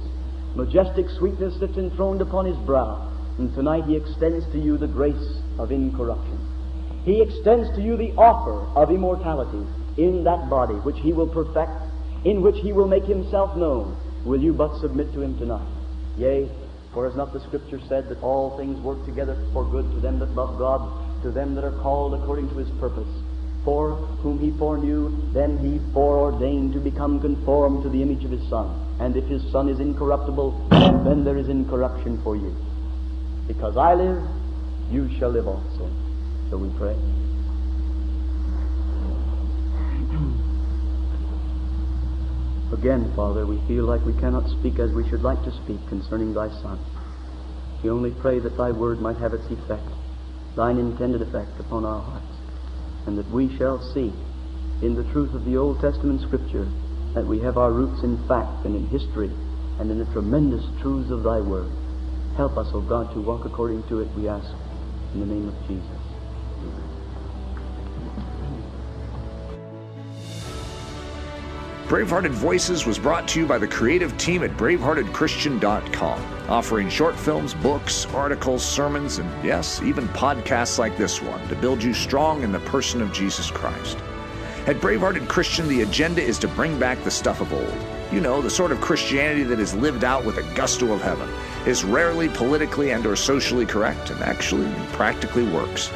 Majestic 0.54 1.06
sweetness 1.18 1.54
that's 1.60 1.76
enthroned 1.76 2.20
upon 2.20 2.44
his 2.44 2.56
brow. 2.58 3.04
And 3.38 3.54
tonight 3.54 3.84
he 3.84 3.96
extends 3.96 4.44
to 4.52 4.58
you 4.58 4.76
the 4.76 4.88
grace 4.88 5.40
of 5.58 5.70
incorruption. 5.70 6.38
He 7.04 7.22
extends 7.22 7.68
to 7.76 7.82
you 7.82 7.96
the 7.96 8.12
offer 8.16 8.66
of 8.78 8.90
immortality 8.90 9.64
in 9.96 10.24
that 10.24 10.50
body 10.50 10.74
which 10.74 10.98
he 10.98 11.12
will 11.12 11.28
perfect, 11.28 11.70
in 12.24 12.42
which 12.42 12.56
he 12.62 12.72
will 12.72 12.88
make 12.88 13.04
himself 13.04 13.56
known. 13.56 13.96
Will 14.24 14.42
you 14.42 14.52
but 14.52 14.80
submit 14.80 15.12
to 15.12 15.22
him 15.22 15.38
tonight? 15.38 15.68
Yea, 16.16 16.50
for 16.98 17.04
has 17.04 17.14
not 17.14 17.32
the 17.32 17.38
Scripture 17.38 17.78
said 17.86 18.08
that 18.08 18.20
all 18.24 18.56
things 18.56 18.76
work 18.80 19.06
together 19.06 19.36
for 19.52 19.64
good 19.64 19.88
to 19.92 20.00
them 20.00 20.18
that 20.18 20.34
love 20.34 20.58
God, 20.58 21.22
to 21.22 21.30
them 21.30 21.54
that 21.54 21.62
are 21.62 21.80
called 21.80 22.12
according 22.12 22.48
to 22.48 22.56
His 22.56 22.68
purpose? 22.80 23.06
For 23.64 23.94
whom 23.94 24.40
He 24.40 24.50
foreknew, 24.58 25.08
them 25.32 25.58
He 25.58 25.78
foreordained 25.92 26.72
to 26.72 26.80
become 26.80 27.20
conformed 27.20 27.84
to 27.84 27.88
the 27.88 28.02
image 28.02 28.24
of 28.24 28.32
His 28.32 28.42
Son. 28.48 28.84
And 28.98 29.16
if 29.16 29.26
His 29.26 29.48
Son 29.52 29.68
is 29.68 29.78
incorruptible, 29.78 30.50
then 31.04 31.22
there 31.22 31.38
is 31.38 31.48
incorruption 31.48 32.20
for 32.22 32.34
you. 32.34 32.52
Because 33.46 33.76
I 33.76 33.94
live, 33.94 34.20
you 34.90 35.08
shall 35.20 35.30
live 35.30 35.46
also. 35.46 35.88
Shall 36.48 36.58
we 36.58 36.76
pray? 36.78 36.96
Again, 42.72 43.12
Father, 43.16 43.46
we 43.46 43.58
feel 43.66 43.84
like 43.84 44.04
we 44.04 44.12
cannot 44.20 44.48
speak 44.60 44.78
as 44.78 44.92
we 44.92 45.08
should 45.08 45.22
like 45.22 45.42
to 45.44 45.52
speak 45.64 45.80
concerning 45.88 46.34
Thy 46.34 46.48
Son. 46.60 46.78
We 47.82 47.88
only 47.88 48.10
pray 48.10 48.40
that 48.40 48.58
Thy 48.58 48.72
word 48.72 49.00
might 49.00 49.16
have 49.16 49.32
its 49.32 49.46
effect, 49.46 49.88
Thine 50.54 50.78
intended 50.78 51.22
effect 51.22 51.58
upon 51.58 51.86
our 51.86 52.02
hearts, 52.02 52.36
and 53.06 53.16
that 53.16 53.30
we 53.30 53.56
shall 53.56 53.80
see 53.94 54.12
in 54.84 54.94
the 54.94 55.10
truth 55.12 55.32
of 55.32 55.46
the 55.46 55.56
Old 55.56 55.80
Testament 55.80 56.20
Scripture 56.20 56.68
that 57.14 57.26
we 57.26 57.40
have 57.40 57.56
our 57.56 57.72
roots 57.72 58.02
in 58.02 58.18
fact 58.28 58.66
and 58.66 58.76
in 58.76 58.86
history 58.88 59.30
and 59.80 59.90
in 59.90 59.98
the 59.98 60.12
tremendous 60.12 60.64
truths 60.82 61.10
of 61.10 61.22
Thy 61.22 61.40
word. 61.40 61.72
Help 62.36 62.58
us, 62.58 62.68
O 62.74 62.82
God, 62.82 63.12
to 63.14 63.20
walk 63.20 63.46
according 63.46 63.82
to 63.88 64.00
it, 64.00 64.08
we 64.14 64.28
ask, 64.28 64.52
in 65.14 65.20
the 65.20 65.26
name 65.26 65.48
of 65.48 65.56
Jesus. 65.66 65.97
Bravehearted 71.88 72.32
Voices 72.32 72.84
was 72.84 72.98
brought 72.98 73.26
to 73.28 73.40
you 73.40 73.46
by 73.46 73.56
the 73.56 73.66
creative 73.66 74.14
team 74.18 74.42
at 74.42 74.50
braveheartedchristian.com. 74.58 76.20
offering 76.46 76.90
short 76.90 77.18
films, 77.18 77.54
books, 77.54 78.04
articles, 78.12 78.62
sermons, 78.62 79.16
and 79.16 79.44
yes, 79.44 79.80
even 79.82 80.06
podcasts 80.08 80.78
like 80.78 80.98
this 80.98 81.22
one 81.22 81.40
to 81.48 81.56
build 81.56 81.82
you 81.82 81.94
strong 81.94 82.42
in 82.42 82.52
the 82.52 82.60
person 82.60 83.00
of 83.00 83.10
Jesus 83.14 83.50
Christ. 83.50 83.96
At 84.66 84.82
Bravehearted 84.82 85.28
Christian, 85.28 85.66
the 85.66 85.80
agenda 85.80 86.20
is 86.20 86.38
to 86.40 86.48
bring 86.48 86.78
back 86.78 87.02
the 87.04 87.10
stuff 87.10 87.40
of 87.40 87.54
old. 87.54 87.86
You 88.12 88.20
know, 88.20 88.42
the 88.42 88.50
sort 88.50 88.70
of 88.70 88.82
Christianity 88.82 89.44
that 89.44 89.58
is 89.58 89.74
lived 89.74 90.04
out 90.04 90.26
with 90.26 90.36
a 90.36 90.54
gusto 90.54 90.92
of 90.92 91.00
heaven, 91.00 91.30
is 91.66 91.84
rarely 91.84 92.28
politically 92.28 92.92
and 92.92 93.06
or 93.06 93.16
socially 93.16 93.64
correct, 93.64 94.10
and 94.10 94.20
actually 94.20 94.70
practically 94.92 95.48
works. 95.48 95.90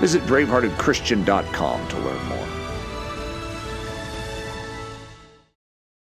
Visit 0.00 0.22
braveheartedchristian.com 0.22 1.88
to 1.88 1.98
learn 1.98 2.24
more. 2.24 2.55